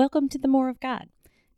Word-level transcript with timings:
Welcome 0.00 0.30
to 0.30 0.38
the 0.38 0.48
More 0.48 0.70
of 0.70 0.80
God. 0.80 1.08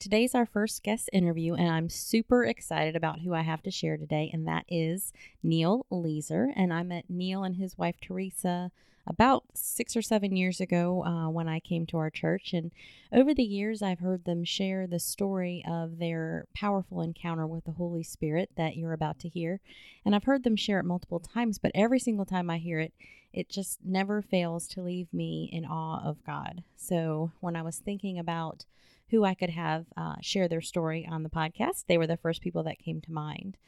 Today's 0.02 0.34
our 0.34 0.46
first 0.46 0.82
guest 0.82 1.08
interview, 1.12 1.54
and 1.54 1.68
I'm 1.68 1.88
super 1.88 2.44
excited 2.44 2.96
about 2.96 3.20
who 3.20 3.34
I 3.34 3.42
have 3.42 3.62
to 3.62 3.70
share 3.70 3.96
today, 3.96 4.28
and 4.32 4.48
that 4.48 4.64
is 4.68 5.12
Neal 5.44 5.86
Leazer. 5.92 6.48
And 6.56 6.74
I 6.74 6.82
met 6.82 7.04
Neal 7.08 7.44
and 7.44 7.54
his 7.54 7.78
wife 7.78 7.94
Teresa 8.02 8.72
about 9.06 9.44
six 9.54 9.96
or 9.96 10.02
seven 10.02 10.34
years 10.34 10.60
ago 10.60 11.04
uh, 11.04 11.28
when 11.28 11.46
I 11.46 11.60
came 11.60 11.86
to 11.86 11.98
our 11.98 12.10
church. 12.10 12.52
And 12.52 12.72
over 13.12 13.32
the 13.32 13.44
years, 13.44 13.80
I've 13.80 14.00
heard 14.00 14.24
them 14.24 14.42
share 14.42 14.88
the 14.88 14.98
story 14.98 15.64
of 15.70 15.98
their 15.98 16.46
powerful 16.52 17.00
encounter 17.00 17.46
with 17.46 17.62
the 17.64 17.70
Holy 17.70 18.02
Spirit 18.02 18.50
that 18.56 18.74
you're 18.74 18.94
about 18.94 19.20
to 19.20 19.28
hear. 19.28 19.60
And 20.04 20.16
I've 20.16 20.24
heard 20.24 20.42
them 20.42 20.56
share 20.56 20.80
it 20.80 20.84
multiple 20.84 21.20
times, 21.20 21.58
but 21.58 21.70
every 21.76 22.00
single 22.00 22.26
time 22.26 22.50
I 22.50 22.58
hear 22.58 22.80
it, 22.80 22.92
it 23.32 23.48
just 23.48 23.78
never 23.84 24.20
fails 24.20 24.66
to 24.70 24.82
leave 24.82 25.14
me 25.14 25.48
in 25.52 25.64
awe 25.64 26.02
of 26.04 26.24
God. 26.26 26.64
So 26.74 27.30
when 27.38 27.54
I 27.54 27.62
was 27.62 27.78
thinking 27.78 28.18
about 28.18 28.64
who 29.12 29.24
I 29.24 29.34
could 29.34 29.50
have 29.50 29.86
uh, 29.96 30.16
share 30.20 30.48
their 30.48 30.62
story 30.62 31.06
on 31.08 31.22
the 31.22 31.28
podcast. 31.28 31.84
They 31.86 31.98
were 31.98 32.06
the 32.08 32.16
first 32.16 32.40
people 32.42 32.64
that 32.64 32.80
came 32.80 33.00
to 33.02 33.12
mind. 33.12 33.58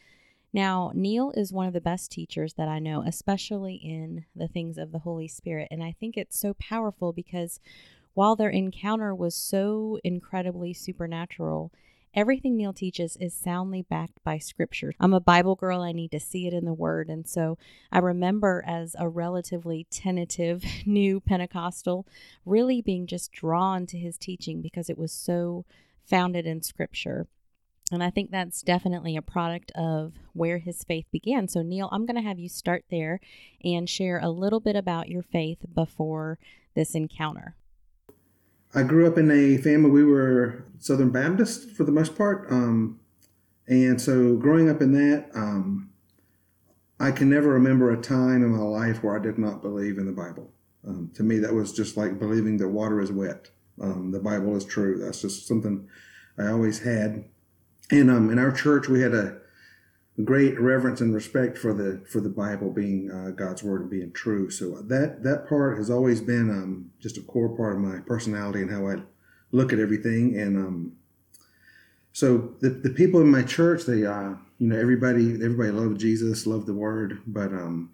Now, 0.53 0.91
Neal 0.95 1.33
is 1.37 1.53
one 1.53 1.67
of 1.67 1.75
the 1.75 1.81
best 1.81 2.11
teachers 2.11 2.55
that 2.55 2.67
I 2.67 2.79
know, 2.79 3.03
especially 3.07 3.75
in 3.75 4.25
the 4.35 4.49
things 4.49 4.79
of 4.79 4.91
the 4.91 5.01
Holy 5.01 5.29
Spirit. 5.29 5.69
And 5.71 5.83
I 5.83 5.95
think 6.01 6.17
it's 6.17 6.39
so 6.39 6.55
powerful 6.55 7.13
because 7.13 7.61
while 8.15 8.37
their 8.37 8.49
encounter 8.49 9.15
was 9.15 9.35
so 9.35 9.99
incredibly 10.03 10.73
supernatural, 10.73 11.73
Everything 12.15 12.57
Neal 12.57 12.73
teaches 12.73 13.17
is 13.17 13.35
soundly 13.35 13.83
backed 13.83 14.23
by 14.23 14.39
scripture. 14.39 14.95
I'm 15.01 15.13
a 15.13 15.21
Bible 15.21 15.57
girl. 15.57 15.81
I 15.81 15.91
need 15.91 16.13
to 16.13 16.21
see 16.21 16.47
it 16.47 16.53
in 16.53 16.65
the 16.65 16.73
Word. 16.73 17.09
And 17.09 17.27
so 17.27 17.59
I 17.91 17.99
remember 17.99 18.63
as 18.65 18.95
a 18.97 19.09
relatively 19.09 19.89
tentative 19.91 20.65
new 20.87 21.19
Pentecostal 21.19 22.07
really 22.47 22.81
being 22.81 23.09
just 23.09 23.33
drawn 23.33 23.87
to 23.87 23.99
his 23.99 24.17
teaching 24.17 24.63
because 24.63 24.89
it 24.89 24.97
was 24.97 25.11
so 25.11 25.65
founded 26.07 26.47
in 26.47 26.63
scripture. 26.63 27.27
And 27.91 28.03
I 28.03 28.11
think 28.11 28.31
that's 28.31 28.63
definitely 28.63 29.17
a 29.17 29.23
product 29.23 29.73
of 29.75 30.13
where 30.35 30.59
his 30.59 30.85
faith 30.85 31.07
began. 31.11 31.49
So, 31.49 31.63
Neal, 31.63 31.89
I'm 31.91 32.07
going 32.07 32.17
to 32.17 32.27
have 32.29 32.39
you 32.39 32.49
start 32.49 32.85
there 32.91 33.21
and 33.65 33.91
share 33.91 34.21
a 34.21 34.31
little 34.31 34.61
bit 34.61 34.77
about 34.77 35.09
your 35.09 35.23
faith 35.23 35.59
before 35.75 36.39
this 36.75 36.95
encounter. 36.95 37.57
I 38.75 38.83
grew 38.83 39.07
up 39.07 39.19
in 39.19 39.31
a 39.31 39.57
family, 39.59 39.91
we 39.91 40.05
were 40.05 40.65
Southern 40.79 41.11
Baptist 41.11 41.71
for 41.71 41.85
the 41.85 41.93
most 41.93 42.17
part. 42.17 42.51
Um, 42.51 43.01
and 43.69 44.01
so 44.01 44.37
growing 44.37 44.69
up 44.69 44.83
in 44.83 44.93
that, 44.93 45.31
um, 45.35 45.91
I 46.99 47.11
can 47.11 47.31
never 47.31 47.49
remember 47.49 47.91
a 47.93 48.01
time 48.01 48.43
in 48.43 48.51
my 48.51 48.63
life 48.63 49.03
where 49.03 49.19
I 49.19 49.23
did 49.23 49.39
not 49.39 49.63
believe 49.63 49.99
in 49.99 50.07
the 50.07 50.13
Bible. 50.13 50.51
Um, 50.87 51.11
to 51.15 51.23
me, 51.23 51.39
that 51.39 51.55
was 51.55 51.73
just 51.73 51.97
like 51.97 52.19
believing 52.19 52.57
that 52.59 52.69
water 52.69 53.01
is 53.01 53.11
wet. 53.11 53.51
Um, 53.81 54.11
the 54.11 54.21
Bible 54.21 54.57
is 54.57 54.65
true. 54.65 54.99
That's 54.99 55.21
just 55.21 55.47
something 55.47 55.89
I 56.39 56.49
always 56.49 56.81
had. 56.81 57.25
And 57.91 58.11
um, 58.11 58.31
in 58.31 58.39
our 58.39 58.53
church, 58.53 58.89
we 58.89 59.01
had 59.01 59.15
a 59.15 59.39
great 60.23 60.61
reverence 60.61 61.01
and 61.01 61.13
respect 61.13 61.59
for 61.59 61.75
the 61.75 62.05
for 62.09 62.21
the 62.21 62.29
Bible 62.29 62.71
being 62.71 63.11
uh, 63.11 63.31
God's 63.31 63.63
word 63.65 63.81
and 63.81 63.91
being 63.91 64.13
true. 64.13 64.49
So 64.51 64.83
that 64.83 65.23
that 65.25 65.49
part 65.49 65.79
has 65.79 65.91
always 65.91 66.21
been 66.21 66.51
um, 66.51 66.91
just 67.01 67.17
a 67.17 67.23
core 67.23 67.57
part 67.57 67.77
of 67.77 67.83
my 67.83 67.99
personality 68.01 68.63
and 68.63 68.71
how 68.71 68.87
I 68.87 69.03
look 69.51 69.73
at 69.73 69.79
everything. 69.81 70.39
And 70.39 70.57
um, 70.57 70.93
so 72.13 72.55
the 72.61 72.71
the 72.71 72.91
people 72.91 73.21
in 73.21 73.31
my 73.31 73.43
church, 73.43 73.85
they 73.85 74.05
uh, 74.05 74.35
you 74.59 74.69
know 74.69 74.79
everybody 74.79 75.35
everybody 75.35 75.73
loved 75.73 75.99
Jesus, 75.99 76.47
loved 76.47 76.67
the 76.67 76.75
word, 76.75 77.21
but 77.27 77.53
um, 77.53 77.91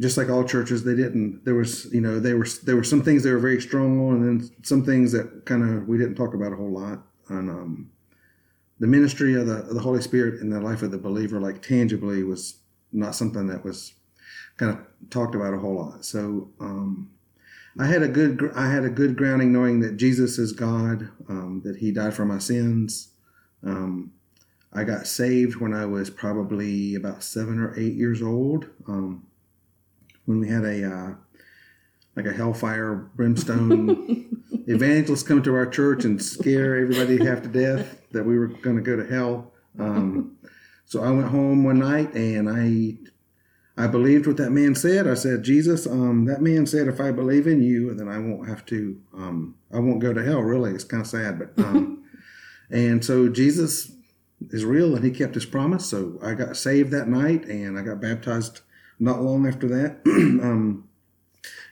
just 0.00 0.16
like 0.16 0.30
all 0.30 0.44
churches, 0.44 0.84
they 0.84 0.94
didn't. 0.94 1.44
There 1.44 1.54
was 1.54 1.92
you 1.92 2.00
know 2.00 2.20
they 2.20 2.32
were 2.32 2.46
there 2.64 2.76
were 2.76 2.84
some 2.84 3.02
things 3.02 3.22
they 3.22 3.32
were 3.32 3.38
very 3.38 3.60
strong 3.60 4.00
on, 4.08 4.22
and 4.22 4.40
then 4.40 4.50
some 4.62 4.82
things 4.82 5.12
that 5.12 5.44
kind 5.44 5.62
of 5.62 5.86
we 5.86 5.98
didn't 5.98 6.14
talk 6.14 6.32
about 6.32 6.54
a 6.54 6.56
whole 6.56 6.72
lot. 6.72 7.02
And 7.28 7.50
um, 7.50 7.90
the 8.80 8.86
ministry 8.86 9.34
of 9.34 9.46
the, 9.46 9.58
of 9.58 9.74
the 9.74 9.80
Holy 9.80 10.00
Spirit 10.00 10.40
in 10.40 10.50
the 10.50 10.60
life 10.60 10.82
of 10.82 10.90
the 10.90 10.98
believer, 10.98 11.40
like 11.40 11.62
tangibly, 11.62 12.22
was 12.22 12.56
not 12.92 13.14
something 13.14 13.46
that 13.48 13.64
was 13.64 13.94
kind 14.56 14.72
of 14.72 15.10
talked 15.10 15.34
about 15.34 15.54
a 15.54 15.58
whole 15.58 15.76
lot. 15.76 16.04
So 16.04 16.50
um, 16.60 17.10
I 17.78 17.86
had 17.86 18.02
a 18.02 18.08
good 18.08 18.50
I 18.54 18.70
had 18.70 18.84
a 18.84 18.90
good 18.90 19.16
grounding 19.16 19.52
knowing 19.52 19.80
that 19.80 19.96
Jesus 19.96 20.38
is 20.38 20.52
God, 20.52 21.08
um, 21.28 21.62
that 21.64 21.76
He 21.76 21.92
died 21.92 22.14
for 22.14 22.24
my 22.24 22.38
sins. 22.38 23.10
Um, 23.64 24.12
I 24.72 24.84
got 24.84 25.06
saved 25.06 25.56
when 25.56 25.72
I 25.72 25.86
was 25.86 26.10
probably 26.10 26.94
about 26.94 27.22
seven 27.22 27.58
or 27.58 27.78
eight 27.78 27.94
years 27.94 28.22
old. 28.22 28.68
Um, 28.86 29.26
when 30.26 30.40
we 30.40 30.48
had 30.48 30.64
a 30.64 30.84
uh, 30.84 31.14
like 32.18 32.26
a 32.26 32.36
hellfire 32.36 32.96
brimstone 33.14 34.42
evangelist 34.66 35.24
come 35.24 35.40
to 35.40 35.54
our 35.54 35.66
church 35.66 36.04
and 36.04 36.20
scare 36.20 36.76
everybody 36.76 37.24
half 37.24 37.42
to 37.42 37.48
death 37.48 38.00
that 38.10 38.24
we 38.24 38.36
were 38.36 38.48
going 38.48 38.74
to 38.74 38.82
go 38.82 38.96
to 38.96 39.06
hell. 39.06 39.52
Um, 39.78 40.36
so 40.84 41.04
I 41.04 41.12
went 41.12 41.28
home 41.28 41.62
one 41.62 41.78
night 41.78 42.14
and 42.14 42.50
I 42.50 42.98
I 43.80 43.86
believed 43.86 44.26
what 44.26 44.36
that 44.38 44.50
man 44.50 44.74
said. 44.74 45.06
I 45.06 45.14
said, 45.14 45.44
Jesus, 45.44 45.86
um, 45.86 46.24
that 46.24 46.42
man 46.42 46.66
said, 46.66 46.88
if 46.88 47.00
I 47.00 47.12
believe 47.12 47.46
in 47.46 47.62
you, 47.62 47.94
then 47.94 48.08
I 48.08 48.18
won't 48.18 48.48
have 48.48 48.66
to, 48.66 49.00
um, 49.14 49.54
I 49.72 49.78
won't 49.78 50.00
go 50.00 50.12
to 50.12 50.24
hell. 50.24 50.40
Really, 50.40 50.72
it's 50.72 50.82
kind 50.82 51.02
of 51.02 51.06
sad, 51.06 51.38
but 51.38 51.64
um, 51.64 52.02
and 52.70 53.04
so 53.04 53.28
Jesus 53.28 53.92
is 54.50 54.64
real 54.64 54.96
and 54.96 55.04
he 55.04 55.12
kept 55.12 55.36
his 55.36 55.46
promise. 55.46 55.86
So 55.86 56.18
I 56.20 56.34
got 56.34 56.56
saved 56.56 56.90
that 56.90 57.06
night 57.06 57.44
and 57.44 57.78
I 57.78 57.82
got 57.82 58.00
baptized 58.00 58.62
not 58.98 59.22
long 59.22 59.46
after 59.46 59.68
that. 59.68 60.00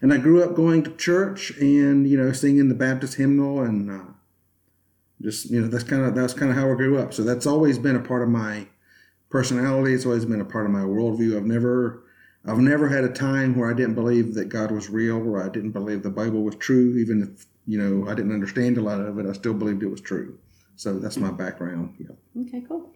and 0.01 0.13
I 0.13 0.19
grew 0.19 0.43
up 0.43 0.55
going 0.55 0.83
to 0.85 0.91
church 0.97 1.51
and 1.59 2.09
you 2.09 2.17
know 2.17 2.33
singing 2.33 2.69
the 2.69 2.75
Baptist 2.75 3.15
hymnal 3.15 3.63
and 3.63 3.91
uh, 3.91 4.13
just 5.23 5.51
you 5.51 5.61
know 5.61 5.69
that's 5.69 5.85
kind 5.85 6.05
of 6.05 6.15
that's 6.15 6.35
kind 6.35 6.51
of 6.51 6.57
how 6.57 6.71
I 6.71 6.75
grew 6.75 6.99
up. 6.99 7.15
So 7.15 7.23
that's 7.23 7.47
always 7.47 7.79
been 7.79 7.97
a 7.97 8.01
part 8.01 8.23
of 8.23 8.29
my 8.29 8.67
personality. 9.31 9.95
It's 9.95 10.07
always 10.07 10.25
been 10.25 10.41
a 10.41 10.45
part 10.45 10.67
of 10.67 10.73
my 10.73 10.81
worldview. 10.81 11.37
I've 11.37 11.47
never 11.47 12.03
I've 12.45 12.59
never 12.59 12.89
had 12.89 13.05
a 13.05 13.09
time 13.13 13.57
where 13.57 13.71
I 13.71 13.75
didn't 13.75 13.95
believe 13.95 14.35
that 14.35 14.49
God 14.49 14.71
was 14.71 14.89
real 14.89 15.17
or 15.17 15.43
I 15.43 15.49
didn't 15.49 15.73
believe 15.73 16.03
the 16.03 16.11
Bible 16.11 16.43
was 16.43 16.55
true, 16.57 16.97
even 16.97 17.23
if 17.23 17.47
you 17.67 17.79
know 17.79 18.09
I 18.09 18.15
didn't 18.15 18.33
understand 18.33 18.79
a 18.79 18.83
lot 18.83 19.01
of 19.01 19.19
it. 19.19 19.27
I 19.27 19.33
still 19.33 19.55
believed 19.55 19.83
it 19.83 19.91
was 19.91 20.01
true. 20.01 20.39
So 20.77 20.99
that's 20.99 21.17
my 21.17 21.31
background. 21.31 21.97
Yeah. 21.99 22.43
Okay, 22.43 22.63
cool. 22.69 22.93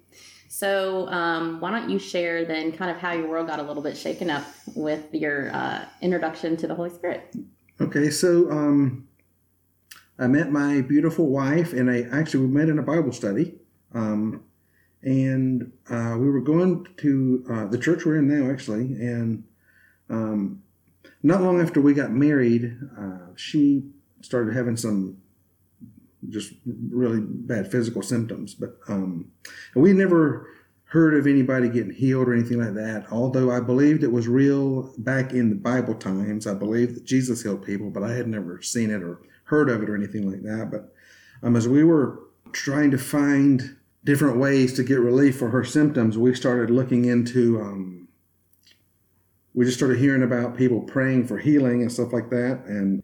So, 0.49 1.09
um, 1.09 1.61
why 1.61 1.71
don't 1.71 1.89
you 1.89 1.99
share 1.99 2.45
then 2.45 2.73
kind 2.73 2.91
of 2.91 2.99
how 2.99 3.13
your 3.13 3.29
world 3.29 3.47
got 3.47 3.59
a 3.59 3.63
little 3.63 3.83
bit 3.83 3.97
shaken 3.97 4.31
up 4.31 4.45
with 4.75 5.13
your 5.15 5.51
uh, 5.55 5.85
introduction 6.03 6.57
to 6.59 6.67
the 6.67 6.75
Holy 6.75 6.91
Spirit? 6.91 7.35
Okay, 7.81 8.11
so 8.11 8.51
um, 8.51 9.09
I 10.19 10.27
met 10.27 10.51
my 10.51 10.83
beautiful 10.83 11.29
wife, 11.29 11.73
and 11.73 11.91
I 11.91 12.03
actually 12.13 12.47
we 12.47 12.53
met 12.53 12.69
in 12.69 12.79
a 12.79 12.83
Bible 12.83 13.13
study. 13.13 13.55
Um, 13.95 14.45
and 15.03 15.73
uh, 15.89 16.17
we 16.19 16.29
were 16.29 16.41
going 16.43 16.87
to 16.99 17.45
uh, 17.51 17.67
the 17.67 17.79
church 17.79 18.05
we're 18.05 18.19
in 18.19 18.29
now, 18.29 18.51
actually. 18.51 18.95
And 18.95 19.45
um, 20.11 20.63
not 21.23 21.43
long 21.43 21.61
after 21.61 21.81
we 21.81 21.95
got 21.95 22.11
married, 22.11 22.79
uh, 22.99 23.35
she 23.37 23.85
started 24.21 24.55
having 24.55 24.77
some 24.77 25.17
just 26.29 26.53
really 26.91 27.21
bad 27.21 27.71
physical 27.71 28.03
symptoms. 28.03 28.55
But 28.55 28.77
um, 28.89 29.31
we 29.75 29.93
never 29.93 30.49
heard 30.85 31.15
of 31.15 31.27
anybody 31.27 31.69
getting 31.69 31.93
healed 31.93 32.29
or 32.29 32.35
anything 32.35 32.59
like 32.59 32.75
that. 32.75 33.07
Although 33.13 33.51
I 33.51 33.61
believed 33.61 34.03
it 34.03 34.13
was 34.13 34.27
real 34.27 34.93
back 34.99 35.33
in 35.33 35.49
the 35.49 35.57
Bible 35.57 35.95
times, 35.95 36.47
I 36.47 36.55
believed 36.55 36.97
that 36.97 37.05
Jesus 37.05 37.43
healed 37.43 37.65
people, 37.65 37.91
but 37.91 38.03
I 38.03 38.13
had 38.13 38.27
never 38.27 38.61
seen 38.61 38.91
it 38.91 39.03
or 39.03 39.21
heard 39.45 39.71
of 39.71 39.83
it 39.83 39.89
or 39.89 39.95
anything 39.95 40.29
like 40.29 40.43
that. 40.43 40.69
But 40.71 40.93
um, 41.47 41.57
as 41.57 41.69
we 41.69 41.85
were 41.85 42.21
trying 42.53 42.91
to 42.91 42.99
find 42.99 43.77
different 44.03 44.39
ways 44.39 44.73
to 44.75 44.83
get 44.83 44.99
relief 44.99 45.39
for 45.39 45.51
her 45.51 45.65
symptoms, 45.65 46.19
we 46.19 46.35
started 46.35 46.71
looking 46.71 47.05
into. 47.05 47.61
Um, 47.61 48.09
we 49.53 49.65
just 49.65 49.79
started 49.79 49.99
hearing 49.99 50.23
about 50.23 50.57
people 50.57 50.81
praying 50.81 51.27
for 51.27 51.37
healing 51.37 51.83
and 51.83 51.91
stuff 51.91 52.13
like 52.13 52.31
that, 52.31 52.63
and 52.67 53.03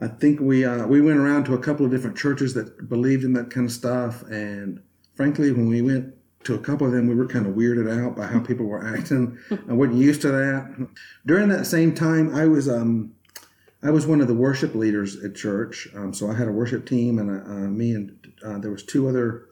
I 0.00 0.08
think 0.08 0.40
we 0.40 0.64
uh, 0.64 0.86
we 0.86 1.00
went 1.00 1.18
around 1.18 1.44
to 1.44 1.54
a 1.54 1.58
couple 1.58 1.86
of 1.86 1.92
different 1.92 2.16
churches 2.16 2.54
that 2.54 2.88
believed 2.88 3.24
in 3.24 3.32
that 3.34 3.50
kind 3.50 3.66
of 3.66 3.72
stuff, 3.72 4.22
and 4.22 4.82
frankly, 5.14 5.52
when 5.52 5.68
we 5.68 5.82
went 5.82 6.14
to 6.44 6.54
a 6.54 6.58
couple 6.58 6.86
of 6.86 6.92
them, 6.92 7.06
we 7.06 7.14
were 7.14 7.26
kind 7.26 7.46
of 7.46 7.54
weirded 7.54 7.90
out 7.90 8.16
by 8.16 8.26
how 8.26 8.40
people 8.40 8.66
were 8.66 8.84
acting. 8.84 9.38
I 9.68 9.72
wasn't 9.72 9.98
used 9.98 10.20
to 10.22 10.28
that. 10.28 10.88
During 11.24 11.48
that 11.48 11.66
same 11.66 11.94
time, 11.94 12.34
I 12.34 12.46
was 12.46 12.68
um, 12.68 13.14
I 13.82 13.90
was 13.90 14.06
one 14.06 14.20
of 14.20 14.28
the 14.28 14.34
worship 14.34 14.74
leaders 14.74 15.22
at 15.22 15.36
church, 15.36 15.88
um, 15.94 16.12
so 16.12 16.30
I 16.30 16.34
had 16.34 16.48
a 16.48 16.52
worship 16.52 16.86
team, 16.86 17.18
and 17.18 17.30
uh, 17.30 17.68
me 17.68 17.92
and 17.92 18.32
uh, 18.44 18.58
there 18.58 18.70
was 18.70 18.82
two 18.82 19.08
other 19.08 19.46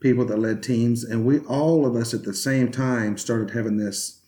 people 0.00 0.26
that 0.26 0.38
led 0.38 0.62
teams, 0.62 1.04
and 1.04 1.24
we 1.24 1.38
all 1.40 1.86
of 1.86 1.96
us 1.96 2.12
at 2.12 2.24
the 2.24 2.34
same 2.34 2.70
time 2.70 3.16
started 3.16 3.50
having 3.50 3.78
this 3.78 4.20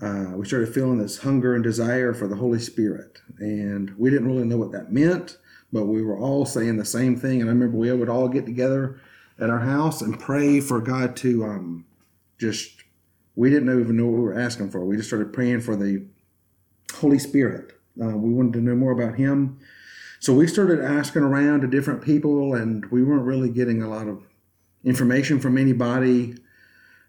uh, 0.00 0.32
we 0.34 0.46
started 0.46 0.72
feeling 0.74 0.98
this 0.98 1.18
hunger 1.18 1.54
and 1.54 1.64
desire 1.64 2.12
for 2.12 2.28
the 2.28 2.36
Holy 2.36 2.58
Spirit. 2.58 3.20
And 3.38 3.96
we 3.96 4.10
didn't 4.10 4.28
really 4.28 4.44
know 4.44 4.58
what 4.58 4.72
that 4.72 4.92
meant, 4.92 5.38
but 5.72 5.86
we 5.86 6.02
were 6.02 6.18
all 6.18 6.44
saying 6.44 6.76
the 6.76 6.84
same 6.84 7.16
thing. 7.16 7.40
And 7.40 7.48
I 7.48 7.52
remember 7.52 7.78
we 7.78 7.92
would 7.92 8.08
all 8.08 8.28
get 8.28 8.44
together 8.44 9.00
at 9.38 9.50
our 9.50 9.60
house 9.60 10.02
and 10.02 10.18
pray 10.18 10.60
for 10.60 10.80
God 10.80 11.16
to 11.16 11.44
um, 11.44 11.86
just, 12.38 12.84
we 13.36 13.48
didn't 13.48 13.80
even 13.80 13.96
know 13.96 14.06
what 14.06 14.18
we 14.18 14.24
were 14.24 14.38
asking 14.38 14.70
for. 14.70 14.84
We 14.84 14.96
just 14.96 15.08
started 15.08 15.32
praying 15.32 15.62
for 15.62 15.76
the 15.76 16.06
Holy 16.94 17.18
Spirit. 17.18 17.72
Uh, 18.00 18.16
we 18.16 18.32
wanted 18.32 18.52
to 18.54 18.60
know 18.60 18.74
more 18.74 18.92
about 18.92 19.16
Him. 19.16 19.58
so 20.20 20.34
we 20.34 20.46
started 20.46 20.80
asking 20.80 21.22
around 21.22 21.62
to 21.62 21.66
different 21.66 22.02
people, 22.02 22.54
and 22.54 22.84
we 22.86 23.02
weren't 23.02 23.24
really 23.24 23.48
getting 23.50 23.82
a 23.82 23.88
lot 23.88 24.08
of 24.08 24.22
information 24.84 25.40
from 25.40 25.56
anybody. 25.56 26.34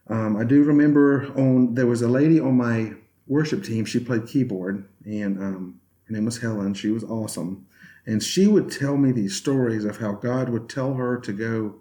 Um, 0.10 0.38
I 0.38 0.44
do 0.44 0.64
remember 0.64 1.32
on 1.36 1.74
there 1.76 1.88
was 1.88 2.02
a 2.02 2.08
lady 2.08 2.40
on 2.40 2.56
my 2.56 2.94
worship 3.28 3.64
team. 3.64 3.86
She 3.86 4.00
played 4.00 4.28
keyboard, 4.28 4.88
and 5.06 5.38
um, 5.38 5.82
her 6.08 6.14
name 6.14 6.26
was 6.26 6.40
Helen. 6.40 6.74
She 6.74 6.90
was 6.90 7.04
awesome, 7.04 7.66
and 8.06 8.24
she 8.24 8.48
would 8.48 8.72
tell 8.72 8.98
me 8.98 9.12
these 9.12 9.36
stories 9.36 9.86
of 9.86 9.98
how 9.98 10.14
God 10.14 10.50
would 10.50 10.70
tell 10.70 10.94
her 10.94 11.18
to 11.20 11.34
go 11.34 11.76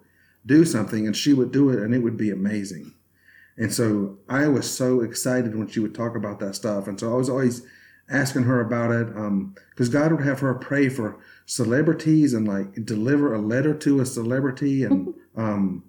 do 0.45 0.65
something, 0.65 1.05
and 1.05 1.15
she 1.15 1.33
would 1.33 1.51
do 1.51 1.69
it, 1.69 1.79
and 1.79 1.93
it 1.93 1.99
would 1.99 2.17
be 2.17 2.31
amazing. 2.31 2.93
And 3.57 3.73
so 3.73 4.17
I 4.29 4.47
was 4.47 4.69
so 4.69 5.01
excited 5.01 5.55
when 5.55 5.67
she 5.67 5.79
would 5.79 5.95
talk 5.95 6.15
about 6.15 6.39
that 6.39 6.55
stuff, 6.55 6.87
and 6.87 6.99
so 6.99 7.11
I 7.13 7.15
was 7.15 7.29
always 7.29 7.63
asking 8.09 8.43
her 8.43 8.61
about 8.61 8.91
it 8.91 9.07
because 9.07 9.87
um, 9.87 9.91
God 9.91 10.11
would 10.11 10.25
have 10.25 10.39
her 10.39 10.53
pray 10.53 10.89
for 10.89 11.19
celebrities 11.45 12.33
and 12.33 12.47
like 12.47 12.85
deliver 12.85 13.33
a 13.33 13.39
letter 13.39 13.73
to 13.73 13.99
a 13.99 14.05
celebrity 14.05 14.83
and 14.83 15.13
um, 15.35 15.83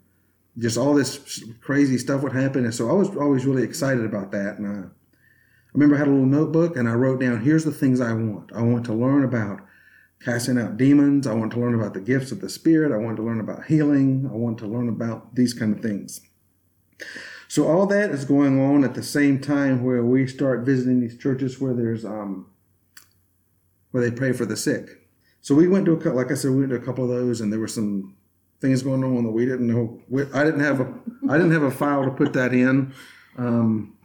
just 0.59 0.77
all 0.77 0.95
this 0.95 1.43
crazy 1.61 1.99
stuff 1.99 2.23
would 2.23 2.33
happen. 2.33 2.65
And 2.65 2.75
so 2.75 2.89
I 2.91 2.93
was 2.93 3.09
always 3.17 3.47
really 3.47 3.63
excited 3.63 4.05
about 4.05 4.33
that. 4.33 4.59
And 4.59 4.67
I, 4.67 4.87
I 4.87 5.71
remember 5.73 5.95
I 5.95 5.99
had 5.99 6.09
a 6.09 6.11
little 6.11 6.27
notebook 6.27 6.77
and 6.77 6.89
I 6.89 6.95
wrote 6.95 7.21
down, 7.21 7.43
here's 7.43 7.65
the 7.65 7.73
things 7.73 8.01
I 8.01 8.13
want. 8.13 8.53
I 8.55 8.63
want 8.63 8.85
to 8.87 8.95
learn 8.95 9.25
about 9.25 9.61
casting 10.25 10.59
out 10.59 10.77
demons. 10.77 11.27
I 11.27 11.35
want 11.35 11.53
to 11.53 11.61
learn 11.61 11.75
about 11.75 11.95
the 11.95 12.01
gifts 12.01 12.33
of 12.33 12.41
the 12.41 12.49
Spirit. 12.49 12.93
I 12.93 12.97
want 12.97 13.17
to 13.19 13.23
learn 13.23 13.41
about 13.41 13.67
healing. 13.67 14.29
I 14.31 14.37
want 14.37 14.59
to 14.59 14.67
learn 14.67 14.89
about 14.89 15.35
these 15.37 15.55
kind 15.55 15.77
of 15.77 15.81
things. 15.81 16.21
So 17.47 17.67
all 17.67 17.87
that 17.87 18.11
is 18.11 18.25
going 18.25 18.61
on 18.61 18.85
at 18.85 18.95
the 18.95 19.03
same 19.03 19.41
time 19.41 19.83
where 19.83 20.05
we 20.05 20.27
start 20.27 20.67
visiting 20.67 21.01
these 21.01 21.17
churches 21.17 21.61
where 21.61 21.73
there's 21.73 22.05
um, 22.05 22.51
where 23.91 24.03
they 24.03 24.15
pray 24.15 24.33
for 24.33 24.45
the 24.45 24.57
sick. 24.57 25.09
So 25.41 25.55
we 25.55 25.67
went 25.67 25.87
to 25.87 25.93
a 25.93 25.97
couple, 25.97 26.17
like 26.17 26.31
I 26.31 26.35
said, 26.35 26.51
we 26.51 26.59
went 26.59 26.71
to 26.71 26.77
a 26.77 26.85
couple 26.85 27.05
of 27.05 27.11
those, 27.11 27.41
and 27.41 27.51
there 27.51 27.61
were 27.61 27.69
some 27.69 28.18
things 28.61 28.83
going 28.83 29.05
on 29.05 29.25
that 29.25 29.31
we 29.31 29.47
didn't 29.47 29.67
know. 29.67 30.01
I 30.35 30.45
didn't 30.45 30.61
have 30.61 30.81
a 30.81 30.93
I 31.29 31.37
didn't 31.37 31.53
have 31.53 31.63
a 31.63 31.71
file 31.71 32.05
to 32.05 32.11
put 32.11 32.33
that 32.33 32.53
in. 32.53 32.93
Um, 33.37 33.97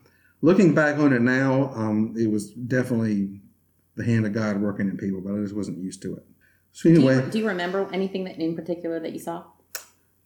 looking 0.41 0.75
back 0.75 0.97
on 0.99 1.13
it 1.13 1.21
now, 1.21 1.71
um, 1.75 2.13
it 2.17 2.29
was 2.29 2.51
definitely 2.51 3.41
the 3.95 4.03
hand 4.03 4.25
of 4.25 4.33
God 4.33 4.61
working 4.61 4.87
in 4.89 4.97
people, 4.97 5.21
but 5.21 5.33
I 5.33 5.37
just 5.41 5.55
wasn't 5.55 5.79
used 5.79 6.01
to 6.03 6.15
it. 6.15 6.25
So 6.71 6.89
anyway, 6.89 7.15
do 7.19 7.25
you, 7.25 7.31
do 7.31 7.39
you 7.39 7.47
remember 7.47 7.87
anything 7.93 8.23
that 8.25 8.39
in 8.39 8.55
particular 8.55 8.99
that 8.99 9.13
you 9.13 9.19
saw? 9.19 9.43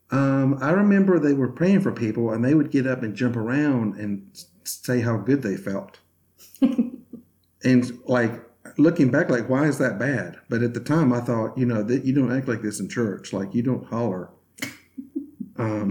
Um, 0.09 0.57
I 0.61 0.71
remember 0.71 1.19
they 1.19 1.33
were 1.33 1.49
praying 1.49 1.81
for 1.81 1.91
people, 1.91 2.31
and 2.31 2.43
they 2.43 2.53
would 2.53 2.71
get 2.71 2.87
up 2.87 3.03
and 3.03 3.13
jump 3.15 3.35
around 3.35 3.99
and 3.99 4.25
say 4.63 5.01
how 5.01 5.17
good 5.17 5.41
they 5.41 5.57
felt, 5.57 5.99
and 6.61 7.99
like 8.05 8.46
looking 8.77 9.09
back, 9.09 9.29
like, 9.29 9.49
why 9.49 9.65
is 9.65 9.77
that 9.79 9.99
bad? 9.99 10.37
But 10.49 10.61
at 10.61 10.73
the 10.73 10.79
time, 10.79 11.11
I 11.11 11.19
thought, 11.19 11.57
you 11.57 11.65
know, 11.65 11.83
that 11.83 12.05
you 12.05 12.13
don't 12.13 12.35
act 12.35 12.47
like 12.47 12.61
this 12.61 12.79
in 12.79 12.89
church. 12.89 13.33
Like, 13.33 13.53
you 13.53 13.63
don't 13.63 13.85
holler. 13.85 14.29
Um, 15.59 15.89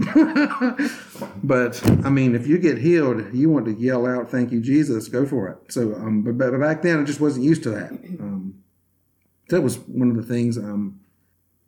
but 1.43 1.85
I 2.05 2.09
mean, 2.09 2.35
if 2.35 2.47
you 2.47 2.57
get 2.57 2.77
healed, 2.77 3.33
you 3.33 3.49
want 3.49 3.65
to 3.65 3.73
yell 3.73 4.05
out, 4.05 4.31
"Thank 4.31 4.53
you, 4.53 4.61
Jesus!" 4.61 5.09
Go 5.09 5.25
for 5.25 5.49
it. 5.49 5.73
So, 5.73 5.93
um, 5.95 6.21
but, 6.21 6.37
but 6.37 6.57
back 6.57 6.83
then, 6.83 7.01
I 7.01 7.03
just 7.03 7.19
wasn't 7.19 7.43
used 7.43 7.63
to 7.63 7.71
that. 7.71 7.91
Um, 8.21 8.63
that 9.49 9.61
was 9.61 9.77
one 9.79 10.09
of 10.09 10.15
the 10.15 10.23
things. 10.23 10.57
Um, 10.57 11.01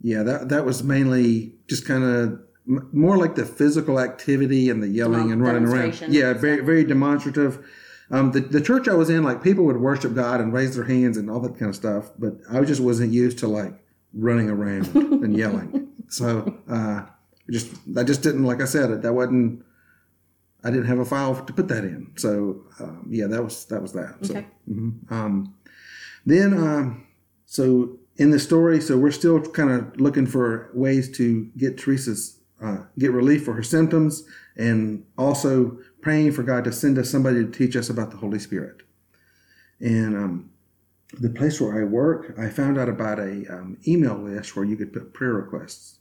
yeah, 0.02 0.24
that 0.24 0.48
that 0.48 0.66
was 0.66 0.82
mainly 0.82 1.56
just 1.68 1.86
kind 1.86 2.06
of 2.06 2.40
more 2.66 3.18
like 3.18 3.36
the 3.36 3.46
physical 3.46 4.00
activity 4.00 4.70
and 4.70 4.82
the 4.82 4.88
yelling 4.88 5.32
and 5.32 5.42
running 5.42 5.66
around. 5.66 6.00
Yeah, 6.08 6.34
very 6.34 6.62
very 6.62 6.86
demonstrative. 6.86 7.66
Um, 8.12 8.32
the, 8.32 8.40
the 8.40 8.62
church 8.62 8.88
I 8.88 8.96
was 8.96 9.10
in, 9.10 9.24
like 9.24 9.44
people 9.44 9.66
would 9.66 9.78
worship 9.78 10.16
God 10.16 10.42
and 10.42 10.52
raise 10.52 10.76
their 10.76 10.86
hands 10.86 11.18
and 11.18 11.30
all 11.30 11.40
that 11.42 11.58
kind 11.58 11.70
of 11.70 11.76
stuff, 11.76 12.12
but 12.18 12.34
I 12.52 12.62
just 12.62 12.82
wasn't 12.82 13.14
used 13.14 13.38
to 13.40 13.48
like 13.48 13.74
running 14.14 14.50
around 14.50 14.88
and 14.96 15.38
yelling. 15.38 15.90
So 16.08 16.58
uh, 16.68 17.06
just 17.52 17.72
I 17.98 18.04
just 18.04 18.24
didn't 18.24 18.44
like 18.44 18.62
I 18.62 18.66
said 18.66 19.02
that 19.02 19.14
wasn't 19.14 19.64
I 20.64 20.72
didn't 20.72 20.88
have 20.88 21.00
a 21.00 21.06
file 21.06 21.36
to 21.36 21.54
put 21.54 21.68
that 21.70 21.84
in. 21.84 22.12
So 22.18 22.64
um, 22.80 23.08
yeah, 23.10 23.28
that 23.28 23.44
was 23.44 23.66
that 23.66 23.82
was 23.82 23.94
that. 23.94 24.18
So, 24.22 24.36
okay. 24.36 24.48
Mm-hmm. 24.70 25.14
Um, 25.14 25.56
then 26.26 26.54
um, 26.54 27.08
so 27.46 27.98
in 28.18 28.32
the 28.32 28.40
story, 28.40 28.82
so 28.82 28.98
we're 28.98 29.12
still 29.12 29.42
kind 29.42 29.72
of 29.72 30.00
looking 30.00 30.26
for 30.26 30.70
ways 30.74 31.16
to 31.18 31.50
get 31.58 31.78
Teresa's 31.78 32.40
uh, 32.62 32.84
get 32.98 33.12
relief 33.12 33.46
for 33.46 33.54
her 33.54 33.64
symptoms 33.64 34.24
and 34.58 35.06
also 35.18 35.78
praying 36.02 36.32
for 36.32 36.44
God 36.44 36.64
to 36.64 36.72
send 36.72 36.98
us 36.98 37.10
somebody 37.10 37.44
to 37.44 37.52
teach 37.52 37.76
us 37.76 37.90
about 37.90 38.12
the 38.12 38.18
Holy 38.18 38.40
Spirit. 38.40 38.82
And 39.80 40.16
um, 40.16 40.50
the 41.14 41.30
place 41.30 41.60
where 41.60 41.82
I 41.82 41.86
work, 41.86 42.34
I 42.38 42.50
found 42.50 42.78
out 42.78 42.90
about 42.90 43.20
a 43.20 43.46
um, 43.50 43.78
email 43.88 44.16
list 44.16 44.56
where 44.56 44.66
you 44.66 44.76
could 44.76 44.94
put 44.94 45.14
prayer 45.14 45.34
requests. 45.34 46.00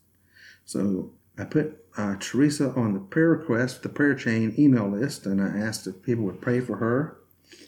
So 0.65 1.11
I 1.37 1.45
put 1.45 1.85
uh, 1.97 2.15
Teresa 2.19 2.71
on 2.71 2.93
the 2.93 2.99
prayer 2.99 3.29
request, 3.29 3.83
the 3.83 3.89
prayer 3.89 4.13
chain 4.13 4.53
email 4.57 4.87
list, 4.87 5.25
and 5.25 5.41
I 5.41 5.57
asked 5.57 5.87
if 5.87 6.01
people 6.03 6.25
would 6.25 6.41
pray 6.41 6.59
for 6.59 6.77
her. 6.77 7.17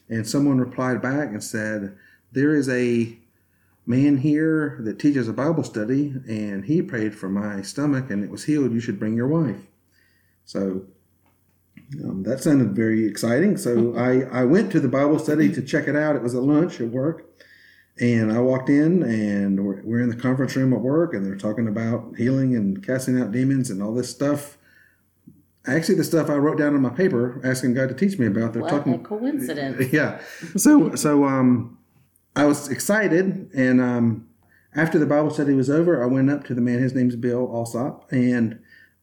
And 0.09 0.27
someone 0.27 0.59
replied 0.59 1.01
back 1.01 1.29
and 1.29 1.43
said, 1.43 1.97
There 2.31 2.53
is 2.53 2.69
a 2.69 3.17
man 3.85 4.17
here 4.17 4.77
that 4.81 4.99
teaches 4.99 5.27
a 5.27 5.33
Bible 5.33 5.63
study, 5.63 6.13
and 6.27 6.65
he 6.65 6.81
prayed 6.81 7.15
for 7.15 7.29
my 7.29 7.61
stomach 7.61 8.09
and 8.09 8.23
it 8.23 8.29
was 8.29 8.43
healed. 8.43 8.71
You 8.71 8.79
should 8.79 8.99
bring 8.99 9.15
your 9.15 9.27
wife. 9.27 9.67
So 10.45 10.85
um, 12.03 12.23
that 12.23 12.41
sounded 12.41 12.75
very 12.75 13.05
exciting. 13.05 13.57
So 13.57 13.95
I, 13.95 14.41
I 14.41 14.43
went 14.43 14.71
to 14.71 14.79
the 14.79 14.87
Bible 14.87 15.19
study 15.19 15.51
to 15.51 15.61
check 15.61 15.87
it 15.87 15.95
out. 15.95 16.15
It 16.15 16.21
was 16.21 16.35
at 16.35 16.43
lunch 16.43 16.79
at 16.79 16.87
work. 16.87 17.25
And 17.99 18.31
I 18.31 18.39
walked 18.39 18.69
in, 18.69 19.03
and 19.03 19.65
we're, 19.65 19.81
we're 19.83 19.99
in 19.99 20.09
the 20.09 20.15
conference 20.15 20.55
room 20.55 20.73
at 20.73 20.79
work, 20.79 21.13
and 21.13 21.25
they're 21.25 21.35
talking 21.35 21.67
about 21.67 22.15
healing 22.17 22.55
and 22.55 22.83
casting 22.85 23.21
out 23.21 23.31
demons 23.31 23.69
and 23.69 23.83
all 23.83 23.93
this 23.93 24.09
stuff. 24.09 24.57
Actually, 25.67 25.95
the 25.95 26.03
stuff 26.03 26.29
I 26.29 26.35
wrote 26.35 26.57
down 26.57 26.73
on 26.73 26.81
my 26.81 26.89
paper, 26.89 27.39
asking 27.43 27.73
God 27.73 27.89
to 27.89 27.95
teach 27.95 28.17
me 28.17 28.25
about. 28.25 28.53
They're 28.53 28.63
what 28.63 28.71
talking. 28.71 28.93
A 28.93 28.99
coincidence. 28.99 29.91
Yeah. 29.93 30.19
So 30.55 30.95
so 30.95 31.25
um, 31.25 31.77
I 32.35 32.45
was 32.45 32.69
excited, 32.69 33.51
and 33.53 33.79
um, 33.81 34.27
after 34.73 34.97
the 34.97 35.05
Bible 35.05 35.29
study 35.29 35.53
was 35.53 35.69
over, 35.69 36.01
I 36.01 36.07
went 36.07 36.31
up 36.31 36.45
to 36.45 36.55
the 36.55 36.61
man. 36.61 36.79
His 36.79 36.95
name's 36.95 37.17
Bill 37.17 37.47
Alsop, 37.53 38.11
and 38.11 38.60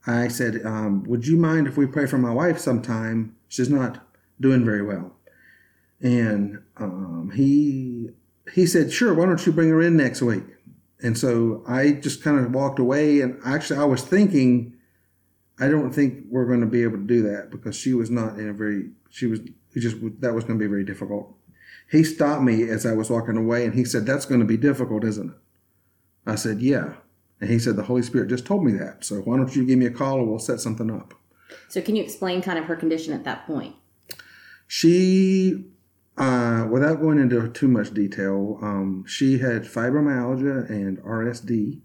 I 0.09 0.29
said, 0.29 0.65
um, 0.65 1.05
Would 1.05 1.27
you 1.27 1.37
mind 1.37 1.67
if 1.67 1.77
we 1.77 1.87
pray 1.87 2.07
for 2.07 2.19
my 2.19 2.33
wife 2.33 2.59
sometime? 2.59 3.37
She's 3.49 3.71
not 3.71 4.07
doing 4.41 4.65
very 4.65 4.83
well. 4.83 5.13
And 6.01 6.63
um, 6.77 7.33
he 7.35 8.11
he 8.55 8.67
said, 8.67 8.93
Sure, 8.93 9.15
why 9.15 9.27
don't 9.27 9.45
you 9.45 9.53
bring 9.53 9.69
her 9.69 9.83
in 9.83 9.97
next 9.97 10.23
week? 10.23 10.45
And 11.01 11.17
so 11.17 11.63
I 11.69 11.93
just 11.93 12.23
kind 12.23 12.39
of 12.39 12.53
walked 12.53 12.79
away. 12.79 13.21
And 13.21 13.39
actually, 13.45 13.81
I 13.81 13.85
was 13.85 14.03
thinking, 14.03 14.75
I 15.61 15.69
don't 15.69 15.93
think 15.93 16.25
we're 16.29 16.47
going 16.47 16.61
to 16.61 16.67
be 16.67 16.83
able 16.83 16.99
to 16.99 17.05
do 17.05 17.23
that 17.23 17.51
because 17.51 17.77
she 17.77 17.95
was 17.95 18.11
not 18.11 18.39
in 18.39 18.49
a 18.49 18.53
very, 18.53 18.91
she 19.11 19.27
was, 19.27 19.41
just, 19.77 19.97
that 20.21 20.35
was 20.35 20.45
going 20.45 20.59
to 20.59 20.63
be 20.63 20.69
very 20.69 20.85
difficult. 20.85 21.35
He 21.91 22.05
stopped 22.05 22.43
me 22.43 22.69
as 22.69 22.85
I 22.85 22.93
was 22.93 23.11
walking 23.11 23.37
away 23.37 23.65
and 23.65 23.75
he 23.75 23.85
said, 23.85 24.07
That's 24.07 24.27
going 24.27 24.41
to 24.41 24.47
be 24.47 24.57
difficult, 24.57 25.05
isn't 25.05 25.31
it? 25.31 25.37
I 26.27 26.35
said, 26.35 26.61
Yeah. 26.61 26.95
And 27.41 27.51
he 27.51 27.59
said, 27.59 27.77
The 27.77 27.85
Holy 27.85 28.03
Spirit 28.03 28.29
just 28.29 28.47
told 28.47 28.65
me 28.65 28.73
that. 28.73 29.05
So 29.05 29.17
why 29.17 29.37
don't 29.37 29.55
you 29.55 29.65
give 29.65 29.79
me 29.79 29.87
a 29.87 29.91
call 29.91 30.19
and 30.19 30.29
we'll 30.29 30.39
set 30.39 30.61
something 30.61 30.91
up. 30.91 31.15
So, 31.69 31.81
can 31.81 31.97
you 31.97 32.03
explain 32.03 32.43
kind 32.43 32.59
of 32.59 32.67
her 32.67 32.77
condition 32.77 33.15
at 33.15 33.25
that 33.25 33.47
point? 33.47 33.75
She, 34.67 35.65
uh, 36.17 36.67
without 36.71 37.01
going 37.01 37.19
into 37.19 37.49
too 37.51 37.69
much 37.69 37.95
detail, 37.95 38.59
um, 38.61 39.05
she 39.07 39.39
had 39.39 39.63
fibromyalgia 39.63 40.69
and 40.69 40.99
RSD. 40.99 41.81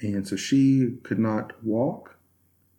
And 0.00 0.26
so 0.26 0.36
she 0.36 0.96
could 1.02 1.18
not 1.18 1.52
walk 1.64 2.16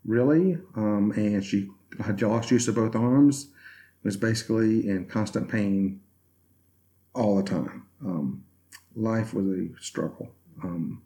really. 0.06 0.58
Um, 0.76 1.12
and 1.16 1.44
she 1.44 1.70
had 2.00 2.22
lost 2.22 2.52
use 2.52 2.68
of 2.68 2.76
both 2.76 2.96
arms, 2.96 3.50
was 4.04 4.18
basically 4.18 4.88
in 4.88 5.06
constant 5.06 5.50
pain 5.50 6.02
all 7.14 7.36
the 7.36 7.44
time. 7.44 7.86
Um, 8.04 8.44
life 8.96 9.34
was 9.34 9.46
a 9.48 9.68
struggle. 9.80 10.30
Um, 10.64 11.02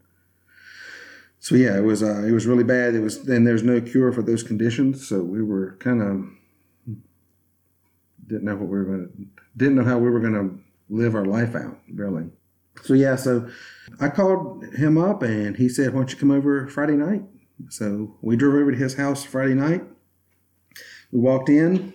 so 1.45 1.53
yeah, 1.53 1.77
it 1.77 1.83
was 1.83 2.01
uh, 2.01 2.23
it 2.23 2.31
was 2.31 2.47
really 2.47 2.63
bad. 2.63 2.95
It 2.95 3.01
was 3.01 3.17
and 3.27 3.45
there's 3.45 3.61
no 3.61 3.79
cure 3.79 4.11
for 4.11 4.23
those 4.23 4.41
conditions, 4.41 5.07
so 5.07 5.21
we 5.21 5.43
were 5.43 5.77
kind 5.79 6.01
of 6.01 6.25
didn't 8.25 8.45
know 8.45 8.55
what 8.55 8.67
we 8.67 8.79
were 8.79 8.83
going 8.83 9.07
to 9.07 9.43
didn't 9.55 9.75
know 9.75 9.83
how 9.83 9.99
we 9.99 10.09
were 10.09 10.19
going 10.19 10.33
to 10.33 10.59
live 10.89 11.13
our 11.13 11.23
life 11.23 11.53
out 11.53 11.77
really. 11.93 12.31
So 12.81 12.95
yeah, 12.95 13.15
so 13.15 13.47
I 13.99 14.09
called 14.09 14.65
him 14.73 14.97
up 14.97 15.21
and 15.21 15.55
he 15.55 15.69
said, 15.69 15.93
"Why 15.93 15.99
don't 15.99 16.11
you 16.11 16.17
come 16.17 16.31
over 16.31 16.67
Friday 16.67 16.95
night?" 16.95 17.21
So 17.69 18.17
we 18.23 18.35
drove 18.35 18.55
over 18.55 18.71
to 18.71 18.77
his 18.77 18.95
house 18.95 19.23
Friday 19.23 19.53
night. 19.53 19.83
We 21.11 21.19
walked 21.19 21.49
in, 21.49 21.93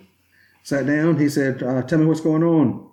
sat 0.62 0.87
down. 0.87 1.19
He 1.19 1.28
said, 1.28 1.61
uh, 1.64 1.83
"Tell 1.83 1.99
me 1.99 2.07
what's 2.07 2.21
going 2.21 2.45
on." 2.45 2.88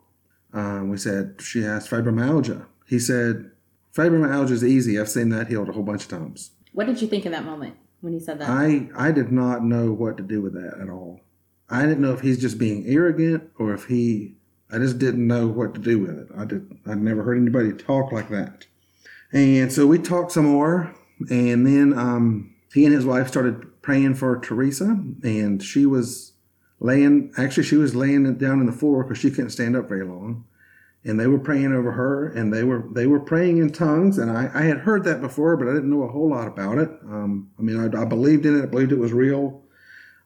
Uh, 0.52 0.86
we 0.86 0.98
said 0.98 1.36
she 1.40 1.62
has 1.62 1.88
fibromyalgia. 1.88 2.66
He 2.88 2.98
said, 2.98 3.52
Fibromyalgia 3.98 4.52
is 4.52 4.64
easy. 4.64 5.00
I've 5.00 5.10
seen 5.10 5.30
that 5.30 5.48
healed 5.48 5.70
a 5.70 5.72
whole 5.72 5.82
bunch 5.82 6.04
of 6.04 6.10
times. 6.10 6.52
What 6.72 6.86
did 6.86 7.02
you 7.02 7.08
think 7.08 7.26
in 7.26 7.32
that 7.32 7.44
moment 7.44 7.78
when 8.02 8.14
he 8.14 8.20
said 8.20 8.40
that? 8.40 8.48
I 8.48 8.90
I 8.96 9.12
did 9.12 9.32
not 9.32 9.64
know 9.64 9.92
what 9.92 10.18
to 10.18 10.24
do 10.24 10.40
with 10.40 10.54
that 10.54 10.80
at 10.80 10.88
all. 10.88 11.22
I 11.68 11.82
didn't 11.82 12.02
know 12.02 12.14
if 12.14 12.22
he's 12.22 12.40
just 12.40 12.60
being 12.60 12.86
arrogant 12.86 13.50
or 13.58 13.74
if 13.74 13.86
he. 13.86 14.36
I 14.72 14.78
just 14.78 15.00
didn't 15.00 15.26
know 15.26 15.48
what 15.48 15.74
to 15.74 15.80
do 15.80 15.98
with 15.98 16.20
it. 16.20 16.28
I 16.38 16.46
did. 16.46 16.78
I'd 16.86 17.02
never 17.02 17.24
heard 17.24 17.38
anybody 17.42 17.74
talk 17.74 18.12
like 18.12 18.30
that. 18.30 18.68
And 19.34 19.74
so 19.74 19.88
we 19.88 19.98
talked 19.98 20.32
some 20.32 20.46
more, 20.46 20.94
and 21.30 21.66
then 21.66 21.98
um, 21.98 22.54
he 22.74 22.86
and 22.86 22.94
his 22.94 23.06
wife 23.06 23.28
started 23.28 23.82
praying 23.82 24.16
for 24.16 24.38
Teresa, 24.38 25.00
and 25.24 25.64
she 25.64 25.88
was 25.88 26.34
laying. 26.80 27.32
Actually, 27.36 27.64
she 27.64 27.78
was 27.78 27.96
laying 27.96 28.32
down 28.36 28.60
on 28.60 28.68
the 28.68 28.72
floor 28.72 29.04
because 29.04 29.18
she 29.18 29.32
couldn't 29.32 29.50
stand 29.50 29.76
up 29.76 29.90
very 29.90 30.06
long. 30.06 30.46
And 31.04 31.20
they 31.20 31.28
were 31.28 31.40
praying 31.40 31.74
over 31.74 31.92
her, 31.94 32.28
and 32.28 32.54
they 32.54 32.64
were 32.64 32.84
they 32.92 33.08
were 33.08 33.20
praying 33.20 33.60
in 33.60 33.72
tongues. 33.72 34.18
And 34.18 34.30
I, 34.30 34.50
I 34.54 34.64
had 34.64 34.80
heard 34.80 35.04
that 35.06 35.22
before, 35.22 35.56
but 35.56 35.68
I 35.68 35.74
didn't 35.74 35.90
know 35.90 36.04
a 36.04 36.12
whole 36.12 36.30
lot 36.30 36.48
about 36.48 36.80
it. 36.80 36.90
Um, 37.04 37.50
I 37.58 37.62
mean, 37.62 37.80
I, 37.80 38.02
I, 38.02 38.06
believed 38.06 38.46
in 38.46 38.60
it. 38.60 38.64
I 38.64 38.66
believed 38.66 38.92
it 38.92 39.00
was 39.00 39.14
real. 39.14 39.64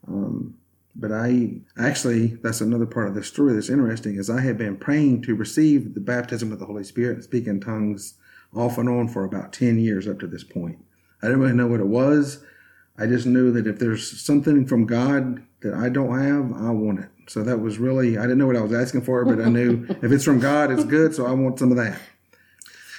Um, 0.07 0.55
but 0.95 1.11
I 1.11 1.61
actually, 1.79 2.27
that's 2.41 2.61
another 2.61 2.85
part 2.85 3.07
of 3.07 3.15
the 3.15 3.23
story 3.23 3.53
that's 3.53 3.69
interesting. 3.69 4.15
Is 4.15 4.29
I 4.29 4.41
had 4.41 4.57
been 4.57 4.77
praying 4.77 5.21
to 5.23 5.35
receive 5.35 5.93
the 5.93 6.01
baptism 6.01 6.49
with 6.49 6.59
the 6.59 6.65
Holy 6.65 6.83
Spirit 6.83 7.15
and 7.15 7.23
speak 7.23 7.47
in 7.47 7.59
tongues 7.59 8.15
off 8.55 8.77
and 8.77 8.89
on 8.89 9.07
for 9.07 9.23
about 9.23 9.53
ten 9.53 9.77
years 9.77 10.07
up 10.07 10.19
to 10.19 10.27
this 10.27 10.43
point. 10.43 10.79
I 11.21 11.27
didn't 11.27 11.41
really 11.41 11.53
know 11.53 11.67
what 11.67 11.79
it 11.79 11.87
was. 11.87 12.43
I 12.97 13.05
just 13.05 13.25
knew 13.25 13.51
that 13.51 13.67
if 13.67 13.79
there's 13.79 14.21
something 14.21 14.65
from 14.65 14.85
God 14.85 15.43
that 15.61 15.73
I 15.73 15.89
don't 15.89 16.19
have, 16.19 16.53
I 16.53 16.71
want 16.71 16.99
it. 16.99 17.09
So 17.27 17.43
that 17.43 17.59
was 17.59 17.77
really, 17.77 18.17
I 18.17 18.23
didn't 18.23 18.39
know 18.39 18.47
what 18.47 18.57
I 18.57 18.61
was 18.61 18.73
asking 18.73 19.01
for, 19.01 19.23
but 19.25 19.39
I 19.39 19.49
knew 19.49 19.85
if 20.01 20.11
it's 20.11 20.25
from 20.25 20.39
God, 20.39 20.71
it's 20.71 20.83
good. 20.83 21.15
So 21.15 21.25
I 21.25 21.31
want 21.31 21.59
some 21.59 21.71
of 21.71 21.77
that. 21.77 21.99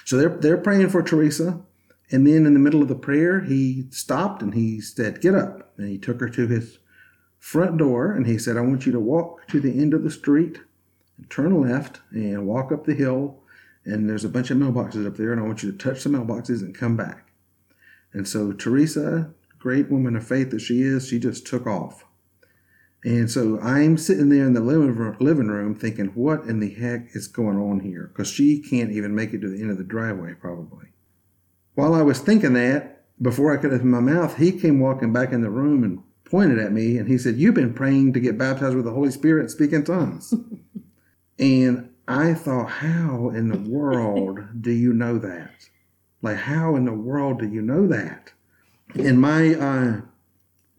So 0.04 0.16
they're, 0.16 0.30
they're 0.30 0.56
praying 0.56 0.88
for 0.90 1.02
Teresa. 1.02 1.60
And 2.10 2.26
then 2.26 2.46
in 2.46 2.54
the 2.54 2.60
middle 2.60 2.82
of 2.82 2.88
the 2.88 2.94
prayer, 2.94 3.40
he 3.40 3.86
stopped 3.90 4.42
and 4.42 4.54
he 4.54 4.80
said, 4.80 5.20
Get 5.20 5.34
up. 5.34 5.72
And 5.78 5.88
he 5.88 5.98
took 5.98 6.20
her 6.20 6.28
to 6.28 6.46
his 6.46 6.78
front 7.38 7.78
door 7.78 8.12
and 8.12 8.26
he 8.26 8.38
said, 8.38 8.56
I 8.56 8.60
want 8.60 8.86
you 8.86 8.92
to 8.92 9.00
walk 9.00 9.48
to 9.48 9.60
the 9.60 9.80
end 9.80 9.94
of 9.94 10.04
the 10.04 10.10
street 10.10 10.60
and 11.16 11.28
turn 11.30 11.60
left 11.60 12.00
and 12.10 12.46
walk 12.46 12.70
up 12.70 12.84
the 12.84 12.94
hill. 12.94 13.40
And 13.84 14.08
there's 14.08 14.24
a 14.24 14.28
bunch 14.28 14.50
of 14.50 14.58
mailboxes 14.58 15.06
up 15.06 15.16
there. 15.16 15.32
And 15.32 15.40
I 15.40 15.44
want 15.44 15.62
you 15.62 15.72
to 15.72 15.78
touch 15.78 16.04
the 16.04 16.10
mailboxes 16.10 16.60
and 16.60 16.74
come 16.74 16.96
back. 16.96 17.32
And 18.12 18.28
so 18.28 18.52
Teresa, 18.52 19.30
great 19.58 19.90
woman 19.90 20.14
of 20.14 20.26
faith 20.26 20.50
that 20.50 20.60
she 20.60 20.82
is, 20.82 21.08
she 21.08 21.18
just 21.18 21.46
took 21.46 21.66
off. 21.66 22.04
And 23.04 23.30
so 23.30 23.58
I'm 23.60 23.96
sitting 23.96 24.28
there 24.28 24.46
in 24.46 24.52
the 24.52 24.60
living 24.60 25.48
room 25.48 25.74
thinking, 25.74 26.06
what 26.08 26.44
in 26.44 26.60
the 26.60 26.72
heck 26.72 27.08
is 27.14 27.26
going 27.26 27.58
on 27.58 27.80
here? 27.80 28.12
Because 28.12 28.30
she 28.30 28.60
can't 28.60 28.92
even 28.92 29.14
make 29.14 29.32
it 29.32 29.40
to 29.40 29.48
the 29.48 29.60
end 29.60 29.70
of 29.70 29.78
the 29.78 29.84
driveway, 29.84 30.34
probably. 30.34 30.86
While 31.74 31.94
I 31.94 32.02
was 32.02 32.20
thinking 32.20 32.52
that, 32.52 33.04
before 33.20 33.52
I 33.52 33.60
could 33.60 33.72
open 33.72 33.90
my 33.90 34.00
mouth, 34.00 34.36
he 34.36 34.52
came 34.52 34.78
walking 34.78 35.12
back 35.12 35.32
in 35.32 35.42
the 35.42 35.50
room 35.50 35.82
and 35.82 36.02
pointed 36.24 36.58
at 36.58 36.72
me 36.72 36.96
and 36.96 37.08
he 37.08 37.18
said, 37.18 37.36
You've 37.36 37.54
been 37.54 37.74
praying 37.74 38.12
to 38.12 38.20
get 38.20 38.38
baptized 38.38 38.76
with 38.76 38.84
the 38.84 38.92
Holy 38.92 39.10
Spirit 39.10 39.42
and 39.42 39.50
speak 39.50 39.72
in 39.72 39.84
tongues. 39.84 40.32
and 41.38 41.90
I 42.06 42.34
thought, 42.34 42.70
How 42.70 43.30
in 43.30 43.48
the 43.48 43.70
world 43.70 44.62
do 44.62 44.70
you 44.70 44.92
know 44.92 45.18
that? 45.18 45.68
Like, 46.22 46.36
how 46.36 46.76
in 46.76 46.84
the 46.84 46.92
world 46.92 47.40
do 47.40 47.48
you 47.48 47.60
know 47.60 47.88
that? 47.88 48.32
In 48.94 49.18
my 49.18 49.54
uh, 49.54 50.00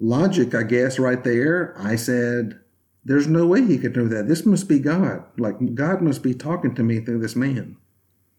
logic, 0.03 0.53
I 0.53 0.63
guess, 0.63 0.99
right 0.99 1.23
there, 1.23 1.75
I 1.77 1.95
said, 1.95 2.59
There's 3.05 3.27
no 3.27 3.45
way 3.45 3.65
he 3.65 3.77
could 3.77 3.95
know 3.95 4.07
that. 4.07 4.27
This 4.27 4.45
must 4.45 4.67
be 4.67 4.79
God. 4.79 5.23
Like, 5.37 5.75
God 5.75 6.01
must 6.01 6.21
be 6.21 6.33
talking 6.33 6.75
to 6.75 6.83
me 6.83 6.99
through 6.99 7.19
this 7.19 7.35
man. 7.35 7.77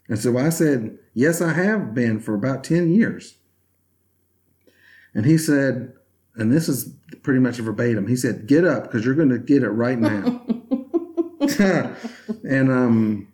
And 0.08 0.18
so 0.18 0.38
I 0.38 0.50
said, 0.50 0.98
Yes, 1.14 1.40
I 1.40 1.52
have 1.52 1.94
been 1.94 2.20
for 2.20 2.34
about 2.34 2.64
10 2.64 2.90
years. 2.90 3.36
And 5.14 5.24
he 5.24 5.38
said, 5.38 5.92
and 6.36 6.52
this 6.52 6.68
is 6.68 6.92
pretty 7.22 7.38
much 7.38 7.58
verbatim. 7.58 8.08
He 8.08 8.16
said, 8.16 8.48
"Get 8.48 8.64
up, 8.64 8.82
because 8.82 9.04
you're 9.04 9.14
going 9.14 9.28
to 9.28 9.38
get 9.38 9.62
it 9.62 9.68
right 9.68 9.96
now." 9.96 10.42
and 12.42 12.72
um, 12.72 13.28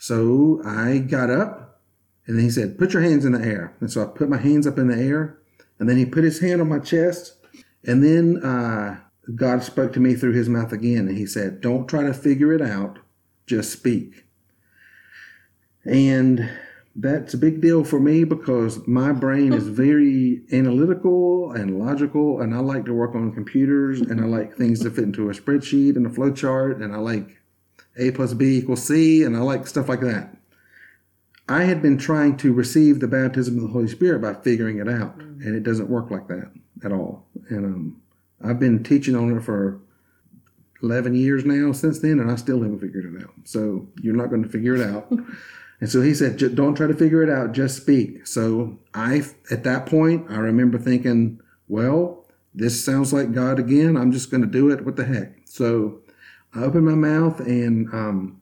so 0.00 0.60
I 0.64 0.98
got 0.98 1.30
up, 1.30 1.80
and 2.26 2.36
then 2.36 2.44
he 2.44 2.50
said, 2.50 2.78
Put 2.78 2.92
your 2.92 3.02
hands 3.02 3.24
in 3.24 3.32
the 3.32 3.44
air. 3.44 3.74
And 3.80 3.90
so 3.90 4.02
I 4.02 4.06
put 4.06 4.28
my 4.28 4.38
hands 4.38 4.66
up 4.66 4.78
in 4.78 4.88
the 4.88 4.96
air. 4.96 5.38
And 5.78 5.88
then 5.88 5.96
he 5.96 6.04
put 6.04 6.24
his 6.24 6.40
hand 6.40 6.60
on 6.60 6.68
my 6.68 6.78
chest. 6.78 7.34
And 7.84 8.04
then 8.04 8.42
uh, 8.44 9.00
God 9.34 9.62
spoke 9.62 9.92
to 9.94 10.00
me 10.00 10.14
through 10.14 10.32
his 10.32 10.48
mouth 10.48 10.72
again. 10.72 11.08
And 11.08 11.16
he 11.16 11.26
said, 11.26 11.60
Don't 11.60 11.86
try 11.86 12.02
to 12.02 12.14
figure 12.14 12.52
it 12.52 12.62
out, 12.62 12.98
just 13.46 13.72
speak. 13.72 14.24
And 15.84 16.50
that's 16.96 17.34
a 17.34 17.38
big 17.38 17.60
deal 17.60 17.84
for 17.84 18.00
me 18.00 18.24
because 18.24 18.86
my 18.86 19.12
brain 19.12 19.52
is 19.52 19.68
very 19.68 20.42
analytical 20.52 21.52
and 21.52 21.78
logical. 21.78 22.40
And 22.40 22.54
I 22.54 22.58
like 22.58 22.84
to 22.86 22.94
work 22.94 23.14
on 23.14 23.32
computers 23.32 24.00
and 24.00 24.20
I 24.20 24.24
like 24.24 24.56
things 24.56 24.80
to 24.80 24.90
fit 24.90 25.04
into 25.04 25.30
a 25.30 25.34
spreadsheet 25.34 25.96
and 25.96 26.06
a 26.06 26.10
flow 26.10 26.32
chart. 26.32 26.78
And 26.78 26.94
I 26.94 26.98
like 26.98 27.38
A 27.96 28.10
plus 28.10 28.34
B 28.34 28.58
equals 28.58 28.86
C. 28.86 29.22
And 29.22 29.36
I 29.36 29.40
like 29.40 29.66
stuff 29.66 29.88
like 29.88 30.00
that. 30.00 30.36
I 31.50 31.64
had 31.64 31.82
been 31.82 31.98
trying 31.98 32.36
to 32.38 32.52
receive 32.52 33.00
the 33.00 33.08
baptism 33.08 33.56
of 33.56 33.62
the 33.62 33.68
Holy 33.68 33.88
Spirit 33.88 34.22
by 34.22 34.34
figuring 34.34 34.78
it 34.78 34.88
out, 34.88 35.18
mm. 35.18 35.44
and 35.44 35.56
it 35.56 35.64
doesn't 35.64 35.90
work 35.90 36.08
like 36.08 36.28
that 36.28 36.52
at 36.84 36.92
all. 36.92 37.26
And 37.48 37.64
um, 37.64 38.02
I've 38.40 38.60
been 38.60 38.84
teaching 38.84 39.16
on 39.16 39.36
it 39.36 39.42
for 39.42 39.80
11 40.80 41.16
years 41.16 41.44
now 41.44 41.72
since 41.72 41.98
then, 41.98 42.20
and 42.20 42.30
I 42.30 42.36
still 42.36 42.62
haven't 42.62 42.78
figured 42.78 43.04
it 43.04 43.22
out. 43.24 43.34
So 43.42 43.88
you're 44.00 44.14
not 44.14 44.30
going 44.30 44.44
to 44.44 44.48
figure 44.48 44.76
it 44.76 44.88
out. 44.88 45.10
and 45.80 45.90
so 45.90 46.00
he 46.00 46.14
said, 46.14 46.38
don't 46.54 46.76
try 46.76 46.86
to 46.86 46.94
figure 46.94 47.20
it 47.20 47.28
out, 47.28 47.50
just 47.50 47.78
speak. 47.78 48.28
So 48.28 48.78
I, 48.94 49.24
at 49.50 49.64
that 49.64 49.86
point, 49.86 50.30
I 50.30 50.36
remember 50.36 50.78
thinking, 50.78 51.40
well, 51.66 52.26
this 52.54 52.84
sounds 52.84 53.12
like 53.12 53.32
God 53.32 53.58
again. 53.58 53.96
I'm 53.96 54.12
just 54.12 54.30
going 54.30 54.42
to 54.42 54.46
do 54.46 54.70
it. 54.70 54.84
What 54.84 54.94
the 54.94 55.04
heck? 55.04 55.32
So 55.46 55.98
I 56.54 56.60
opened 56.60 56.86
my 56.86 56.94
mouth 56.94 57.40
and 57.40 57.92
um, 57.92 58.40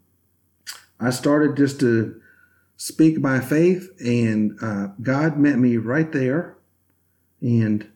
I 1.00 1.08
started 1.08 1.56
just 1.56 1.80
to 1.80 2.20
speak 2.78 3.20
by 3.20 3.40
faith, 3.40 3.90
and 4.00 4.56
uh, 4.62 4.87
God 5.02 5.37
met 5.37 5.58
me 5.58 5.76
right 5.76 6.11
there, 6.11 6.56
and 7.42 7.87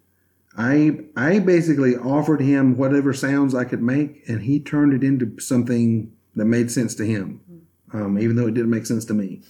I 0.58 0.98
I 1.16 1.38
basically 1.38 1.96
offered 1.96 2.42
him 2.42 2.76
whatever 2.76 3.14
sounds 3.14 3.54
I 3.54 3.64
could 3.64 3.80
make, 3.82 4.28
and 4.28 4.42
he 4.42 4.60
turned 4.60 4.92
it 4.92 5.02
into 5.02 5.40
something 5.40 6.12
that 6.34 6.44
made 6.44 6.70
sense 6.70 6.94
to 6.96 7.06
him, 7.06 7.40
um, 7.94 8.18
even 8.18 8.36
though 8.36 8.48
it 8.48 8.54
didn't 8.54 8.70
make 8.70 8.84
sense 8.84 9.06
to 9.06 9.14
me. 9.14 9.40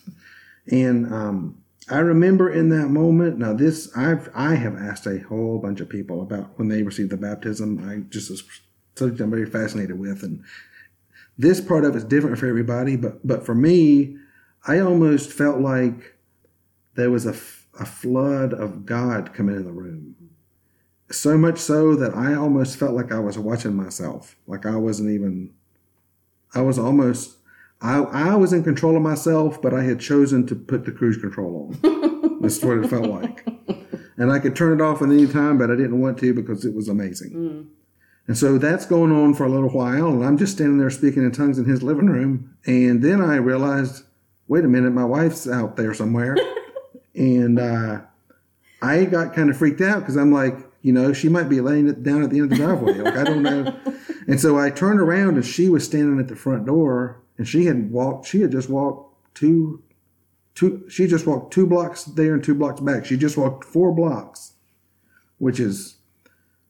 And 0.71 1.13
um, 1.13 1.59
I 1.89 1.99
remember 1.99 2.51
in 2.51 2.69
that 2.69 2.89
moment. 2.89 3.39
Now, 3.39 3.55
this 3.55 3.91
I've 3.97 4.29
I 4.35 4.55
have 4.55 4.77
asked 4.77 5.07
a 5.07 5.19
whole 5.21 5.59
bunch 5.59 5.81
of 5.81 5.89
people 5.89 6.21
about 6.21 6.59
when 6.59 6.69
they 6.69 6.83
received 6.83 7.11
the 7.11 7.17
baptism. 7.17 7.89
I 7.89 8.09
just 8.11 8.31
was 8.31 8.45
something 8.95 9.21
I'm 9.21 9.31
very 9.31 9.47
fascinated 9.47 9.99
with, 9.99 10.23
and 10.23 10.45
this 11.39 11.61
part 11.61 11.85
of 11.85 11.97
it's 11.97 12.05
different 12.05 12.39
for 12.39 12.47
everybody. 12.47 12.97
But 12.97 13.27
but 13.27 13.47
for 13.47 13.55
me, 13.55 14.19
I 14.67 14.79
almost 14.79 15.33
felt 15.33 15.61
like 15.61 16.17
there 16.95 17.11
was 17.11 17.27
a, 17.27 17.35
a 17.81 17.87
flood 17.87 18.53
of 18.53 18.87
God 18.87 19.35
coming 19.35 19.57
in 19.57 19.65
the 19.65 19.73
room. 19.73 20.17
So 21.11 21.37
much 21.37 21.59
so 21.59 21.95
that 21.97 22.15
I 22.15 22.35
almost 22.35 22.79
felt 22.79 22.93
like 22.93 23.13
I 23.13 23.19
was 23.19 23.39
watching 23.39 23.75
myself. 23.75 24.37
Like 24.47 24.65
I 24.65 24.77
wasn't 24.77 25.11
even, 25.11 25.53
I 26.55 26.63
was 26.63 26.79
almost, 26.79 27.37
I, 27.81 27.99
I 27.99 28.35
was 28.37 28.53
in 28.53 28.63
control 28.63 28.97
of 28.97 29.03
myself, 29.03 29.61
but 29.61 29.75
I 29.75 29.83
had 29.83 30.01
chosen 30.01 30.47
to 30.47 30.55
put 30.55 30.85
the 30.85 30.93
cruise 30.93 31.19
control 31.19 31.75
on. 31.83 32.39
That's 32.41 32.63
what 32.63 32.79
it 32.79 32.89
felt 32.89 33.07
like. 33.07 33.47
And 34.17 34.31
I 34.31 34.39
could 34.39 34.55
turn 34.55 34.79
it 34.79 34.83
off 34.83 35.03
at 35.03 35.09
any 35.09 35.27
time, 35.27 35.59
but 35.59 35.71
I 35.71 35.77
didn't 35.77 36.01
want 36.01 36.19
to 36.19 36.33
because 36.33 36.65
it 36.65 36.75
was 36.75 36.89
amazing. 36.89 37.33
Mm. 37.33 37.67
And 38.29 38.39
so 38.39 38.57
that's 38.57 38.87
going 38.87 39.11
on 39.11 39.35
for 39.35 39.45
a 39.45 39.49
little 39.49 39.71
while. 39.71 40.09
And 40.09 40.25
I'm 40.25 40.39
just 40.39 40.53
standing 40.53 40.79
there 40.79 40.91
speaking 40.91 41.25
in 41.25 41.33
tongues 41.33 41.59
in 41.59 41.65
his 41.65 41.83
living 41.83 42.07
room. 42.07 42.57
And 42.65 43.03
then 43.03 43.21
I 43.21 43.37
realized 43.37 44.05
wait 44.49 44.65
a 44.65 44.69
minute, 44.69 44.93
my 44.93 45.05
wife's 45.05 45.49
out 45.49 45.77
there 45.77 45.95
somewhere. 45.95 46.37
and 47.15 47.59
uh, 47.59 48.01
I 48.81 49.05
got 49.05 49.35
kind 49.35 49.51
of 49.51 49.57
freaked 49.57 49.81
out 49.81 50.01
because 50.01 50.17
I'm 50.17 50.33
like, 50.33 50.57
you 50.83 50.93
know, 50.93 51.13
she 51.13 51.29
might 51.29 51.49
be 51.49 51.61
laying 51.61 51.89
it 51.89 52.03
down 52.03 52.23
at 52.23 52.31
the 52.31 52.41
end 52.41 52.53
of 52.53 52.59
the 52.59 52.65
driveway. 52.65 52.95
Like, 52.95 53.17
I 53.17 53.25
don't 53.25 53.43
know. 53.43 53.75
And 54.29 54.41
so 54.41 54.57
I 54.57 54.71
turned 54.71 55.01
around 55.01 55.35
and 55.35 55.45
she 55.45 55.69
was 55.69 55.85
standing 55.85 56.21
at 56.21 56.29
the 56.29 56.37
front 56.37 56.67
door 56.67 57.21
and 57.39 57.49
she 57.49 57.65
had 57.65 57.91
walked, 57.91 58.27
she 58.27 58.41
had 58.41 58.53
just 58.53 58.71
walked 58.71 59.35
two, 59.35 59.83
two, 60.55 60.85
she 60.89 61.09
just 61.09 61.27
walked 61.27 61.53
two 61.53 61.67
blocks 61.67 62.05
there 62.05 62.35
and 62.35 62.43
two 62.43 62.55
blocks 62.55 62.81
back. 62.81 63.05
She 63.05 63.17
just 63.17 63.37
walked 63.37 63.65
four 63.65 63.93
blocks, 63.93 64.53
which 65.39 65.59
is 65.59 65.97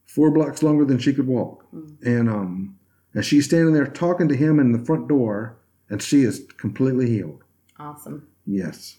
four 0.06 0.30
blocks 0.30 0.62
longer 0.62 0.86
than 0.86 0.98
she 0.98 1.12
could 1.12 1.26
walk. 1.26 1.66
Mm. 1.74 1.96
And, 2.06 2.30
um, 2.30 2.78
and 3.12 3.22
she's 3.22 3.44
standing 3.44 3.74
there 3.74 3.86
talking 3.86 4.28
to 4.28 4.36
him 4.36 4.58
in 4.58 4.72
the 4.72 4.82
front 4.82 5.08
door 5.08 5.58
and 5.90 6.02
she 6.02 6.22
is 6.22 6.46
completely 6.56 7.10
healed. 7.10 7.41
Awesome. 7.82 8.28
Yes. 8.46 8.98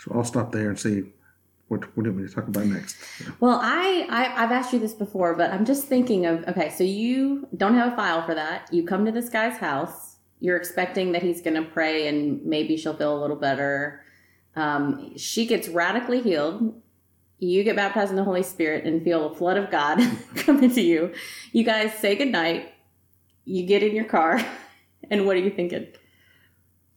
So 0.00 0.12
I'll 0.14 0.24
stop 0.24 0.50
there 0.50 0.70
and 0.70 0.78
see 0.78 1.04
what 1.68 1.84
what 1.96 2.04
do 2.04 2.12
we 2.12 2.26
talk 2.28 2.48
about 2.48 2.66
next. 2.66 2.96
Well, 3.40 3.58
I, 3.62 4.06
I 4.10 4.44
I've 4.44 4.52
asked 4.52 4.72
you 4.72 4.78
this 4.78 4.94
before, 4.94 5.34
but 5.34 5.50
I'm 5.50 5.64
just 5.64 5.86
thinking 5.86 6.26
of 6.26 6.44
okay. 6.48 6.70
So 6.70 6.84
you 6.84 7.48
don't 7.56 7.74
have 7.74 7.92
a 7.92 7.96
file 7.96 8.24
for 8.24 8.34
that. 8.34 8.72
You 8.72 8.84
come 8.84 9.04
to 9.04 9.12
this 9.12 9.28
guy's 9.28 9.58
house. 9.58 10.16
You're 10.40 10.56
expecting 10.56 11.12
that 11.12 11.22
he's 11.22 11.40
going 11.40 11.62
to 11.62 11.68
pray 11.70 12.08
and 12.08 12.44
maybe 12.44 12.76
she'll 12.76 12.96
feel 12.96 13.18
a 13.18 13.20
little 13.20 13.36
better. 13.36 14.02
Um, 14.56 15.16
she 15.16 15.46
gets 15.46 15.68
radically 15.68 16.20
healed. 16.20 16.80
You 17.38 17.64
get 17.64 17.76
baptized 17.76 18.10
in 18.10 18.16
the 18.16 18.24
Holy 18.24 18.42
Spirit 18.42 18.84
and 18.84 19.02
feel 19.02 19.30
a 19.30 19.34
flood 19.34 19.56
of 19.56 19.70
God 19.70 19.98
come 20.36 20.62
into 20.62 20.82
you. 20.82 21.12
You 21.52 21.64
guys 21.64 21.94
say 21.94 22.14
goodnight. 22.14 22.72
You 23.44 23.66
get 23.66 23.82
in 23.82 23.94
your 23.94 24.06
car, 24.06 24.42
and 25.10 25.26
what 25.26 25.36
are 25.36 25.40
you 25.40 25.50
thinking? 25.50 25.88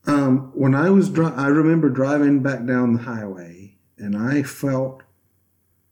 Um, 0.08 0.52
when 0.56 0.74
I 0.74 0.90
was, 0.90 1.10
dri- 1.10 1.26
I 1.26 1.48
remember 1.48 1.90
driving 1.90 2.42
back 2.42 2.66
down 2.66 2.94
the 2.94 3.04
highway, 3.04 3.76
and 3.98 4.16
I 4.16 4.42
felt, 4.42 5.04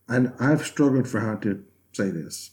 and 0.08 0.34
I've 0.40 0.66
struggled 0.66 1.08
for 1.08 1.20
how 1.20 1.36
to 1.36 1.64
say 1.92 2.10
this. 2.10 2.52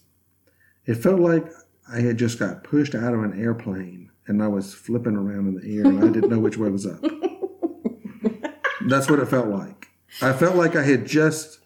It 0.87 0.97
felt 0.97 1.21
like 1.21 1.47
I 1.91 2.01
had 2.01 2.19
just 2.19 2.39
got 2.39 2.65
pushed 2.65 2.95
out 2.95 3.15
of 3.15 3.23
an 3.23 3.41
airplane 3.41 4.11
and 4.27 4.43
I 4.43 4.49
was 4.49 4.75
flipping 4.75 5.17
around 5.17 5.49
in 5.49 5.55
the 5.57 5.77
air 5.77 5.87
and 5.87 6.05
I 6.05 6.09
didn't 6.09 6.31
know 6.31 6.39
which 6.39 6.57
way 6.57 6.71
was 6.71 6.87
up. 6.87 7.01
That's 8.87 9.09
what 9.11 9.19
it 9.19 9.29
felt 9.29 9.49
like. 9.49 9.89
I 10.21 10.33
felt 10.33 10.57
like 10.57 10.77
I 10.77 10.83
had 10.83 11.07
just 11.07 11.61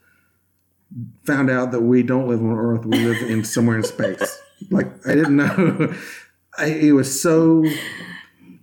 found 1.25 1.51
out 1.51 1.73
that 1.73 1.81
we 1.81 2.03
don't 2.03 2.29
live 2.29 2.41
on 2.41 2.53
Earth; 2.53 2.85
we 2.85 2.99
live 2.99 3.29
in 3.29 3.45
somewhere 3.45 3.77
in 3.77 3.83
space. 3.83 4.39
Like 4.71 4.87
I 5.07 5.15
didn't 5.15 5.37
know. 5.37 5.95
I, 6.59 6.67
it 6.67 6.93
was 6.93 7.21
so 7.21 7.65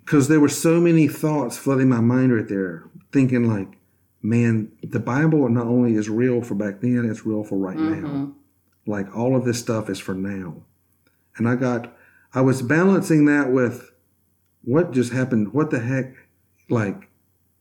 because 0.04 0.28
there 0.28 0.40
were 0.40 0.50
so 0.50 0.82
many 0.82 1.08
thoughts 1.08 1.58
flooding 1.58 1.90
my 1.90 2.02
mind 2.02 2.36
right 2.36 2.48
there, 2.48 2.84
thinking 3.12 3.48
like, 3.48 3.78
man, 4.22 4.72
the 4.82 5.00
Bible 5.00 5.48
not 5.50 5.68
only 5.68 5.96
is 5.96 6.10
real 6.10 6.42
for 6.42 6.56
back 6.56 6.82
then, 6.82 7.08
it's 7.10 7.26
real 7.26 7.44
for 7.44 7.58
right 7.58 7.78
now. 7.78 8.34
Like 8.86 9.16
all 9.16 9.36
of 9.36 9.46
this 9.46 9.60
stuff 9.60 9.90
is 9.90 10.00
for 10.00 10.14
now. 10.14 10.64
And 11.38 11.48
I 11.48 11.56
got, 11.56 11.96
I 12.34 12.42
was 12.42 12.62
balancing 12.62 13.26
that 13.26 13.52
with 13.52 13.92
what 14.64 14.92
just 14.92 15.14
happened. 15.14 15.54
What 15.54 15.72
the 15.72 15.80
heck? 15.80 16.14
Like, 16.70 17.10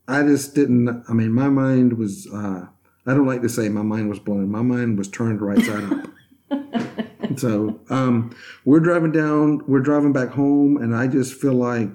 I 0.08 0.22
just 0.22 0.54
didn't, 0.54 1.04
I 1.08 1.12
mean, 1.12 1.32
my 1.32 1.48
mind 1.48 1.94
was, 1.94 2.26
uh, 2.32 2.66
I 3.06 3.14
don't 3.14 3.26
like 3.26 3.42
to 3.42 3.48
say 3.48 3.68
my 3.68 3.82
mind 3.82 4.08
was 4.08 4.18
blown. 4.18 4.50
My 4.50 4.62
mind 4.62 4.98
was 4.98 5.08
turned 5.08 5.40
right 5.40 5.60
side 5.60 5.84
up. 5.84 7.38
so, 7.38 7.80
um, 7.88 8.34
we're 8.64 8.80
driving 8.80 9.12
down, 9.12 9.62
we're 9.66 9.80
driving 9.80 10.12
back 10.12 10.30
home, 10.30 10.76
and 10.76 10.94
I 10.94 11.06
just 11.06 11.40
feel 11.40 11.54
like 11.54 11.88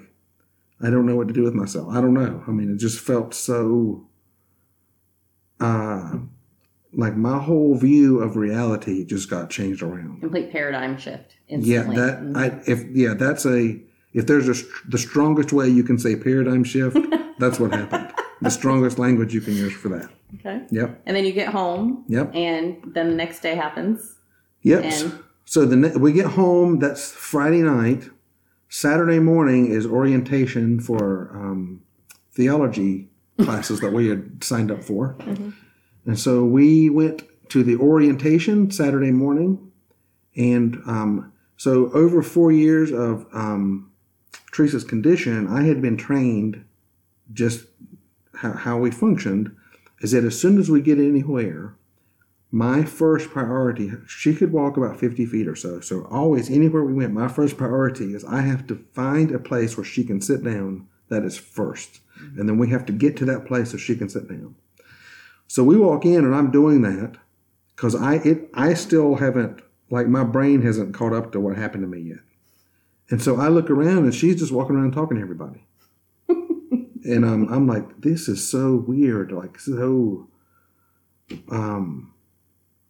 I 0.81 0.89
don't 0.89 1.05
know 1.05 1.15
what 1.15 1.27
to 1.27 1.34
do 1.34 1.43
with 1.43 1.53
myself. 1.55 1.88
I 1.91 2.01
don't 2.01 2.13
know. 2.13 2.43
I 2.48 2.51
mean, 2.51 2.72
it 2.72 2.77
just 2.77 3.00
felt 3.00 3.34
so, 3.34 4.07
uh, 5.60 6.17
like 6.93 7.15
my 7.15 7.39
whole 7.39 7.75
view 7.75 8.19
of 8.22 8.36
reality 8.36 9.03
just 9.05 9.29
got 9.29 9.50
changed 9.50 9.81
around. 9.81 10.22
Complete 10.22 10.51
paradigm 10.51 10.98
shift. 10.98 11.36
Yeah, 11.48 11.84
that 11.84 12.31
I 12.36 12.62
if 12.69 12.84
yeah, 12.96 13.13
that's 13.13 13.46
a 13.46 13.79
if 14.13 14.27
there's 14.27 14.48
a 14.50 14.63
the 14.88 14.98
strongest 14.98 15.51
way 15.53 15.67
you 15.67 15.84
can 15.84 15.98
say 15.98 16.15
paradigm 16.15 16.63
shift, 16.63 16.98
that's 17.39 17.60
what 17.60 17.72
happened. 17.74 18.13
The 18.41 18.51
strongest 18.51 19.00
language 19.00 19.34
you 19.34 19.41
can 19.41 19.55
use 19.55 19.74
for 19.74 19.89
that. 19.89 20.10
okay. 20.39 20.62
Yep, 20.69 21.01
And 21.07 21.17
then 21.17 21.25
you 21.25 21.31
get 21.34 21.48
home, 21.50 22.03
yep, 22.07 22.29
and 22.36 22.77
then 22.93 23.10
the 23.10 23.15
next 23.15 23.39
day 23.41 23.55
happens. 23.55 24.17
yep. 24.62 24.84
And- 24.84 25.24
so 25.50 25.63
the 25.65 25.77
ne- 25.77 25.96
we 25.96 26.12
get 26.12 26.25
home. 26.25 26.79
That's 26.79 27.10
Friday 27.10 27.62
night. 27.62 28.10
Saturday 28.69 29.19
morning 29.19 29.71
is 29.71 29.86
orientation 29.86 30.79
for 30.79 31.29
um, 31.33 31.81
theology 32.31 33.09
classes 33.41 33.79
that 33.81 33.93
we 33.93 34.07
had 34.07 34.43
signed 34.43 34.71
up 34.71 34.83
for, 34.83 35.15
and 36.05 36.19
so 36.19 36.43
we 36.43 36.89
went 36.89 37.24
to 37.50 37.63
the 37.63 37.77
orientation 37.77 38.69
Saturday 38.71 39.12
morning, 39.12 39.71
and 40.36 40.81
um, 40.86 41.31
so 41.55 41.91
over 41.93 42.21
four 42.21 42.51
years 42.51 42.91
of 42.91 43.25
um, 43.33 43.91
Teresa's 44.51 44.83
condition, 44.83 45.47
I 45.47 45.63
had 45.63 45.81
been 45.81 45.97
trained 45.97 46.65
just 47.31 47.67
how, 48.36 48.53
how 48.53 48.77
we 48.77 48.91
functioned 48.91 49.55
is 50.00 50.12
that 50.12 50.24
as 50.24 50.39
soon 50.39 50.59
as 50.59 50.69
we 50.69 50.81
get 50.81 51.00
anywhere, 51.00 51.76
my 52.51 52.84
first 52.84 53.30
priority, 53.30 53.92
she 54.08 54.34
could 54.34 54.54
walk 54.54 54.77
about 54.77 55.00
50 55.00 55.25
feet 55.25 55.48
or 55.48 55.56
so. 55.56 55.82
So 55.82 56.08
always, 56.10 56.50
anywhere 56.50 56.84
we 56.84 56.94
went, 56.94 57.13
my 57.13 57.27
first 57.27 57.58
priority 57.58 58.13
is 58.13 58.24
I 58.24 58.42
have 58.42 58.66
to 58.68 58.86
find 58.94 59.32
a 59.32 59.39
place 59.39 59.75
where 59.75 59.84
she 59.84 60.04
can 60.04 60.22
sit 60.22 60.44
down. 60.44 60.88
That 61.10 61.24
is 61.24 61.38
first. 61.38 62.00
And 62.38 62.48
then 62.48 62.58
we 62.58 62.70
have 62.70 62.86
to 62.88 62.94
get 62.94 63.18
to 63.18 63.25
that 63.25 63.46
place 63.46 63.72
so 63.72 63.77
she 63.77 63.96
can 63.96 64.10
sit 64.10 64.27
down. 64.27 64.56
So 65.48 65.63
we 65.63 65.77
walk 65.77 66.06
in 66.06 66.25
and 66.25 66.36
I'm 66.36 66.51
doing 66.51 66.82
that 66.82 67.18
because 67.75 67.96
I, 67.96 68.16
it, 68.16 68.50
I 68.54 68.74
still 68.74 69.16
haven't, 69.16 69.62
like 69.89 70.08
my 70.08 70.24
brain 70.24 70.62
hasn't 70.62 70.94
caught 70.94 71.13
up 71.13 71.31
to 71.33 71.40
what 71.40 71.57
happened 71.57 71.83
to 71.83 71.88
me 71.88 72.01
yet. 72.01 72.20
And 73.10 73.22
so 73.22 73.40
I 73.40 73.48
look 73.48 73.70
around 73.70 74.00
and 74.00 74.14
she's 74.14 74.40
just 74.40 74.51
walking 74.51 74.75
around 74.75 74.92
talking 74.92 75.18
to 75.18 75.24
everybody. 75.24 75.66
and 76.29 77.24
um, 77.24 77.48
I'm 77.50 77.68
like, 77.68 78.01
this 78.01 78.27
is 78.27 78.50
so 78.50 78.75
weird, 78.75 79.31
like 79.31 79.60
so, 79.60 80.27
um, 81.50 82.14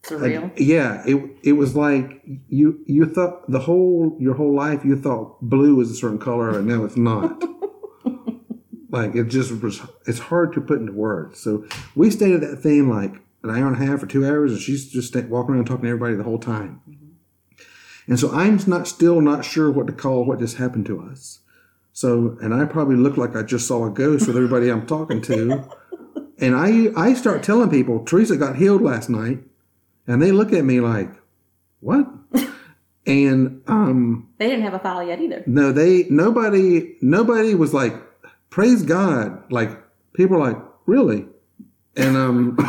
Surreal. 0.08 0.44
like, 0.44 0.60
yeah, 0.60 1.04
it 1.06 1.38
it 1.44 1.54
was 1.54 1.76
like 1.76 2.22
you 2.50 2.80
you 2.86 3.06
thought 3.06 3.50
the 3.50 3.60
whole 3.60 4.16
your 4.20 4.36
whole 4.36 4.56
life 4.56 4.86
you 4.86 4.96
thought 5.00 5.42
blue 5.42 5.76
was 5.76 5.92
a 5.92 5.96
certain 5.96 6.20
color 6.20 6.58
and 6.58 6.68
now 6.68 6.84
it's 6.84 6.98
not. 6.98 7.44
like 8.90 9.16
it 9.16 9.26
just 9.26 9.52
was. 9.62 9.82
It's 10.06 10.20
hard 10.20 10.54
to 10.54 10.62
put 10.62 10.80
into 10.80 10.94
words. 10.94 11.40
So 11.40 11.66
we 11.96 12.10
stayed 12.12 12.36
at 12.36 12.42
that 12.42 12.58
thing 12.58 12.90
like 12.90 13.16
an 13.44 13.50
hour 13.50 13.68
and 13.68 13.82
a 13.82 13.86
half 13.86 14.04
or 14.04 14.08
two 14.08 14.26
hours, 14.26 14.52
and 14.52 14.62
she's 14.62 14.90
just 14.90 15.16
walking 15.16 15.56
around 15.56 15.66
talking 15.66 15.84
to 15.84 15.90
everybody 15.90 16.16
the 16.16 16.24
whole 16.24 16.40
time. 16.40 16.82
Mm-hmm. 16.90 17.08
And 18.08 18.20
so 18.20 18.32
I'm 18.32 18.60
not 18.68 18.88
still 18.88 19.22
not 19.22 19.44
sure 19.44 19.70
what 19.70 19.88
to 19.88 19.94
call 19.94 20.26
what 20.26 20.40
just 20.40 20.58
happened 20.58 20.86
to 20.88 21.02
us. 21.02 21.40
So 21.92 22.38
and 22.42 22.54
I 22.54 22.66
probably 22.66 22.96
look 22.96 23.18
like 23.18 23.36
I 23.36 23.44
just 23.44 23.68
saw 23.68 23.86
a 23.86 23.90
ghost 23.90 24.28
with 24.28 24.38
everybody 24.38 24.70
I'm 24.70 24.86
talking 24.86 25.22
to. 25.24 25.70
And 26.40 26.56
I 26.56 26.92
I 26.96 27.16
start 27.16 27.42
telling 27.42 27.72
people 27.72 28.06
Teresa 28.06 28.38
got 28.38 28.58
healed 28.58 28.84
last 28.84 29.10
night. 29.10 29.40
And 30.08 30.22
they 30.22 30.32
look 30.32 30.54
at 30.54 30.64
me 30.64 30.80
like, 30.80 31.10
what? 31.82 32.08
and 33.06 33.62
um, 33.68 34.30
they 34.38 34.48
didn't 34.48 34.64
have 34.64 34.74
a 34.74 34.80
file 34.80 35.06
yet 35.06 35.20
either. 35.20 35.44
no, 35.46 35.72
they 35.72 36.06
nobody 36.10 36.96
nobody 37.02 37.56
was 37.56 37.74
like, 37.74 37.94
praise 38.50 38.84
God. 38.84 39.52
Like 39.52 39.70
people 40.14 40.38
are 40.38 40.52
like, 40.54 40.62
really? 40.86 41.26
And 41.96 42.16
um, 42.16 42.56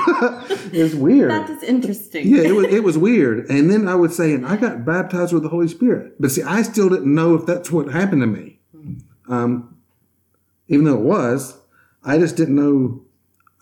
it's 0.73 0.95
weird. 0.95 1.31
That 1.31 1.51
is 1.51 1.63
interesting. 1.63 2.27
yeah, 2.27 2.43
it 2.43 2.53
was 2.55 2.67
it 2.67 2.83
was 2.83 2.97
weird. 3.09 3.49
And 3.51 3.71
then 3.71 3.87
I 3.87 3.95
would 3.95 4.13
say, 4.13 4.33
and 4.33 4.47
I 4.47 4.57
got 4.57 4.85
baptized 4.85 5.33
with 5.33 5.43
the 5.43 5.51
Holy 5.51 5.69
Spirit. 5.69 6.15
But 6.19 6.31
see, 6.31 6.43
I 6.43 6.63
still 6.63 6.89
didn't 6.89 7.15
know 7.15 7.35
if 7.35 7.45
that's 7.47 7.71
what 7.71 7.89
happened 7.93 8.23
to 8.23 8.27
me. 8.27 8.59
Um, 9.29 9.77
even 10.69 10.87
though 10.87 10.95
it 10.95 11.03
was, 11.03 11.59
I 12.03 12.19
just 12.19 12.37
didn't 12.37 12.57
know. 12.57 13.03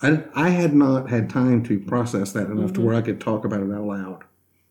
I, 0.01 0.23
I 0.35 0.49
had 0.49 0.73
not 0.73 1.09
had 1.09 1.29
time 1.29 1.63
to 1.63 1.79
process 1.79 2.31
that 2.33 2.47
enough 2.47 2.73
to 2.73 2.81
where 2.81 2.95
I 2.95 3.01
could 3.01 3.19
talk 3.19 3.45
about 3.45 3.61
it 3.61 3.71
out 3.71 3.85
loud. 3.85 4.23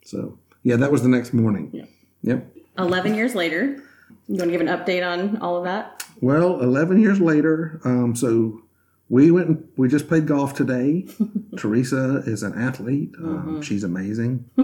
So 0.04 0.38
yeah, 0.62 0.76
that 0.76 0.92
was 0.92 1.02
the 1.02 1.08
next 1.08 1.32
morning. 1.32 1.70
Yeah. 1.72 1.84
Yep. 2.22 2.56
11 2.78 3.14
years 3.14 3.34
later, 3.34 3.82
you 4.28 4.36
want 4.36 4.50
to 4.50 4.50
give 4.50 4.60
an 4.60 4.66
update 4.66 5.06
on 5.06 5.38
all 5.38 5.56
of 5.56 5.64
that? 5.64 6.04
Well, 6.20 6.60
11 6.60 7.00
years 7.00 7.20
later, 7.20 7.80
um, 7.84 8.14
so 8.14 8.62
we 9.08 9.30
went 9.30 9.48
and 9.48 9.68
we 9.76 9.88
just 9.88 10.08
played 10.08 10.26
golf 10.26 10.54
today. 10.54 11.06
Teresa 11.56 12.22
is 12.26 12.42
an 12.42 12.60
athlete. 12.60 13.12
Um, 13.18 13.62
She's 13.62 13.84
amazing. 13.84 14.48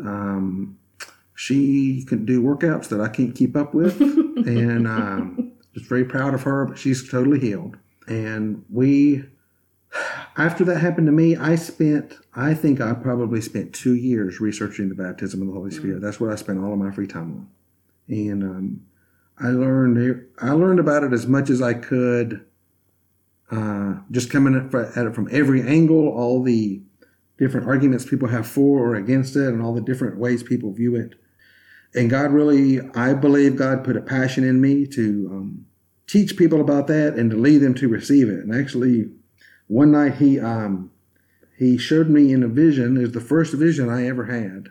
um, 0.00 0.78
she 1.34 2.04
can 2.04 2.24
do 2.24 2.42
workouts 2.42 2.88
that 2.88 3.00
I 3.00 3.08
can't 3.08 3.34
keep 3.34 3.56
up 3.56 3.74
with. 3.74 4.00
and 4.00 4.86
um, 4.86 5.52
just 5.74 5.86
very 5.86 6.04
proud 6.04 6.34
of 6.34 6.42
her, 6.42 6.66
but 6.66 6.78
she's 6.78 7.08
totally 7.08 7.40
healed. 7.40 7.76
And 8.06 8.64
we, 8.70 9.24
after 10.36 10.64
that 10.64 10.80
happened 10.80 11.06
to 11.06 11.12
me, 11.12 11.36
I 11.36 11.54
spent, 11.54 12.14
I 12.34 12.54
think 12.54 12.80
I 12.80 12.92
probably 12.94 13.40
spent 13.40 13.72
two 13.72 13.94
years 13.94 14.40
researching 14.40 14.88
the 14.88 14.94
baptism 14.94 15.40
of 15.42 15.48
the 15.48 15.54
Holy 15.54 15.70
Spirit. 15.70 16.00
That's 16.00 16.18
what 16.20 16.30
I 16.30 16.36
spent 16.36 16.58
all 16.58 16.72
of 16.72 16.78
my 16.78 16.90
free 16.90 17.06
time 17.06 17.32
on. 17.32 17.48
And 18.08 18.42
um, 18.42 18.80
I 19.38 19.48
learned 19.48 20.26
I 20.38 20.50
learned 20.50 20.80
about 20.80 21.04
it 21.04 21.12
as 21.12 21.26
much 21.26 21.50
as 21.50 21.62
I 21.62 21.74
could, 21.74 22.44
uh, 23.50 23.94
just 24.10 24.30
coming 24.30 24.54
at 24.54 24.74
at 24.96 25.06
it 25.06 25.14
from 25.14 25.28
every 25.30 25.62
angle, 25.62 26.08
all 26.08 26.42
the 26.42 26.82
different 27.38 27.66
arguments 27.66 28.04
people 28.04 28.28
have 28.28 28.46
for 28.46 28.78
or 28.80 28.94
against 28.94 29.36
it, 29.36 29.48
and 29.48 29.62
all 29.62 29.74
the 29.74 29.80
different 29.80 30.18
ways 30.18 30.42
people 30.42 30.72
view 30.72 30.96
it. 30.96 31.14
And 31.94 32.10
God 32.10 32.32
really, 32.32 32.80
I 32.94 33.14
believe 33.14 33.56
God 33.56 33.84
put 33.84 33.96
a 33.96 34.00
passion 34.00 34.44
in 34.44 34.60
me 34.60 34.86
to 34.88 35.28
um, 35.32 35.66
teach 36.06 36.36
people 36.36 36.60
about 36.60 36.88
that 36.88 37.14
and 37.14 37.30
to 37.30 37.36
lead 37.36 37.58
them 37.58 37.74
to 37.74 37.88
receive 37.88 38.28
it. 38.28 38.40
And 38.40 38.54
actually, 38.54 39.10
one 39.68 39.92
night 39.92 40.14
he 40.16 40.38
um, 40.40 40.90
he 41.58 41.78
showed 41.78 42.08
me 42.08 42.32
in 42.32 42.42
a 42.42 42.48
vision. 42.48 42.96
It 42.96 43.00
was 43.00 43.12
the 43.12 43.20
first 43.20 43.54
vision 43.54 43.88
I 43.88 44.06
ever 44.06 44.24
had. 44.26 44.70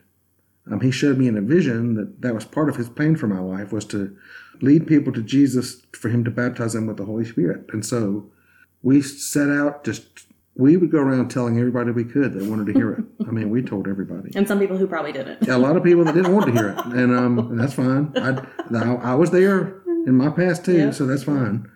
Um, 0.72 0.80
he 0.82 0.92
showed 0.92 1.18
me 1.18 1.28
in 1.28 1.38
a 1.38 1.42
vision 1.42 1.96
that 1.96 2.22
that 2.22 2.34
was 2.34 2.46
part 2.46 2.70
of 2.70 2.76
his 2.78 2.90
plan 2.90 3.16
for 3.16 3.28
my 3.28 3.40
life 3.40 3.72
was 3.74 3.86
to 3.86 4.16
lead 4.62 4.88
people 4.88 5.12
to 5.14 5.22
Jesus 5.22 5.82
for 5.94 6.10
him 6.10 6.24
to 6.24 6.32
baptize 6.32 6.74
them 6.74 6.88
with 6.88 6.98
the 6.98 7.06
Holy 7.06 7.26
Spirit. 7.26 7.66
And 7.74 7.86
so 7.86 8.32
we 8.82 9.02
set 9.02 9.50
out 9.50 9.84
just 9.84 10.04
we 10.56 10.78
would 10.78 10.92
go 10.92 11.00
around 11.00 11.30
telling 11.30 11.58
everybody 11.58 11.90
we 11.92 12.04
could 12.04 12.34
that 12.34 12.44
wanted 12.50 12.68
to 12.68 12.74
hear 12.74 12.92
it. 12.94 13.04
I 13.28 13.32
mean, 13.32 13.50
we 13.50 13.64
told 13.64 13.88
everybody. 13.88 14.32
And 14.36 14.48
some 14.48 14.60
people 14.60 14.78
who 14.78 14.86
probably 14.88 15.12
didn't. 15.12 15.40
Yeah, 15.48 15.56
A 15.56 15.58
lot 15.58 15.76
of 15.76 15.84
people 15.84 16.04
that 16.06 16.14
didn't 16.14 16.32
want 16.34 16.46
to 16.46 16.52
hear 16.52 16.70
it, 16.70 16.86
and 16.86 17.12
um, 17.14 17.40
and 17.40 17.60
that's 17.60 17.74
fine. 17.74 18.14
I, 18.16 18.46
I 18.78 18.94
I 19.14 19.16
was 19.16 19.32
there 19.32 19.82
in 20.06 20.16
my 20.16 20.30
past 20.30 20.64
too, 20.66 20.78
Yeah. 20.78 20.92
so 20.92 21.06
that's 21.08 21.24
fine. 21.24 21.70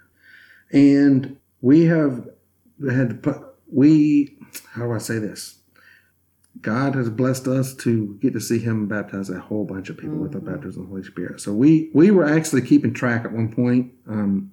And 0.72 1.38
we 1.62 1.86
have 1.86 2.28
had 2.92 3.10
to 3.10 3.16
put 3.16 3.42
we 3.72 4.38
how 4.74 4.84
do 4.84 4.94
I 4.94 4.98
say 4.98 5.20
this? 5.20 5.56
God 6.62 6.96
has 6.96 7.10
blessed 7.10 7.48
us 7.48 7.76
to 7.76 8.18
get 8.22 8.34
to 8.34 8.40
see 8.40 8.60
Him 8.60 8.88
baptize 8.88 9.30
a 9.30 9.40
whole 9.40 9.66
bunch 9.66 9.90
of 9.90 9.98
people 9.98 10.18
with 10.18 10.32
the 10.32 10.40
baptism 10.40 10.82
of 10.82 10.88
the 10.88 10.92
Holy 10.92 11.04
Spirit. 11.04 11.42
So 11.42 11.54
we 11.54 11.90
we 11.94 12.12
were 12.12 12.26
actually 12.26 12.62
keeping 12.62 12.94
track 12.94 13.26
at 13.26 13.32
one 13.32 13.54
point 13.54 13.92
um, 14.08 14.52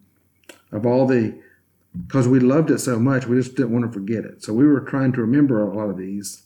of 0.73 0.85
all 0.85 1.07
the 1.07 1.39
because 2.07 2.27
we 2.27 2.41
loved 2.41 2.71
it 2.71 2.81
so 2.81 2.99
much, 2.99 3.27
we 3.27 3.37
just 3.37 3.55
didn't 3.55 3.73
want 3.73 3.85
to 3.87 3.93
forget 3.93 4.25
it. 4.25 4.43
So 4.43 4.53
we 4.53 4.67
were 4.67 4.81
trying 4.81 5.13
to 5.13 5.21
remember 5.21 5.63
a 5.63 5.73
lot 5.73 5.89
of 5.89 5.97
these. 5.97 6.43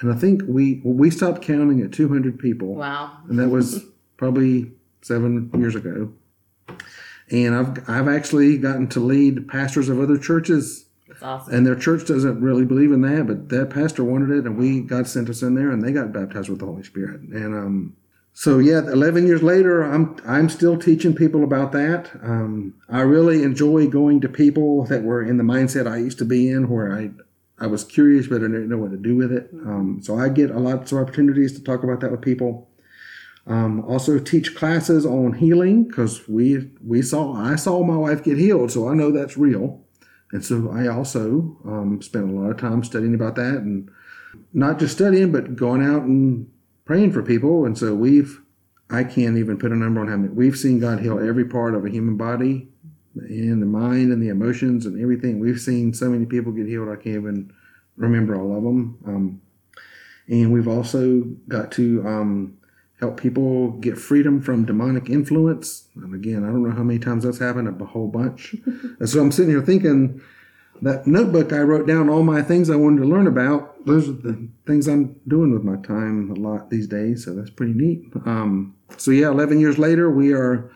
And 0.00 0.12
I 0.12 0.16
think 0.16 0.42
we 0.46 0.80
we 0.84 1.10
stopped 1.10 1.42
counting 1.42 1.80
at 1.80 1.92
200 1.92 2.38
people. 2.38 2.74
Wow. 2.74 3.18
And 3.28 3.38
that 3.38 3.48
was 3.48 3.84
probably 4.16 4.72
seven 5.00 5.50
years 5.56 5.74
ago. 5.74 6.12
And 7.30 7.54
I've 7.54 7.88
I've 7.88 8.08
actually 8.08 8.58
gotten 8.58 8.88
to 8.88 9.00
lead 9.00 9.48
pastors 9.48 9.88
of 9.88 10.00
other 10.00 10.18
churches, 10.18 10.86
Awesome. 11.20 11.54
and 11.54 11.66
their 11.66 11.76
church 11.76 12.06
doesn't 12.06 12.40
really 12.40 12.64
believe 12.64 12.92
in 12.92 13.02
that, 13.02 13.26
but 13.26 13.48
that 13.50 13.70
pastor 13.70 14.04
wanted 14.04 14.30
it, 14.30 14.46
and 14.46 14.56
we 14.56 14.80
God 14.80 15.06
sent 15.06 15.28
us 15.28 15.42
in 15.42 15.54
there, 15.54 15.70
and 15.70 15.82
they 15.82 15.92
got 15.92 16.12
baptized 16.12 16.48
with 16.48 16.60
the 16.60 16.66
Holy 16.66 16.82
Spirit. 16.82 17.20
And 17.20 17.54
um, 17.54 17.96
so 18.32 18.58
yeah, 18.58 18.78
11 18.78 19.26
years 19.26 19.42
later, 19.42 19.82
I'm 19.82 20.16
I'm 20.26 20.48
still 20.48 20.78
teaching 20.78 21.14
people 21.14 21.44
about 21.44 21.72
that. 21.72 22.10
Um, 22.22 22.74
I 22.88 23.00
really 23.00 23.42
enjoy 23.42 23.88
going 23.88 24.20
to 24.22 24.28
people 24.28 24.84
that 24.86 25.02
were 25.02 25.22
in 25.22 25.36
the 25.36 25.44
mindset 25.44 25.90
I 25.90 25.98
used 25.98 26.18
to 26.18 26.24
be 26.24 26.48
in, 26.48 26.68
where 26.68 26.96
I 26.96 27.10
I 27.58 27.66
was 27.66 27.84
curious 27.84 28.26
but 28.26 28.36
I 28.36 28.46
didn't 28.46 28.70
know 28.70 28.78
what 28.78 28.90
to 28.90 28.96
do 28.96 29.16
with 29.16 29.32
it. 29.32 29.50
Um, 29.52 30.00
so 30.02 30.18
I 30.18 30.28
get 30.30 30.50
a 30.50 30.58
lots 30.58 30.92
of 30.92 30.98
opportunities 30.98 31.52
to 31.52 31.62
talk 31.62 31.84
about 31.84 32.00
that 32.00 32.10
with 32.10 32.22
people. 32.22 32.68
Um, 33.46 33.84
also 33.84 34.18
teach 34.18 34.54
classes 34.54 35.04
on 35.04 35.34
healing 35.34 35.84
because 35.84 36.28
we 36.28 36.70
we 36.84 37.02
saw 37.02 37.34
I 37.34 37.56
saw 37.56 37.82
my 37.82 37.96
wife 37.96 38.24
get 38.24 38.38
healed, 38.38 38.70
so 38.70 38.88
I 38.88 38.94
know 38.94 39.10
that's 39.10 39.36
real. 39.36 39.81
And 40.32 40.44
so 40.44 40.70
I 40.72 40.88
also 40.88 41.56
um, 41.64 42.00
spent 42.02 42.30
a 42.30 42.32
lot 42.32 42.50
of 42.50 42.56
time 42.56 42.82
studying 42.82 43.14
about 43.14 43.36
that 43.36 43.58
and 43.58 43.90
not 44.52 44.78
just 44.78 44.94
studying, 44.94 45.30
but 45.30 45.56
going 45.56 45.84
out 45.84 46.02
and 46.02 46.50
praying 46.84 47.12
for 47.12 47.22
people. 47.22 47.66
And 47.66 47.76
so 47.76 47.94
we've, 47.94 48.40
I 48.90 49.04
can't 49.04 49.36
even 49.36 49.58
put 49.58 49.72
a 49.72 49.76
number 49.76 50.00
on 50.00 50.08
how 50.08 50.16
many, 50.16 50.32
we've 50.32 50.56
seen 50.56 50.80
God 50.80 51.00
heal 51.00 51.18
every 51.18 51.44
part 51.44 51.74
of 51.74 51.84
a 51.84 51.90
human 51.90 52.16
body 52.16 52.68
and 53.14 53.60
the 53.60 53.66
mind 53.66 54.10
and 54.10 54.22
the 54.22 54.30
emotions 54.30 54.86
and 54.86 55.00
everything. 55.00 55.38
We've 55.38 55.60
seen 55.60 55.92
so 55.92 56.08
many 56.08 56.24
people 56.24 56.52
get 56.52 56.66
healed, 56.66 56.88
I 56.88 56.96
can't 56.96 57.16
even 57.16 57.52
remember 57.96 58.34
all 58.34 58.56
of 58.56 58.62
them. 58.62 58.98
Um, 59.06 59.42
and 60.28 60.52
we've 60.52 60.68
also 60.68 61.22
got 61.48 61.72
to 61.72 62.02
um, 62.06 62.58
help 63.02 63.20
people 63.20 63.72
get 63.72 63.98
freedom 63.98 64.40
from 64.40 64.64
demonic 64.64 65.10
influence. 65.10 65.88
And 65.96 66.14
again, 66.14 66.44
I 66.44 66.46
don't 66.46 66.62
know 66.62 66.70
how 66.70 66.84
many 66.84 67.00
times 67.00 67.24
that's 67.24 67.40
happened, 67.40 67.66
a 67.82 67.84
whole 67.84 68.06
bunch. 68.06 68.54
and 69.00 69.08
so 69.08 69.20
I'm 69.20 69.32
sitting 69.32 69.50
here 69.50 69.60
thinking, 69.60 70.20
that 70.82 71.04
notebook 71.06 71.52
I 71.52 71.58
wrote 71.58 71.88
down 71.88 72.08
all 72.08 72.22
my 72.22 72.42
things 72.42 72.70
I 72.70 72.76
wanted 72.76 73.00
to 73.02 73.08
learn 73.08 73.26
about. 73.26 73.84
Those 73.86 74.08
are 74.08 74.12
the 74.12 74.48
things 74.68 74.86
I'm 74.86 75.20
doing 75.26 75.52
with 75.52 75.64
my 75.64 75.76
time 75.82 76.30
a 76.30 76.34
lot 76.34 76.70
these 76.70 76.86
days. 76.86 77.24
So 77.24 77.34
that's 77.34 77.50
pretty 77.50 77.72
neat. 77.72 78.04
Um, 78.24 78.76
so 78.96 79.10
yeah, 79.10 79.28
11 79.28 79.58
years 79.58 79.78
later, 79.78 80.08
we 80.08 80.32
are 80.32 80.70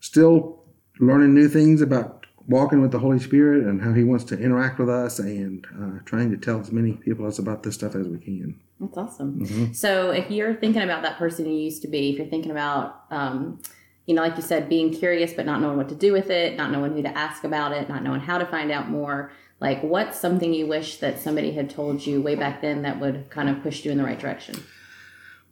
still 0.00 0.62
learning 1.00 1.32
new 1.32 1.48
things 1.48 1.80
about 1.80 2.21
walking 2.48 2.80
with 2.80 2.90
the 2.90 2.98
Holy 2.98 3.18
Spirit 3.18 3.64
and 3.64 3.82
how 3.82 3.92
He 3.92 4.04
wants 4.04 4.24
to 4.24 4.38
interact 4.38 4.78
with 4.78 4.88
us 4.88 5.18
and 5.18 5.66
uh, 5.80 5.98
trying 6.04 6.30
to 6.30 6.36
tell 6.36 6.60
as 6.60 6.72
many 6.72 6.92
people 6.92 7.26
as 7.26 7.38
about 7.38 7.62
this 7.62 7.74
stuff 7.74 7.94
as 7.94 8.08
we 8.08 8.18
can. 8.18 8.58
That's 8.80 8.96
awesome. 8.96 9.40
Mhm. 9.40 9.76
So 9.76 10.10
if 10.10 10.30
you're 10.30 10.54
thinking 10.54 10.82
about 10.82 11.02
that 11.02 11.18
person 11.18 11.46
you 11.46 11.58
used 11.58 11.82
to 11.82 11.88
be, 11.88 12.10
if 12.10 12.18
you're 12.18 12.26
thinking 12.26 12.50
about, 12.50 13.04
um, 13.10 13.60
you 14.06 14.14
know, 14.14 14.22
like 14.22 14.36
you 14.36 14.42
said, 14.42 14.68
being 14.68 14.92
curious 14.92 15.32
but 15.32 15.46
not 15.46 15.60
knowing 15.60 15.76
what 15.76 15.88
to 15.90 15.94
do 15.94 16.12
with 16.12 16.30
it, 16.30 16.56
not 16.56 16.72
knowing 16.72 16.92
who 16.92 17.02
to 17.02 17.16
ask 17.16 17.44
about 17.44 17.72
it, 17.72 17.88
not 17.88 18.02
knowing 18.02 18.20
how 18.20 18.38
to 18.38 18.46
find 18.46 18.72
out 18.72 18.90
more, 18.90 19.30
like 19.60 19.80
what's 19.82 20.18
something 20.18 20.52
you 20.52 20.66
wish 20.66 20.96
that 20.96 21.20
somebody 21.20 21.52
had 21.52 21.70
told 21.70 22.04
you 22.04 22.20
way 22.20 22.34
back 22.34 22.60
then 22.60 22.82
that 22.82 22.98
would 23.00 23.30
kind 23.30 23.48
of 23.48 23.62
push 23.62 23.84
you 23.84 23.92
in 23.92 23.98
the 23.98 24.04
right 24.04 24.18
direction? 24.18 24.56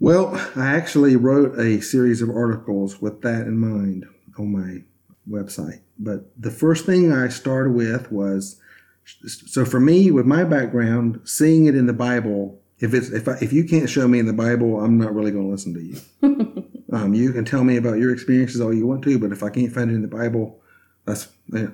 Well, 0.00 0.34
I 0.56 0.74
actually 0.74 1.14
wrote 1.14 1.58
a 1.58 1.80
series 1.80 2.22
of 2.22 2.30
articles 2.30 3.00
with 3.00 3.20
that 3.22 3.46
in 3.46 3.58
mind 3.58 4.06
on 4.38 4.50
my 4.50 4.82
website. 5.30 5.80
But 6.00 6.24
the 6.40 6.50
first 6.50 6.86
thing 6.86 7.12
I 7.12 7.28
started 7.28 7.74
with 7.74 8.10
was 8.10 8.58
so 9.04 9.64
for 9.64 9.80
me, 9.80 10.10
with 10.10 10.24
my 10.26 10.44
background, 10.44 11.20
seeing 11.24 11.66
it 11.66 11.74
in 11.74 11.86
the 11.86 11.92
Bible. 11.92 12.58
If 12.78 12.94
it's 12.94 13.10
if 13.10 13.28
I, 13.28 13.36
if 13.42 13.52
you 13.52 13.64
can't 13.64 13.90
show 13.90 14.08
me 14.08 14.18
in 14.18 14.26
the 14.26 14.32
Bible, 14.32 14.80
I'm 14.80 14.96
not 14.96 15.14
really 15.14 15.30
going 15.30 15.44
to 15.44 15.50
listen 15.50 15.74
to 15.74 15.80
you. 15.80 16.82
um, 16.92 17.12
you 17.12 17.32
can 17.32 17.44
tell 17.44 17.62
me 17.62 17.76
about 17.76 17.98
your 17.98 18.12
experiences 18.12 18.60
all 18.60 18.72
you 18.72 18.86
want 18.86 19.02
to, 19.04 19.18
but 19.18 19.32
if 19.32 19.42
I 19.42 19.50
can't 19.50 19.72
find 19.72 19.90
it 19.90 19.94
in 19.94 20.02
the 20.02 20.08
Bible, 20.08 20.58
that's 21.04 21.28
eh, 21.54 21.66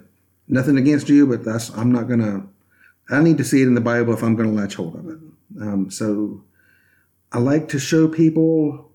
nothing 0.49 0.77
against 0.77 1.09
you, 1.09 1.27
but 1.29 1.45
that's 1.45 1.71
I'm 1.77 1.93
not 1.93 2.09
going 2.09 2.21
to. 2.21 2.49
I 3.09 3.23
need 3.23 3.39
to 3.39 3.45
see 3.45 3.63
it 3.63 3.69
in 3.69 3.75
the 3.75 3.81
Bible 3.81 4.13
if 4.15 4.25
I'm 4.25 4.35
going 4.35 4.49
to 4.49 4.55
latch 4.61 4.75
hold 4.75 4.97
of 4.97 5.09
it. 5.09 5.19
Um, 5.61 5.91
so 5.93 6.43
I 7.31 7.39
like 7.39 7.69
to 7.69 7.79
show 7.79 8.09
people 8.09 8.86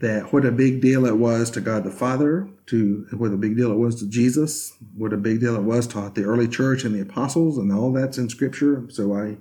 that 0.00 0.32
what 0.32 0.44
a 0.44 0.52
big 0.52 0.80
deal 0.80 1.06
it 1.06 1.16
was 1.16 1.50
to 1.50 1.60
God 1.60 1.84
the 1.84 1.90
Father, 1.90 2.48
to 2.66 3.06
what 3.12 3.32
a 3.32 3.36
big 3.36 3.56
deal 3.56 3.72
it 3.72 3.78
was 3.78 3.96
to 3.96 4.08
Jesus, 4.08 4.74
what 4.96 5.12
a 5.12 5.16
big 5.16 5.40
deal 5.40 5.56
it 5.56 5.62
was 5.62 5.86
to 5.88 6.12
the 6.14 6.24
early 6.24 6.46
church 6.46 6.84
and 6.84 6.94
the 6.94 7.00
apostles, 7.00 7.58
and 7.58 7.72
all 7.72 7.92
that's 7.92 8.18
in 8.18 8.28
Scripture. 8.28 8.84
So 8.90 9.14
I, 9.14 9.26
I 9.26 9.36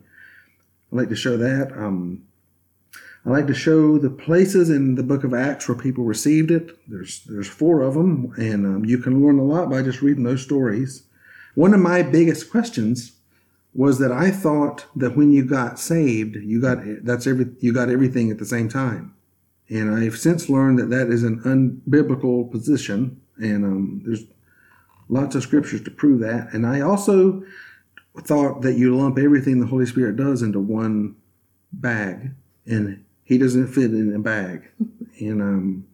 like 0.91 1.09
to 1.09 1.15
show 1.15 1.37
that. 1.37 1.71
Um, 1.73 2.23
I 3.25 3.29
like 3.29 3.47
to 3.47 3.53
show 3.53 3.97
the 3.97 4.09
places 4.09 4.69
in 4.69 4.95
the 4.95 5.03
Book 5.03 5.25
of 5.25 5.33
Acts 5.33 5.67
where 5.67 5.77
people 5.77 6.05
received 6.05 6.49
it. 6.49 6.77
There's 6.87 7.23
there's 7.25 7.47
four 7.47 7.81
of 7.81 7.93
them, 7.93 8.33
and 8.37 8.65
um, 8.65 8.85
you 8.85 8.97
can 8.97 9.23
learn 9.23 9.37
a 9.37 9.43
lot 9.43 9.69
by 9.69 9.81
just 9.81 10.01
reading 10.01 10.23
those 10.23 10.41
stories. 10.41 11.03
One 11.53 11.73
of 11.73 11.81
my 11.81 12.03
biggest 12.03 12.49
questions 12.49 13.11
was 13.73 13.99
that 13.99 14.11
I 14.11 14.31
thought 14.31 14.85
that 14.95 15.17
when 15.17 15.31
you 15.31 15.43
got 15.43 15.77
saved, 15.77 16.37
you 16.37 16.61
got 16.61 16.79
that's 17.03 17.27
every 17.27 17.47
you 17.59 17.73
got 17.73 17.89
everything 17.89 18.31
at 18.31 18.39
the 18.39 18.45
same 18.45 18.69
time, 18.69 19.13
and 19.69 19.93
I've 19.93 20.17
since 20.17 20.49
learned 20.49 20.79
that 20.79 20.89
that 20.89 21.09
is 21.09 21.23
an 21.23 21.41
unbiblical 21.41 22.49
position, 22.49 23.21
and 23.37 23.65
um, 23.65 24.01
there's 24.05 24.23
lots 25.09 25.35
of 25.35 25.43
scriptures 25.43 25.81
to 25.83 25.91
prove 25.91 26.21
that. 26.21 26.53
And 26.53 26.65
I 26.65 26.81
also 26.81 27.43
thought 28.21 28.61
that 28.61 28.77
you 28.77 28.95
lump 28.95 29.17
everything 29.17 29.59
the 29.59 29.67
Holy 29.67 29.85
Spirit 29.85 30.15
does 30.15 30.41
into 30.41 30.59
one 30.59 31.15
bag, 31.73 32.31
and 32.65 33.03
He 33.23 33.37
doesn't 33.37 33.67
fit 33.67 33.91
in 33.91 34.15
a 34.15 34.19
bag, 34.19 34.69
and 35.19 35.41
um, 35.41 35.87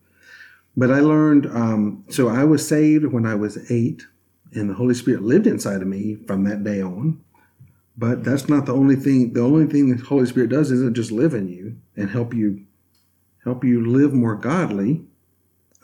but 0.77 0.91
I 0.91 0.99
learned 0.99 1.47
um, 1.47 2.03
so 2.09 2.29
I 2.29 2.43
was 2.43 2.67
saved 2.67 3.05
when 3.05 3.25
I 3.25 3.35
was 3.35 3.71
eight, 3.71 4.03
and 4.53 4.69
the 4.69 4.75
Holy 4.75 4.93
Spirit 4.93 5.23
lived 5.23 5.47
inside 5.47 5.81
of 5.81 5.87
me 5.87 6.15
from 6.27 6.43
that 6.43 6.63
day 6.63 6.81
on. 6.81 7.21
But 7.95 8.23
that's 8.23 8.49
not 8.49 8.65
the 8.65 8.73
only 8.73 8.95
thing. 8.95 9.33
The 9.33 9.41
only 9.41 9.67
thing 9.67 9.95
the 9.95 10.03
Holy 10.03 10.25
Spirit 10.25 10.49
does 10.49 10.71
isn't 10.71 10.95
just 10.95 11.11
live 11.11 11.35
in 11.35 11.47
you 11.47 11.77
and 11.95 12.09
help 12.09 12.33
you 12.33 12.65
help 13.43 13.63
you 13.63 13.85
live 13.85 14.13
more 14.13 14.35
godly 14.35 15.03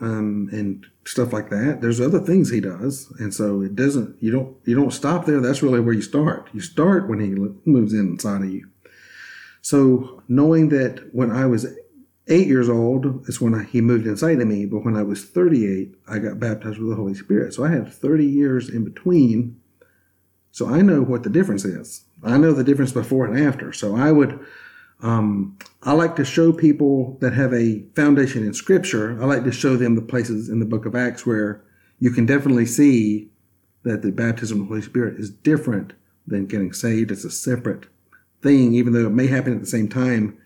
um, 0.01 0.49
and 0.51 0.85
stuff 1.05 1.33
like 1.33 1.49
that. 1.49 1.81
There's 1.81 1.99
other 1.99 2.19
things 2.19 2.49
He 2.49 2.61
does, 2.61 3.11
and 3.19 3.33
so 3.33 3.61
it 3.61 3.75
doesn't. 3.75 4.21
You 4.21 4.31
don't 4.31 4.55
you 4.65 4.75
don't 4.75 4.93
stop 4.93 5.25
there. 5.25 5.41
That's 5.41 5.63
really 5.63 5.79
where 5.79 5.93
you 5.93 6.01
start. 6.01 6.49
You 6.53 6.61
start 6.61 7.07
when 7.09 7.19
He 7.19 7.29
moves 7.69 7.93
in 7.93 8.07
inside 8.07 8.41
of 8.41 8.49
you. 8.49 8.69
So 9.61 10.23
knowing 10.27 10.69
that 10.69 11.13
when 11.13 11.31
I 11.31 11.45
was 11.45 11.67
eight 12.27 12.47
years 12.47 12.69
old 12.69 13.27
is 13.27 13.41
when 13.41 13.55
I, 13.55 13.63
He 13.63 13.81
moved 13.81 14.07
inside 14.07 14.39
of 14.39 14.47
me, 14.47 14.65
but 14.65 14.85
when 14.85 14.95
I 14.95 15.03
was 15.03 15.25
38, 15.25 15.95
I 16.07 16.19
got 16.19 16.39
baptized 16.39 16.79
with 16.79 16.89
the 16.89 16.95
Holy 16.95 17.15
Spirit. 17.15 17.53
So 17.53 17.65
I 17.65 17.71
had 17.71 17.91
30 17.91 18.25
years 18.25 18.69
in 18.69 18.83
between 18.85 19.59
so 20.51 20.67
I 20.67 20.81
know 20.81 21.01
what 21.01 21.23
the 21.23 21.29
difference 21.29 21.65
is. 21.65 22.05
I 22.23 22.37
know 22.37 22.53
the 22.53 22.63
difference 22.63 22.91
before 22.91 23.25
and 23.25 23.39
after. 23.39 23.71
So 23.71 23.95
I 23.95 24.11
would, 24.11 24.39
um, 25.01 25.57
I 25.83 25.93
like 25.93 26.15
to 26.17 26.25
show 26.25 26.51
people 26.51 27.17
that 27.21 27.33
have 27.33 27.53
a 27.53 27.83
foundation 27.95 28.45
in 28.45 28.53
Scripture. 28.53 29.21
I 29.21 29.25
like 29.25 29.43
to 29.45 29.51
show 29.51 29.77
them 29.77 29.95
the 29.95 30.01
places 30.01 30.49
in 30.49 30.59
the 30.59 30.65
Book 30.65 30.85
of 30.85 30.95
Acts 30.95 31.25
where 31.25 31.63
you 31.99 32.12
can 32.12 32.25
definitely 32.25 32.65
see 32.65 33.29
that 33.83 34.01
the 34.01 34.12
baptism 34.12 34.59
of 34.59 34.67
the 34.67 34.69
Holy 34.69 34.81
Spirit 34.81 35.19
is 35.19 35.29
different 35.29 35.93
than 36.27 36.45
getting 36.45 36.73
saved. 36.73 37.12
It's 37.12 37.23
a 37.23 37.31
separate 37.31 37.85
thing, 38.41 38.73
even 38.73 38.93
though 38.93 39.07
it 39.07 39.12
may 39.12 39.27
happen 39.27 39.53
at 39.53 39.62
the 39.62 39.67
same 39.67 39.88
time. 39.88 40.38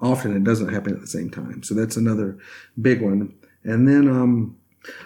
Often 0.00 0.36
it 0.36 0.44
doesn't 0.44 0.72
happen 0.72 0.92
at 0.92 1.00
the 1.00 1.06
same 1.06 1.30
time. 1.30 1.62
So 1.62 1.74
that's 1.74 1.96
another 1.96 2.38
big 2.80 3.02
one. 3.02 3.32
And 3.62 3.86
then 3.86 4.08
um, 4.08 4.56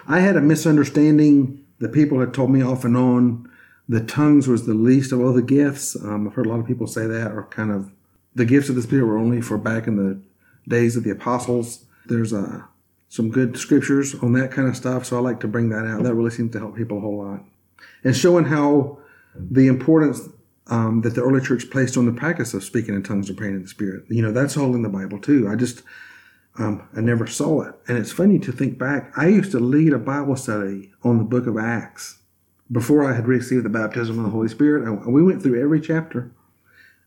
I 0.07 0.21
had 0.21 0.35
a 0.35 0.41
misunderstanding. 0.41 1.63
The 1.77 1.89
people 1.89 2.19
had 2.19 2.33
told 2.33 2.49
me 2.49 2.63
off 2.63 2.83
and 2.83 2.97
on 2.97 3.47
the 3.87 4.01
tongues 4.01 4.47
was 4.47 4.65
the 4.65 4.73
least 4.73 5.11
of 5.11 5.21
all 5.21 5.33
the 5.33 5.41
gifts. 5.41 5.95
Um, 5.95 6.27
I've 6.27 6.33
heard 6.33 6.45
a 6.45 6.49
lot 6.49 6.59
of 6.59 6.67
people 6.67 6.87
say 6.87 7.07
that, 7.07 7.31
or 7.31 7.47
kind 7.47 7.71
of 7.71 7.91
the 8.37 8.45
gifts 8.45 8.69
of 8.69 8.75
the 8.75 8.81
Spirit 8.83 9.05
were 9.05 9.17
only 9.17 9.41
for 9.41 9.57
back 9.57 9.87
in 9.87 9.95
the 9.95 10.21
days 10.69 10.95
of 10.95 11.03
the 11.03 11.09
apostles. 11.09 11.85
There's 12.05 12.31
uh, 12.31 12.61
some 13.09 13.31
good 13.31 13.57
scriptures 13.57 14.13
on 14.15 14.33
that 14.33 14.51
kind 14.51 14.67
of 14.67 14.77
stuff, 14.77 15.05
so 15.05 15.17
I 15.17 15.19
like 15.21 15.39
to 15.39 15.47
bring 15.47 15.69
that 15.69 15.87
out. 15.87 16.03
That 16.03 16.13
really 16.13 16.29
seems 16.29 16.51
to 16.51 16.59
help 16.59 16.75
people 16.75 16.99
a 16.99 17.01
whole 17.01 17.17
lot. 17.17 17.43
And 18.03 18.15
showing 18.15 18.45
how 18.45 18.99
the 19.35 19.67
importance 19.67 20.29
um, 20.67 21.01
that 21.01 21.15
the 21.15 21.21
early 21.21 21.41
church 21.41 21.69
placed 21.71 21.97
on 21.97 22.05
the 22.05 22.11
practice 22.11 22.53
of 22.53 22.63
speaking 22.63 22.93
in 22.93 23.01
tongues 23.01 23.29
and 23.29 23.37
praying 23.37 23.55
in 23.55 23.63
the 23.63 23.67
Spirit. 23.67 24.03
You 24.07 24.21
know, 24.21 24.31
that's 24.31 24.55
all 24.55 24.75
in 24.75 24.83
the 24.83 24.89
Bible 24.89 25.19
too. 25.19 25.49
I 25.49 25.55
just, 25.55 25.81
um, 26.59 26.87
I 26.95 27.01
never 27.01 27.25
saw 27.25 27.61
it. 27.61 27.73
And 27.87 27.97
it's 27.97 28.11
funny 28.11 28.37
to 28.39 28.51
think 28.51 28.77
back. 28.77 29.11
I 29.17 29.27
used 29.27 29.51
to 29.51 29.59
lead 29.59 29.93
a 29.93 29.99
Bible 29.99 30.35
study 30.35 30.91
on 31.03 31.17
the 31.17 31.23
book 31.23 31.47
of 31.47 31.57
Acts 31.57 32.19
before 32.71 33.09
I 33.09 33.15
had 33.15 33.27
received 33.27 33.65
the 33.65 33.69
baptism 33.69 34.19
of 34.19 34.25
the 34.25 34.31
Holy 34.31 34.49
Spirit. 34.49 35.07
We 35.07 35.23
went 35.23 35.41
through 35.41 35.61
every 35.61 35.81
chapter, 35.81 36.31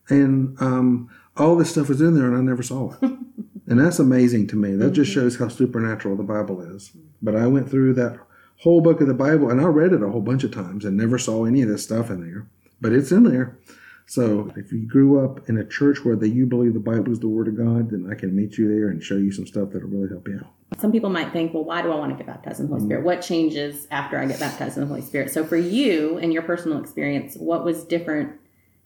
and 0.08 0.56
um, 0.60 1.10
all 1.40 1.56
this 1.56 1.70
stuff 1.70 1.88
was 1.88 2.00
in 2.00 2.14
there, 2.14 2.26
and 2.26 2.36
I 2.36 2.40
never 2.40 2.62
saw 2.62 2.92
it. 2.92 3.02
and 3.02 3.80
that's 3.80 3.98
amazing 3.98 4.46
to 4.48 4.56
me. 4.56 4.74
That 4.74 4.92
just 4.92 5.10
mm-hmm. 5.10 5.20
shows 5.20 5.38
how 5.38 5.48
supernatural 5.48 6.16
the 6.16 6.22
Bible 6.22 6.60
is. 6.60 6.92
But 7.22 7.36
I 7.36 7.46
went 7.46 7.70
through 7.70 7.94
that 7.94 8.18
whole 8.58 8.80
book 8.80 9.00
of 9.00 9.08
the 9.08 9.14
Bible, 9.14 9.50
and 9.50 9.60
I 9.60 9.64
read 9.64 9.92
it 9.92 10.02
a 10.02 10.10
whole 10.10 10.20
bunch 10.20 10.44
of 10.44 10.52
times 10.52 10.84
and 10.84 10.96
never 10.96 11.18
saw 11.18 11.44
any 11.44 11.62
of 11.62 11.68
this 11.68 11.82
stuff 11.82 12.10
in 12.10 12.20
there, 12.20 12.46
but 12.80 12.92
it's 12.92 13.10
in 13.10 13.24
there. 13.24 13.58
So 14.06 14.52
if 14.56 14.72
you 14.72 14.88
grew 14.88 15.24
up 15.24 15.48
in 15.48 15.56
a 15.56 15.64
church 15.64 16.04
where 16.04 16.16
you 16.24 16.44
believe 16.44 16.74
the 16.74 16.80
Bible 16.80 17.12
is 17.12 17.20
the 17.20 17.28
Word 17.28 17.46
of 17.46 17.56
God, 17.56 17.90
then 17.90 18.08
I 18.10 18.16
can 18.16 18.34
meet 18.34 18.58
you 18.58 18.66
there 18.66 18.88
and 18.88 19.00
show 19.00 19.14
you 19.14 19.30
some 19.30 19.46
stuff 19.46 19.70
that'll 19.70 19.88
really 19.88 20.08
help 20.08 20.26
you 20.26 20.38
out. 20.38 20.80
Some 20.80 20.90
people 20.90 21.10
might 21.10 21.32
think, 21.32 21.54
well, 21.54 21.62
why 21.62 21.80
do 21.80 21.92
I 21.92 21.94
want 21.94 22.10
to 22.10 22.16
get 22.16 22.26
baptized 22.26 22.58
in 22.58 22.66
the 22.66 22.72
Holy 22.72 22.84
Spirit? 22.84 23.00
Mm-hmm. 23.00 23.06
What 23.06 23.22
changes 23.22 23.86
after 23.92 24.18
I 24.18 24.26
get 24.26 24.40
baptized 24.40 24.76
in 24.76 24.80
the 24.82 24.88
Holy 24.88 25.02
Spirit? 25.02 25.30
So 25.30 25.44
for 25.44 25.56
you 25.56 26.18
and 26.18 26.32
your 26.32 26.42
personal 26.42 26.80
experience, 26.80 27.36
what 27.36 27.64
was 27.64 27.84
different 27.84 28.32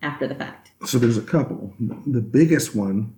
after 0.04 0.26
the 0.26 0.34
fact? 0.34 0.72
So 0.84 0.98
there's 0.98 1.16
a 1.16 1.22
couple. 1.22 1.72
The 2.06 2.20
biggest 2.20 2.74
one 2.74 3.16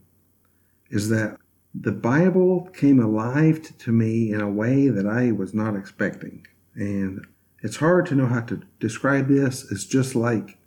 is 0.90 1.08
that 1.08 1.36
the 1.74 1.92
Bible 1.92 2.68
came 2.72 3.00
alive 3.00 3.60
to 3.78 3.92
me 3.92 4.32
in 4.32 4.40
a 4.40 4.50
way 4.50 4.88
that 4.88 5.06
I 5.06 5.32
was 5.32 5.52
not 5.52 5.76
expecting. 5.76 6.46
And 6.74 7.26
it's 7.62 7.76
hard 7.76 8.06
to 8.06 8.14
know 8.14 8.26
how 8.26 8.40
to 8.42 8.62
describe 8.80 9.28
this. 9.28 9.70
It's 9.70 9.84
just 9.84 10.14
like 10.14 10.58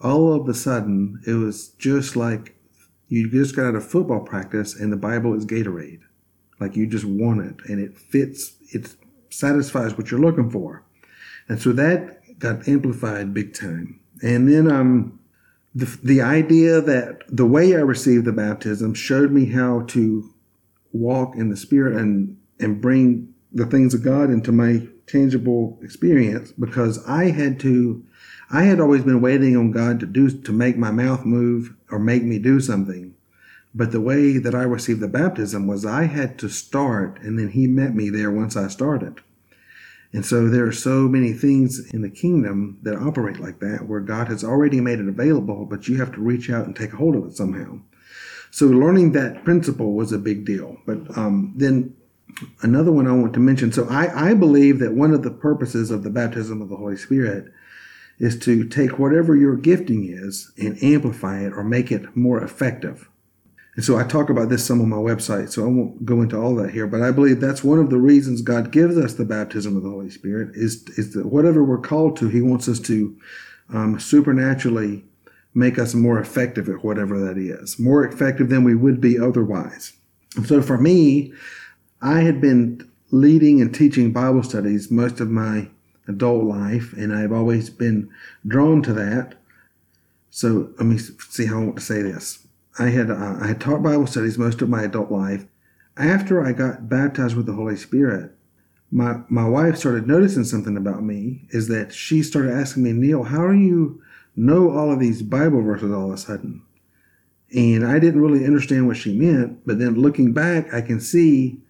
all 0.00 0.32
of 0.32 0.48
a 0.48 0.54
sudden, 0.54 1.20
it 1.26 1.34
was 1.34 1.68
just 1.78 2.16
like 2.16 2.54
you 3.08 3.30
just 3.30 3.56
got 3.56 3.66
out 3.66 3.74
of 3.74 3.86
football 3.86 4.20
practice 4.20 4.74
and 4.74 4.92
the 4.92 4.96
Bible 4.96 5.34
is 5.34 5.44
Gatorade. 5.44 6.00
Like 6.60 6.76
you 6.76 6.86
just 6.86 7.04
want 7.04 7.44
it 7.44 7.56
and 7.68 7.80
it 7.80 7.96
fits, 7.96 8.54
it 8.72 8.94
satisfies 9.30 9.96
what 9.96 10.10
you're 10.10 10.20
looking 10.20 10.50
for. 10.50 10.84
And 11.48 11.60
so 11.60 11.72
that 11.72 12.38
got 12.38 12.66
amplified 12.68 13.34
big 13.34 13.52
time. 13.52 14.00
And 14.22 14.48
then 14.48 14.70
um, 14.70 15.18
the, 15.74 15.98
the 16.02 16.20
idea 16.20 16.80
that 16.80 17.22
the 17.28 17.46
way 17.46 17.74
I 17.74 17.80
received 17.80 18.24
the 18.24 18.32
baptism 18.32 18.94
showed 18.94 19.32
me 19.32 19.46
how 19.46 19.82
to 19.88 20.32
walk 20.92 21.34
in 21.34 21.50
the 21.50 21.56
Spirit 21.56 21.96
and, 21.96 22.36
and 22.60 22.80
bring 22.80 23.34
the 23.52 23.66
things 23.66 23.94
of 23.94 24.04
God 24.04 24.30
into 24.30 24.52
my 24.52 24.86
tangible 25.06 25.78
experience 25.82 26.52
because 26.52 27.04
I 27.06 27.30
had 27.30 27.60
to 27.60 28.04
I 28.50 28.64
had 28.64 28.78
always 28.78 29.02
been 29.02 29.20
waiting 29.20 29.56
on 29.56 29.70
God 29.70 30.00
to 30.00 30.06
do 30.06 30.30
to 30.30 30.52
make 30.52 30.76
my 30.76 30.90
mouth 30.90 31.24
move 31.24 31.74
or 31.90 31.98
make 31.98 32.22
me 32.22 32.38
do 32.38 32.60
something. 32.60 33.14
But 33.74 33.90
the 33.90 34.00
way 34.00 34.38
that 34.38 34.54
I 34.54 34.62
received 34.62 35.00
the 35.00 35.08
baptism 35.08 35.66
was 35.66 35.84
I 35.84 36.04
had 36.04 36.38
to 36.40 36.48
start 36.48 37.18
and 37.20 37.38
then 37.38 37.48
he 37.48 37.66
met 37.66 37.94
me 37.94 38.10
there 38.10 38.30
once 38.30 38.56
I 38.56 38.68
started. 38.68 39.22
And 40.14 40.24
so 40.24 40.48
there 40.48 40.64
are 40.64 40.72
so 40.72 41.08
many 41.08 41.32
things 41.32 41.90
in 41.92 42.02
the 42.02 42.08
kingdom 42.08 42.78
that 42.82 42.94
operate 42.94 43.40
like 43.40 43.58
that 43.58 43.88
where 43.88 43.98
God 43.98 44.28
has 44.28 44.44
already 44.44 44.80
made 44.80 45.00
it 45.00 45.08
available, 45.08 45.66
but 45.66 45.88
you 45.88 45.98
have 45.98 46.12
to 46.12 46.20
reach 46.20 46.48
out 46.48 46.66
and 46.66 46.76
take 46.76 46.92
hold 46.92 47.16
of 47.16 47.26
it 47.26 47.36
somehow. 47.36 47.80
So 48.52 48.66
learning 48.66 49.10
that 49.12 49.42
principle 49.42 49.94
was 49.94 50.12
a 50.12 50.18
big 50.18 50.44
deal. 50.44 50.78
But 50.86 51.18
um, 51.18 51.52
then 51.56 51.96
another 52.62 52.92
one 52.92 53.08
I 53.08 53.12
want 53.12 53.34
to 53.34 53.40
mention. 53.40 53.72
So 53.72 53.88
I, 53.88 54.30
I 54.30 54.34
believe 54.34 54.78
that 54.78 54.94
one 54.94 55.12
of 55.12 55.24
the 55.24 55.32
purposes 55.32 55.90
of 55.90 56.04
the 56.04 56.10
baptism 56.10 56.62
of 56.62 56.68
the 56.68 56.76
Holy 56.76 56.96
Spirit 56.96 57.52
is 58.20 58.38
to 58.38 58.68
take 58.68 59.00
whatever 59.00 59.34
your 59.34 59.56
gifting 59.56 60.04
is 60.08 60.52
and 60.56 60.80
amplify 60.80 61.40
it 61.40 61.52
or 61.52 61.64
make 61.64 61.90
it 61.90 62.16
more 62.16 62.40
effective. 62.40 63.08
And 63.76 63.84
so 63.84 63.96
I 63.96 64.04
talk 64.04 64.30
about 64.30 64.48
this 64.48 64.64
some 64.64 64.80
on 64.80 64.88
my 64.88 64.96
website, 64.96 65.50
so 65.50 65.64
I 65.64 65.66
won't 65.66 66.04
go 66.04 66.22
into 66.22 66.38
all 66.38 66.54
that 66.56 66.70
here, 66.70 66.86
but 66.86 67.02
I 67.02 67.10
believe 67.10 67.40
that's 67.40 67.64
one 67.64 67.78
of 67.78 67.90
the 67.90 67.98
reasons 67.98 68.40
God 68.40 68.70
gives 68.70 68.96
us 68.96 69.14
the 69.14 69.24
baptism 69.24 69.76
of 69.76 69.82
the 69.82 69.90
Holy 69.90 70.10
Spirit 70.10 70.50
is, 70.54 70.84
is 70.96 71.12
that 71.14 71.26
whatever 71.26 71.64
we're 71.64 71.78
called 71.78 72.16
to, 72.18 72.28
He 72.28 72.40
wants 72.40 72.68
us 72.68 72.78
to 72.80 73.16
um, 73.72 73.98
supernaturally 73.98 75.04
make 75.54 75.78
us 75.78 75.94
more 75.94 76.18
effective 76.20 76.68
at 76.68 76.84
whatever 76.84 77.18
that 77.18 77.38
is, 77.38 77.78
more 77.78 78.04
effective 78.04 78.48
than 78.48 78.64
we 78.64 78.74
would 78.74 79.00
be 79.00 79.18
otherwise. 79.18 79.92
And 80.36 80.46
so 80.46 80.62
for 80.62 80.78
me, 80.78 81.32
I 82.02 82.20
had 82.20 82.40
been 82.40 82.88
leading 83.10 83.60
and 83.60 83.74
teaching 83.74 84.12
Bible 84.12 84.42
studies 84.42 84.90
most 84.90 85.20
of 85.20 85.30
my 85.30 85.68
adult 86.08 86.44
life, 86.44 86.92
and 86.92 87.14
I've 87.14 87.32
always 87.32 87.70
been 87.70 88.10
drawn 88.46 88.82
to 88.82 88.92
that. 88.92 89.36
So 90.30 90.70
let 90.78 90.86
me 90.86 90.98
see 90.98 91.46
how 91.46 91.60
I 91.60 91.64
want 91.64 91.76
to 91.76 91.82
say 91.82 92.02
this. 92.02 92.43
I 92.78 92.88
had 92.88 93.10
uh, 93.10 93.36
I 93.40 93.46
had 93.46 93.60
taught 93.60 93.82
Bible 93.82 94.06
studies 94.06 94.38
most 94.38 94.62
of 94.62 94.68
my 94.68 94.82
adult 94.82 95.10
life. 95.10 95.46
After 95.96 96.44
I 96.44 96.52
got 96.52 96.88
baptized 96.88 97.36
with 97.36 97.46
the 97.46 97.52
Holy 97.52 97.76
Spirit, 97.76 98.32
my 98.90 99.20
my 99.28 99.48
wife 99.48 99.76
started 99.76 100.06
noticing 100.06 100.44
something 100.44 100.76
about 100.76 101.04
me. 101.04 101.46
Is 101.50 101.68
that 101.68 101.92
she 101.92 102.22
started 102.22 102.52
asking 102.52 102.82
me, 102.82 102.92
Neal, 102.92 103.24
how 103.24 103.46
do 103.46 103.54
you 103.54 104.02
know 104.36 104.70
all 104.70 104.92
of 104.92 104.98
these 104.98 105.22
Bible 105.22 105.62
verses 105.62 105.92
all 105.92 106.08
of 106.08 106.14
a 106.14 106.18
sudden? 106.18 106.62
And 107.54 107.86
I 107.86 108.00
didn't 108.00 108.20
really 108.20 108.44
understand 108.44 108.88
what 108.88 108.96
she 108.96 109.16
meant. 109.16 109.64
But 109.64 109.78
then 109.78 109.94
looking 109.94 110.32
back, 110.32 110.74
I 110.74 110.80
can 110.80 111.00
see 111.00 111.60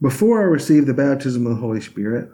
before 0.00 0.40
I 0.40 0.44
received 0.44 0.86
the 0.86 0.94
baptism 0.94 1.46
of 1.46 1.54
the 1.54 1.60
Holy 1.60 1.80
Spirit, 1.80 2.30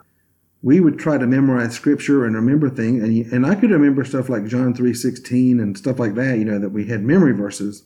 we 0.62 0.80
would 0.80 0.98
try 0.98 1.16
to 1.16 1.26
memorize 1.26 1.74
scripture 1.74 2.24
and 2.24 2.34
remember 2.34 2.68
things. 2.68 3.02
And, 3.02 3.32
and 3.32 3.46
i 3.46 3.54
could 3.54 3.70
remember 3.70 4.04
stuff 4.04 4.28
like 4.28 4.46
john 4.46 4.74
3.16 4.74 5.60
and 5.60 5.76
stuff 5.76 5.98
like 5.98 6.14
that 6.14 6.38
you 6.38 6.44
know 6.44 6.58
that 6.58 6.70
we 6.70 6.86
had 6.86 7.02
memory 7.02 7.32
verses. 7.32 7.82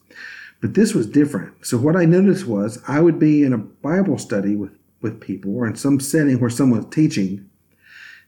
But 0.60 0.72
this 0.72 0.94
was 0.94 1.06
different. 1.06 1.66
So 1.66 1.78
what 1.78 1.96
i 1.96 2.04
noticed 2.04 2.46
was 2.46 2.82
i 2.88 3.00
would 3.00 3.18
be 3.18 3.42
in 3.42 3.52
a 3.52 3.58
bible 3.58 4.18
study 4.18 4.56
with, 4.56 4.72
with 5.00 5.20
people 5.20 5.54
or 5.56 5.66
in 5.66 5.76
some 5.76 6.00
setting 6.00 6.40
where 6.40 6.50
someone 6.50 6.84
was 6.84 6.94
teaching. 6.94 7.48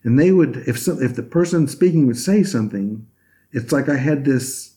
And 0.05 0.19
they 0.19 0.31
would 0.31 0.57
if 0.69 0.87
if 0.87 1.17
the 1.17 1.23
person 1.23 1.67
speaking 1.67 2.07
would 2.07 2.19
say 2.19 2.43
something 2.43 3.07
it's 3.53 3.73
like 3.73 3.89
i 3.89 3.97
had 3.97 4.25
this 4.25 4.75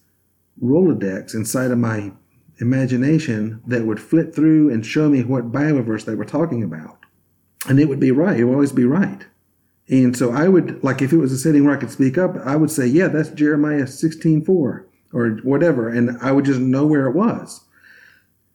rolodex 0.62 1.34
inside 1.34 1.71
of 1.71 1.77
my 1.77 2.12
imagination 2.58 3.62
that 3.65 3.86
would 3.86 4.01
flip 4.01 4.36
through 4.36 4.69
and 4.69 4.86
show 4.86 5.08
me 5.08 5.23
what 5.23 5.51
bible 5.51 5.82
verse 5.82 6.03
they 6.03 6.15
were 6.15 6.25
talking 6.25 6.63
about. 6.63 6.97
And 7.67 7.79
it 7.79 7.89
would 7.89 7.99
be 7.99 8.12
right. 8.12 8.39
It 8.39 8.45
would 8.45 8.53
always 8.53 8.71
be 8.71 8.86
right 8.86 9.25
and 9.89 10.15
so 10.15 10.32
I 10.32 10.47
would, 10.47 10.84
like, 10.84 11.02
if 11.02 11.12
it 11.12 11.17
was 11.17 11.32
a 11.32 11.38
setting 11.38 11.65
where 11.65 11.75
I 11.75 11.80
could 11.80 11.89
speak 11.89 12.17
up, 12.17 12.36
I 12.45 12.56
would 12.56 12.69
say, 12.69 12.86
yeah, 12.86 13.08
that's 13.08 13.30
Jeremiah 13.30 13.88
16 13.88 14.45
4 14.45 14.86
or 15.12 15.30
whatever. 15.43 15.89
And 15.89 16.17
I 16.21 16.32
would 16.32 16.45
just 16.45 16.60
know 16.60 16.86
where 16.86 17.08
it 17.08 17.15
was. 17.15 17.62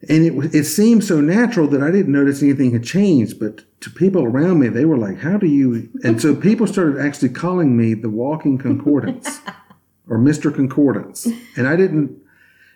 And 0.09 0.25
it, 0.25 0.55
it 0.55 0.65
seemed 0.65 1.03
so 1.03 1.21
natural 1.21 1.67
that 1.69 1.83
I 1.83 1.91
didn't 1.91 2.13
notice 2.13 2.43
anything 2.43 2.73
had 2.73 2.85
changed. 2.85 3.41
But 3.41 3.65
to 3.81 3.91
people 3.91 4.23
around 4.23 4.61
me, 4.61 4.69
they 4.69 4.85
were 4.85 4.99
like, 4.99 5.19
how 5.19 5.37
do 5.37 5.47
you? 5.47 5.91
And 6.05 6.23
so 6.23 6.37
people 6.37 6.69
started 6.69 7.01
actually 7.01 7.31
calling 7.31 7.77
me 7.77 7.95
the 7.95 8.11
walking 8.11 8.57
concordance 8.57 9.41
or 10.09 10.19
Mr. 10.19 10.55
Concordance. 10.55 11.27
And 11.57 11.67
I 11.67 11.75
didn't. 11.75 12.17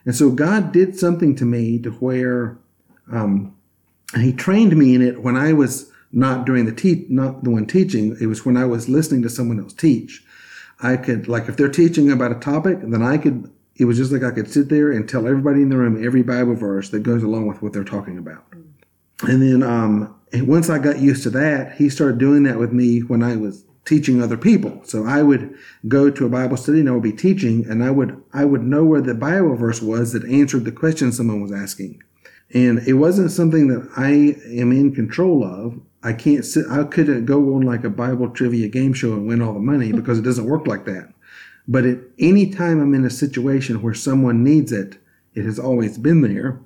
And 0.04 0.16
so 0.16 0.30
God 0.30 0.72
did 0.72 0.98
something 0.98 1.36
to 1.36 1.44
me 1.44 1.78
to 1.80 1.90
where, 1.90 2.58
um, 3.12 3.54
He 4.16 4.32
trained 4.32 4.76
me 4.76 4.94
in 4.94 5.02
it 5.02 5.22
when 5.22 5.36
I 5.36 5.52
was 5.52 5.92
not 6.12 6.46
during 6.46 6.64
the 6.64 6.72
te- 6.72 7.06
not 7.08 7.44
the 7.44 7.50
one 7.50 7.66
teaching. 7.66 8.16
It 8.20 8.26
was 8.26 8.44
when 8.44 8.56
I 8.56 8.64
was 8.64 8.88
listening 8.88 9.22
to 9.22 9.28
someone 9.28 9.60
else 9.60 9.72
teach. 9.72 10.24
I 10.80 10.96
could 10.96 11.28
like 11.28 11.48
if 11.48 11.56
they're 11.56 11.68
teaching 11.68 12.10
about 12.10 12.32
a 12.32 12.36
topic, 12.36 12.78
then 12.82 13.02
I 13.02 13.18
could. 13.18 13.50
It 13.76 13.84
was 13.84 13.96
just 13.96 14.10
like 14.10 14.24
I 14.24 14.32
could 14.32 14.50
sit 14.50 14.68
there 14.68 14.90
and 14.90 15.08
tell 15.08 15.28
everybody 15.28 15.62
in 15.62 15.68
the 15.68 15.76
room 15.76 16.04
every 16.04 16.22
Bible 16.22 16.54
verse 16.54 16.90
that 16.90 17.04
goes 17.04 17.22
along 17.22 17.46
with 17.46 17.62
what 17.62 17.72
they're 17.72 17.84
talking 17.84 18.18
about. 18.18 18.44
And 19.22 19.40
then 19.40 19.62
um, 19.62 20.16
once 20.32 20.68
I 20.68 20.78
got 20.78 20.98
used 20.98 21.22
to 21.24 21.30
that, 21.30 21.76
he 21.76 21.88
started 21.88 22.18
doing 22.18 22.42
that 22.44 22.58
with 22.58 22.72
me 22.72 23.00
when 23.00 23.22
I 23.22 23.36
was 23.36 23.64
teaching 23.84 24.22
other 24.22 24.36
people. 24.36 24.80
So 24.84 25.06
I 25.06 25.22
would 25.22 25.54
go 25.88 26.10
to 26.10 26.26
a 26.26 26.28
Bible 26.28 26.56
study 26.56 26.80
and 26.80 26.88
I 26.88 26.92
would 26.92 27.02
be 27.02 27.12
teaching, 27.12 27.64
and 27.66 27.82
I 27.82 27.90
would 27.90 28.20
I 28.32 28.44
would 28.44 28.62
know 28.62 28.84
where 28.84 29.00
the 29.00 29.14
Bible 29.14 29.56
verse 29.56 29.80
was 29.80 30.12
that 30.12 30.24
answered 30.24 30.64
the 30.64 30.72
question 30.72 31.12
someone 31.12 31.40
was 31.40 31.52
asking. 31.52 32.02
And 32.54 32.78
it 32.86 32.94
wasn't 32.94 33.30
something 33.30 33.68
that 33.68 33.88
I 33.96 34.36
am 34.58 34.72
in 34.72 34.94
control 34.94 35.44
of. 35.44 35.80
I 36.08 36.14
can't 36.14 36.42
sit, 36.42 36.64
I 36.70 36.84
couldn't 36.84 37.26
go 37.26 37.54
on 37.54 37.60
like 37.60 37.84
a 37.84 37.90
Bible 37.90 38.30
trivia 38.30 38.68
game 38.68 38.94
show 38.94 39.12
and 39.12 39.28
win 39.28 39.42
all 39.42 39.52
the 39.52 39.60
money 39.60 39.92
because 40.00 40.18
it 40.18 40.22
doesn't 40.22 40.46
work 40.46 40.66
like 40.66 40.86
that. 40.86 41.12
But 41.66 41.84
at 41.84 41.98
any 42.18 42.48
time 42.48 42.80
I'm 42.80 42.94
in 42.94 43.04
a 43.04 43.10
situation 43.10 43.82
where 43.82 43.92
someone 43.92 44.42
needs 44.42 44.72
it, 44.72 44.96
it 45.34 45.44
has 45.44 45.58
always 45.58 45.98
been 45.98 46.22
there. 46.22 46.58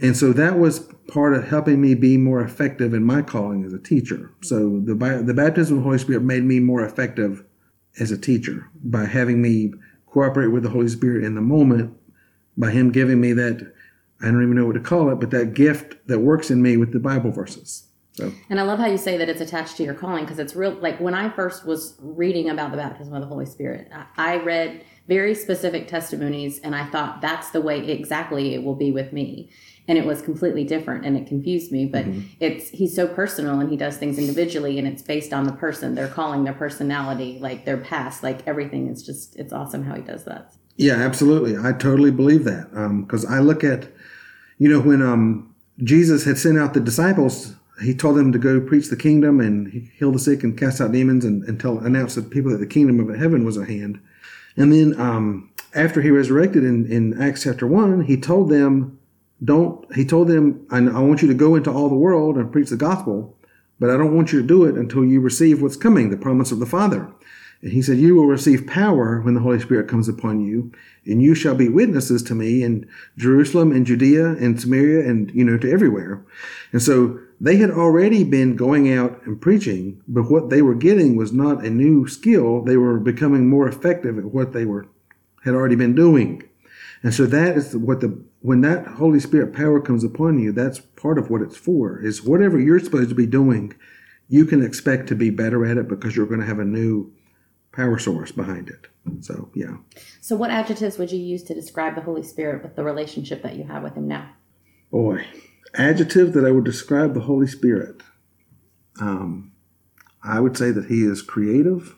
And 0.00 0.16
so 0.16 0.32
that 0.32 0.58
was 0.58 0.88
part 1.06 1.34
of 1.34 1.46
helping 1.46 1.82
me 1.82 1.94
be 1.94 2.16
more 2.16 2.40
effective 2.40 2.94
in 2.94 3.04
my 3.04 3.20
calling 3.20 3.62
as 3.62 3.74
a 3.74 3.78
teacher. 3.78 4.30
So 4.42 4.80
the, 4.80 4.94
the 4.94 5.34
baptism 5.34 5.76
of 5.76 5.82
the 5.82 5.88
Holy 5.88 5.98
Spirit 5.98 6.22
made 6.22 6.44
me 6.44 6.58
more 6.58 6.82
effective 6.82 7.44
as 8.00 8.10
a 8.10 8.16
teacher 8.16 8.70
by 8.82 9.04
having 9.04 9.42
me 9.42 9.74
cooperate 10.06 10.48
with 10.48 10.62
the 10.62 10.70
Holy 10.70 10.88
Spirit 10.88 11.24
in 11.24 11.34
the 11.34 11.42
moment, 11.42 11.94
by 12.56 12.70
Him 12.70 12.90
giving 12.90 13.20
me 13.20 13.34
that, 13.34 13.70
I 14.22 14.26
don't 14.26 14.42
even 14.42 14.56
know 14.56 14.64
what 14.64 14.72
to 14.72 14.80
call 14.80 15.10
it, 15.10 15.20
but 15.20 15.30
that 15.30 15.52
gift 15.52 16.06
that 16.08 16.20
works 16.20 16.50
in 16.50 16.62
me 16.62 16.78
with 16.78 16.92
the 16.92 17.00
Bible 17.00 17.32
verses. 17.32 17.84
So. 18.12 18.30
And 18.50 18.60
I 18.60 18.62
love 18.62 18.78
how 18.78 18.86
you 18.86 18.98
say 18.98 19.16
that 19.16 19.28
it's 19.30 19.40
attached 19.40 19.78
to 19.78 19.82
your 19.82 19.94
calling 19.94 20.24
because 20.24 20.38
it's 20.38 20.54
real. 20.54 20.72
Like 20.72 21.00
when 21.00 21.14
I 21.14 21.30
first 21.30 21.64
was 21.64 21.96
reading 21.98 22.50
about 22.50 22.70
the 22.70 22.76
baptism 22.76 23.14
of 23.14 23.22
the 23.22 23.26
Holy 23.26 23.46
Spirit, 23.46 23.90
I, 24.16 24.36
read 24.36 24.84
very 25.08 25.34
specific 25.34 25.88
testimonies 25.88 26.58
and 26.60 26.74
I 26.76 26.86
thought 26.90 27.22
that's 27.22 27.50
the 27.50 27.60
way 27.60 27.88
exactly 27.90 28.54
it 28.54 28.62
will 28.62 28.74
be 28.74 28.92
with 28.92 29.12
me. 29.12 29.50
And 29.88 29.98
it 29.98 30.04
was 30.04 30.20
completely 30.20 30.62
different 30.62 31.06
and 31.06 31.16
it 31.16 31.26
confused 31.26 31.72
me. 31.72 31.86
But 31.86 32.04
mm-hmm. 32.04 32.20
it's 32.38 32.68
he's 32.68 32.94
so 32.94 33.08
personal 33.08 33.60
and 33.60 33.70
he 33.70 33.76
does 33.76 33.96
things 33.96 34.18
individually 34.18 34.78
and 34.78 34.86
it's 34.86 35.02
based 35.02 35.32
on 35.32 35.44
the 35.44 35.52
person, 35.52 35.94
their 35.94 36.08
calling, 36.08 36.44
their 36.44 36.52
personality, 36.52 37.38
like 37.40 37.64
their 37.64 37.78
past, 37.78 38.22
like 38.22 38.46
everything. 38.46 38.88
It's 38.88 39.02
just 39.02 39.36
it's 39.36 39.54
awesome 39.54 39.84
how 39.84 39.94
he 39.94 40.02
does 40.02 40.24
that. 40.24 40.54
Yeah, 40.76 40.94
absolutely. 40.94 41.56
I 41.56 41.72
totally 41.72 42.10
believe 42.10 42.44
that 42.44 42.70
because 43.06 43.24
um, 43.24 43.32
I 43.32 43.38
look 43.40 43.64
at, 43.64 43.90
you 44.58 44.68
know, 44.68 44.80
when 44.80 45.02
um, 45.02 45.54
Jesus 45.82 46.24
had 46.24 46.38
sent 46.38 46.58
out 46.58 46.74
the 46.74 46.80
disciples 46.80 47.54
he 47.82 47.94
told 47.94 48.16
them 48.16 48.32
to 48.32 48.38
go 48.38 48.60
preach 48.60 48.88
the 48.88 48.96
kingdom 48.96 49.40
and 49.40 49.90
heal 49.98 50.12
the 50.12 50.18
sick 50.18 50.42
and 50.42 50.58
cast 50.58 50.80
out 50.80 50.92
demons 50.92 51.24
and, 51.24 51.42
and 51.44 51.60
tell 51.60 51.78
announce 51.78 52.14
to 52.14 52.22
people 52.22 52.50
that 52.50 52.58
the 52.58 52.66
kingdom 52.66 53.00
of 53.00 53.18
heaven 53.18 53.44
was 53.44 53.58
at 53.58 53.68
hand. 53.68 54.00
And 54.56 54.72
then 54.72 55.00
um, 55.00 55.50
after 55.74 56.02
he 56.02 56.10
resurrected 56.10 56.64
in, 56.64 56.90
in 56.90 57.20
Acts 57.20 57.44
chapter 57.44 57.66
one, 57.66 58.02
he 58.02 58.16
told 58.16 58.50
them, 58.50 58.98
"Don't." 59.42 59.92
He 59.94 60.04
told 60.04 60.28
them, 60.28 60.66
I, 60.70 60.78
"I 60.78 61.00
want 61.00 61.22
you 61.22 61.28
to 61.28 61.34
go 61.34 61.54
into 61.54 61.70
all 61.70 61.88
the 61.88 61.94
world 61.94 62.36
and 62.36 62.52
preach 62.52 62.70
the 62.70 62.76
gospel, 62.76 63.36
but 63.80 63.90
I 63.90 63.96
don't 63.96 64.14
want 64.14 64.32
you 64.32 64.40
to 64.40 64.46
do 64.46 64.64
it 64.64 64.76
until 64.76 65.04
you 65.04 65.20
receive 65.20 65.62
what's 65.62 65.76
coming, 65.76 66.10
the 66.10 66.16
promise 66.16 66.52
of 66.52 66.60
the 66.60 66.66
Father." 66.66 67.08
And 67.62 67.72
he 67.72 67.80
said, 67.80 67.98
"You 67.98 68.14
will 68.14 68.26
receive 68.26 68.66
power 68.66 69.20
when 69.22 69.34
the 69.34 69.40
Holy 69.40 69.60
Spirit 69.60 69.88
comes 69.88 70.08
upon 70.08 70.44
you, 70.44 70.70
and 71.06 71.22
you 71.22 71.34
shall 71.34 71.54
be 71.54 71.68
witnesses 71.68 72.22
to 72.24 72.34
me 72.34 72.62
in 72.62 72.86
Jerusalem 73.16 73.72
and 73.72 73.86
Judea 73.86 74.32
and 74.32 74.60
Samaria 74.60 75.08
and 75.08 75.30
you 75.30 75.44
know 75.44 75.56
to 75.56 75.70
everywhere." 75.70 76.20
And 76.72 76.82
so 76.82 77.18
they 77.42 77.56
had 77.56 77.70
already 77.70 78.22
been 78.22 78.54
going 78.54 78.92
out 78.92 79.20
and 79.26 79.40
preaching, 79.40 80.00
but 80.06 80.30
what 80.30 80.48
they 80.48 80.62
were 80.62 80.76
getting 80.76 81.16
was 81.16 81.32
not 81.32 81.64
a 81.64 81.70
new 81.70 82.06
skill. 82.06 82.62
They 82.62 82.76
were 82.76 83.00
becoming 83.00 83.50
more 83.50 83.66
effective 83.66 84.16
at 84.16 84.26
what 84.26 84.52
they 84.52 84.64
were 84.64 84.86
had 85.44 85.54
already 85.54 85.74
been 85.74 85.96
doing. 85.96 86.44
And 87.02 87.12
so 87.12 87.26
that 87.26 87.56
is 87.56 87.76
what 87.76 88.00
the 88.00 88.16
when 88.42 88.60
that 88.60 88.86
Holy 88.86 89.18
Spirit 89.18 89.52
power 89.52 89.80
comes 89.80 90.04
upon 90.04 90.38
you, 90.38 90.52
that's 90.52 90.78
part 90.78 91.18
of 91.18 91.30
what 91.30 91.42
it's 91.42 91.56
for. 91.56 92.00
Is 92.00 92.22
whatever 92.22 92.60
you're 92.60 92.78
supposed 92.78 93.08
to 93.08 93.14
be 93.16 93.26
doing, 93.26 93.74
you 94.28 94.44
can 94.44 94.64
expect 94.64 95.08
to 95.08 95.16
be 95.16 95.30
better 95.30 95.66
at 95.66 95.78
it 95.78 95.88
because 95.88 96.14
you're 96.14 96.26
going 96.26 96.40
to 96.40 96.46
have 96.46 96.60
a 96.60 96.64
new 96.64 97.12
power 97.72 97.98
source 97.98 98.30
behind 98.30 98.68
it. 98.68 98.86
So 99.20 99.50
yeah. 99.52 99.78
So 100.20 100.36
what 100.36 100.52
adjectives 100.52 100.96
would 100.96 101.10
you 101.10 101.18
use 101.18 101.42
to 101.44 101.54
describe 101.54 101.96
the 101.96 102.02
Holy 102.02 102.22
Spirit 102.22 102.62
with 102.62 102.76
the 102.76 102.84
relationship 102.84 103.42
that 103.42 103.56
you 103.56 103.64
have 103.64 103.82
with 103.82 103.96
him 103.96 104.06
now? 104.06 104.30
Boy, 104.92 105.26
adjective 105.74 106.32
that 106.32 106.44
I 106.44 106.50
would 106.50 106.64
describe 106.64 107.14
the 107.14 107.20
Holy 107.20 107.46
Spirit. 107.46 108.02
Um, 109.00 109.52
I 110.22 110.40
would 110.40 110.56
say 110.56 110.70
that 110.70 110.86
he 110.86 111.02
is 111.02 111.22
creative. 111.22 111.96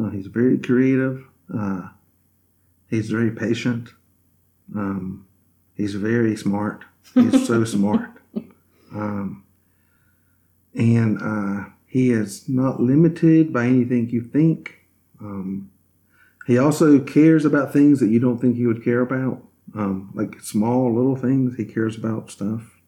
Uh, 0.00 0.10
he's 0.10 0.26
very 0.26 0.58
creative. 0.58 1.24
Uh, 1.54 1.88
he's 2.88 3.10
very 3.10 3.30
patient. 3.30 3.90
Um, 4.74 5.26
he's 5.76 5.94
very 5.94 6.36
smart. 6.36 6.84
He's 7.14 7.46
so 7.46 7.64
smart. 7.76 8.10
Um, 8.94 9.44
and 10.74 11.18
uh, 11.20 11.70
he 11.86 12.10
is 12.10 12.48
not 12.48 12.80
limited 12.80 13.52
by 13.52 13.66
anything 13.66 14.08
you 14.10 14.22
think. 14.22 14.78
Um, 15.20 15.70
he 16.46 16.58
also 16.58 16.98
cares 16.98 17.44
about 17.44 17.72
things 17.72 18.00
that 18.00 18.08
you 18.08 18.18
don't 18.18 18.38
think 18.38 18.56
he 18.56 18.66
would 18.66 18.82
care 18.82 19.00
about, 19.00 19.42
um, 19.74 20.10
like 20.14 20.40
small 20.40 20.92
little 20.92 21.16
things. 21.16 21.56
He 21.56 21.64
cares 21.64 21.96
about 21.96 22.30
stuff. 22.30 22.81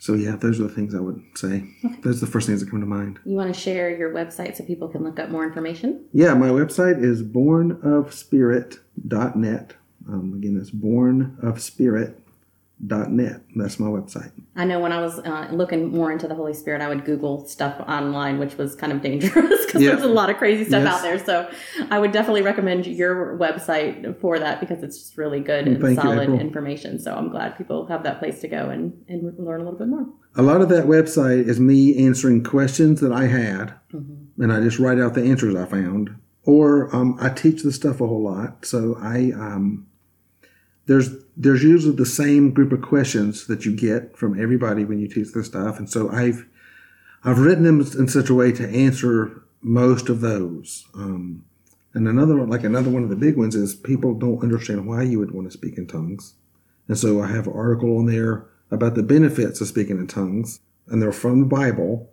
So 0.00 0.14
yeah, 0.14 0.34
those 0.34 0.58
are 0.58 0.64
the 0.64 0.70
things 0.70 0.92
I 0.94 1.00
would 1.00 1.22
say. 1.34 1.62
Okay. 1.84 1.96
Those 2.02 2.22
are 2.22 2.26
the 2.26 2.32
first 2.32 2.46
things 2.46 2.60
that 2.60 2.70
come 2.70 2.80
to 2.80 2.86
mind. 2.86 3.18
You 3.24 3.36
want 3.36 3.54
to 3.54 3.60
share 3.60 3.94
your 3.94 4.12
website 4.12 4.56
so 4.56 4.64
people 4.64 4.88
can 4.88 5.04
look 5.04 5.20
up 5.20 5.28
more 5.28 5.46
information? 5.46 6.06
Yeah, 6.12 6.32
my 6.34 6.48
website 6.48 7.04
is 7.04 7.22
bornofspirit.net. 7.22 9.74
Um, 10.08 10.32
again, 10.34 10.56
that's 10.56 10.70
bornofspirit.net 10.70 12.19
net. 12.80 13.42
That's 13.56 13.78
my 13.78 13.88
website. 13.88 14.32
I 14.56 14.64
know 14.64 14.80
when 14.80 14.92
I 14.92 15.00
was 15.00 15.18
uh, 15.18 15.48
looking 15.52 15.90
more 15.90 16.10
into 16.10 16.26
the 16.26 16.34
Holy 16.34 16.54
Spirit, 16.54 16.80
I 16.80 16.88
would 16.88 17.04
Google 17.04 17.46
stuff 17.46 17.80
online, 17.80 18.38
which 18.38 18.56
was 18.56 18.74
kind 18.74 18.92
of 18.92 19.02
dangerous 19.02 19.32
because 19.66 19.82
there's 19.82 20.02
a 20.02 20.08
lot 20.08 20.30
of 20.30 20.36
crazy 20.36 20.64
stuff 20.64 20.84
yes. 20.84 20.94
out 20.94 21.02
there. 21.02 21.18
So 21.18 21.50
I 21.90 21.98
would 21.98 22.12
definitely 22.12 22.42
recommend 22.42 22.86
your 22.86 23.38
website 23.38 24.18
for 24.20 24.38
that 24.38 24.60
because 24.60 24.82
it's 24.82 24.98
just 24.98 25.18
really 25.18 25.40
good 25.40 25.66
and 25.66 25.80
Thank 25.80 26.00
solid 26.00 26.28
you, 26.28 26.36
information. 26.36 26.98
So 26.98 27.14
I'm 27.14 27.28
glad 27.28 27.56
people 27.56 27.86
have 27.86 28.02
that 28.04 28.18
place 28.18 28.40
to 28.40 28.48
go 28.48 28.70
and, 28.70 28.92
and 29.08 29.22
learn 29.38 29.60
a 29.60 29.64
little 29.64 29.78
bit 29.78 29.88
more. 29.88 30.06
A 30.36 30.42
lot 30.42 30.60
of 30.60 30.68
that 30.70 30.86
website 30.86 31.46
is 31.46 31.60
me 31.60 32.06
answering 32.06 32.42
questions 32.44 33.00
that 33.00 33.12
I 33.12 33.26
had, 33.26 33.74
mm-hmm. 33.92 34.42
and 34.42 34.52
I 34.52 34.60
just 34.60 34.78
write 34.78 34.98
out 34.98 35.14
the 35.14 35.24
answers 35.24 35.54
I 35.54 35.66
found. 35.66 36.16
Or 36.44 36.94
um, 36.96 37.18
I 37.20 37.28
teach 37.28 37.62
the 37.62 37.72
stuff 37.72 38.00
a 38.00 38.06
whole 38.06 38.22
lot. 38.22 38.64
So 38.64 38.96
I 38.98 39.32
um, 39.34 39.86
there's 40.90 41.10
there's 41.36 41.62
usually 41.62 41.94
the 41.94 42.04
same 42.04 42.50
group 42.50 42.72
of 42.72 42.82
questions 42.82 43.46
that 43.46 43.64
you 43.64 43.76
get 43.76 44.16
from 44.16 44.42
everybody 44.42 44.84
when 44.84 44.98
you 44.98 45.06
teach 45.06 45.32
this 45.32 45.46
stuff, 45.46 45.78
and 45.78 45.88
so 45.88 46.10
I've 46.10 46.48
I've 47.22 47.38
written 47.38 47.62
them 47.62 47.80
in 47.80 48.08
such 48.08 48.28
a 48.28 48.34
way 48.34 48.50
to 48.50 48.68
answer 48.68 49.40
most 49.62 50.08
of 50.08 50.20
those. 50.20 50.86
Um, 50.94 51.44
and 51.94 52.08
another 52.08 52.36
one, 52.36 52.50
like 52.50 52.64
another 52.64 52.90
one 52.90 53.04
of 53.04 53.08
the 53.08 53.14
big 53.14 53.36
ones, 53.36 53.54
is 53.54 53.72
people 53.72 54.14
don't 54.14 54.42
understand 54.42 54.88
why 54.88 55.02
you 55.04 55.20
would 55.20 55.30
want 55.30 55.46
to 55.46 55.56
speak 55.56 55.78
in 55.78 55.86
tongues, 55.86 56.34
and 56.88 56.98
so 56.98 57.22
I 57.22 57.28
have 57.28 57.46
an 57.46 57.52
article 57.54 57.96
on 57.98 58.06
there 58.06 58.46
about 58.72 58.96
the 58.96 59.04
benefits 59.04 59.60
of 59.60 59.68
speaking 59.68 59.98
in 59.98 60.08
tongues, 60.08 60.58
and 60.88 61.00
they're 61.00 61.12
from 61.12 61.38
the 61.38 61.46
Bible, 61.46 62.10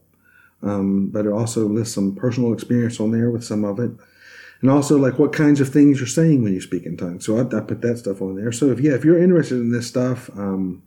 um, 0.61 1.07
but 1.07 1.25
it 1.25 1.31
also 1.31 1.65
lists 1.65 1.95
some 1.95 2.13
personal 2.13 2.53
experience 2.53 2.99
on 2.99 3.09
there 3.09 3.31
with 3.31 3.43
some 3.43 3.63
of 3.63 3.79
it 3.79 3.89
and 4.61 4.69
also 4.69 4.97
like 4.97 5.19
what 5.19 5.33
kinds 5.33 5.61
of 5.61 5.69
things 5.69 5.99
you're 5.99 6.07
saying 6.07 6.43
when 6.43 6.53
you 6.53 6.61
speak 6.61 6.85
in 6.85 6.97
tongues. 6.97 7.25
So 7.25 7.37
I, 7.37 7.41
I 7.41 7.61
put 7.61 7.81
that 7.81 7.97
stuff 7.97 8.21
on 8.21 8.35
there. 8.35 8.51
So 8.51 8.71
if 8.71 8.79
yeah, 8.79 8.93
if 8.93 9.05
you're 9.05 9.21
interested 9.21 9.55
in 9.55 9.71
this 9.71 9.87
stuff, 9.87 10.29
um, 10.37 10.83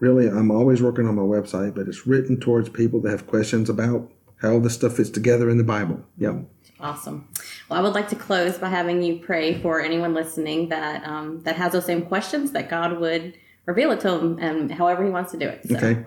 really, 0.00 0.28
I'm 0.28 0.50
always 0.50 0.82
working 0.82 1.06
on 1.06 1.14
my 1.14 1.22
website, 1.22 1.74
but 1.74 1.88
it's 1.88 2.06
written 2.06 2.38
towards 2.38 2.68
people 2.68 3.00
that 3.00 3.10
have 3.10 3.26
questions 3.26 3.70
about 3.70 4.10
how 4.40 4.58
this 4.58 4.74
stuff 4.74 4.96
fits 4.96 5.10
together 5.10 5.48
in 5.48 5.58
the 5.58 5.64
Bible. 5.64 6.04
Yeah. 6.18 6.40
Awesome. 6.80 7.28
Well, 7.68 7.78
I 7.78 7.82
would 7.82 7.94
like 7.94 8.08
to 8.08 8.16
close 8.16 8.58
by 8.58 8.68
having 8.68 9.00
you 9.02 9.20
pray 9.20 9.54
for 9.60 9.80
anyone 9.80 10.14
listening 10.14 10.68
that 10.70 11.06
um, 11.06 11.40
that 11.44 11.54
has 11.54 11.72
those 11.72 11.86
same 11.86 12.02
questions 12.02 12.50
that 12.52 12.68
God 12.68 12.98
would 12.98 13.38
reveal 13.66 13.92
it 13.92 14.00
to 14.00 14.10
them 14.10 14.38
and 14.40 14.72
however 14.72 15.04
He 15.04 15.10
wants 15.10 15.30
to 15.30 15.38
do 15.38 15.48
it. 15.48 15.68
So. 15.68 15.76
Okay. 15.76 16.04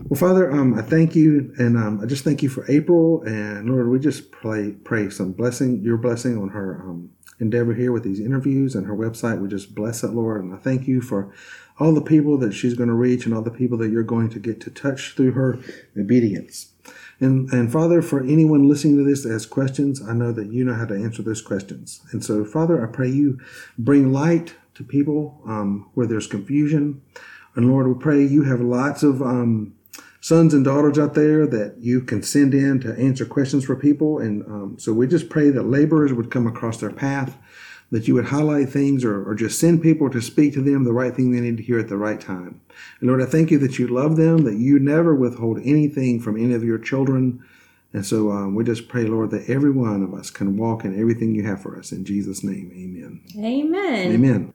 Well, 0.00 0.18
Father, 0.18 0.50
um, 0.50 0.74
I 0.74 0.82
thank 0.82 1.14
you, 1.14 1.54
and 1.56 1.76
um, 1.76 2.00
I 2.02 2.06
just 2.06 2.24
thank 2.24 2.42
you 2.42 2.48
for 2.48 2.68
April, 2.68 3.22
and 3.22 3.70
Lord, 3.70 3.88
we 3.88 4.00
just 4.00 4.32
pray 4.32 4.72
pray 4.72 5.08
some 5.08 5.30
blessing, 5.30 5.82
your 5.82 5.96
blessing 5.96 6.36
on 6.36 6.48
her 6.48 6.82
um, 6.82 7.10
endeavor 7.38 7.74
here 7.74 7.92
with 7.92 8.02
these 8.02 8.18
interviews 8.18 8.74
and 8.74 8.86
her 8.86 8.96
website. 8.96 9.40
We 9.40 9.46
just 9.46 9.72
bless 9.72 10.02
it, 10.02 10.10
Lord, 10.10 10.42
and 10.42 10.52
I 10.52 10.56
thank 10.56 10.88
you 10.88 11.00
for 11.00 11.32
all 11.78 11.94
the 11.94 12.02
people 12.02 12.36
that 12.38 12.52
she's 12.52 12.74
going 12.74 12.88
to 12.88 12.94
reach 12.94 13.24
and 13.24 13.32
all 13.32 13.42
the 13.42 13.52
people 13.52 13.78
that 13.78 13.90
you're 13.90 14.02
going 14.02 14.30
to 14.30 14.40
get 14.40 14.60
to 14.62 14.70
touch 14.70 15.14
through 15.14 15.32
her 15.32 15.60
obedience. 15.96 16.72
And 17.20 17.48
and 17.52 17.70
Father, 17.70 18.02
for 18.02 18.20
anyone 18.20 18.68
listening 18.68 18.96
to 18.96 19.04
this 19.04 19.22
that 19.22 19.30
has 19.30 19.46
questions, 19.46 20.02
I 20.02 20.12
know 20.12 20.32
that 20.32 20.52
you 20.52 20.64
know 20.64 20.74
how 20.74 20.86
to 20.86 20.94
answer 20.94 21.22
those 21.22 21.40
questions. 21.40 22.02
And 22.10 22.24
so, 22.24 22.44
Father, 22.44 22.82
I 22.82 22.90
pray 22.90 23.10
you 23.10 23.38
bring 23.78 24.12
light 24.12 24.54
to 24.74 24.82
people 24.82 25.40
um, 25.46 25.88
where 25.94 26.08
there's 26.08 26.26
confusion. 26.26 27.00
And 27.54 27.70
Lord, 27.70 27.86
we 27.86 27.94
pray 27.94 28.24
you 28.24 28.42
have 28.42 28.60
lots 28.60 29.04
of 29.04 29.22
um, 29.22 29.74
sons 30.24 30.54
and 30.54 30.64
daughters 30.64 30.98
out 30.98 31.12
there 31.12 31.46
that 31.46 31.76
you 31.80 32.00
can 32.00 32.22
send 32.22 32.54
in 32.54 32.80
to 32.80 32.94
answer 32.94 33.26
questions 33.26 33.62
for 33.62 33.76
people. 33.76 34.18
And 34.18 34.42
um, 34.46 34.76
so 34.78 34.90
we 34.90 35.06
just 35.06 35.28
pray 35.28 35.50
that 35.50 35.64
laborers 35.64 36.14
would 36.14 36.30
come 36.30 36.46
across 36.46 36.78
their 36.80 36.90
path, 36.90 37.36
that 37.90 38.08
you 38.08 38.14
would 38.14 38.24
highlight 38.24 38.70
things 38.70 39.04
or, 39.04 39.22
or 39.22 39.34
just 39.34 39.60
send 39.60 39.82
people 39.82 40.08
to 40.08 40.22
speak 40.22 40.54
to 40.54 40.62
them 40.62 40.84
the 40.84 40.94
right 40.94 41.14
thing 41.14 41.30
they 41.30 41.40
need 41.40 41.58
to 41.58 41.62
hear 41.62 41.78
at 41.78 41.88
the 41.88 41.98
right 41.98 42.22
time. 42.22 42.62
And 43.00 43.10
Lord, 43.10 43.20
I 43.20 43.26
thank 43.26 43.50
you 43.50 43.58
that 43.58 43.78
you 43.78 43.86
love 43.86 44.16
them, 44.16 44.44
that 44.44 44.56
you 44.56 44.78
never 44.78 45.14
withhold 45.14 45.58
anything 45.62 46.20
from 46.20 46.42
any 46.42 46.54
of 46.54 46.64
your 46.64 46.78
children. 46.78 47.44
And 47.92 48.06
so 48.06 48.30
um, 48.30 48.54
we 48.54 48.64
just 48.64 48.88
pray, 48.88 49.04
Lord, 49.04 49.30
that 49.32 49.50
every 49.50 49.72
one 49.72 50.02
of 50.02 50.14
us 50.14 50.30
can 50.30 50.56
walk 50.56 50.86
in 50.86 50.98
everything 50.98 51.34
you 51.34 51.44
have 51.44 51.60
for 51.60 51.78
us. 51.78 51.92
In 51.92 52.06
Jesus' 52.06 52.42
name, 52.42 52.72
amen. 52.74 53.20
Amen. 53.44 54.10
Amen. 54.10 54.54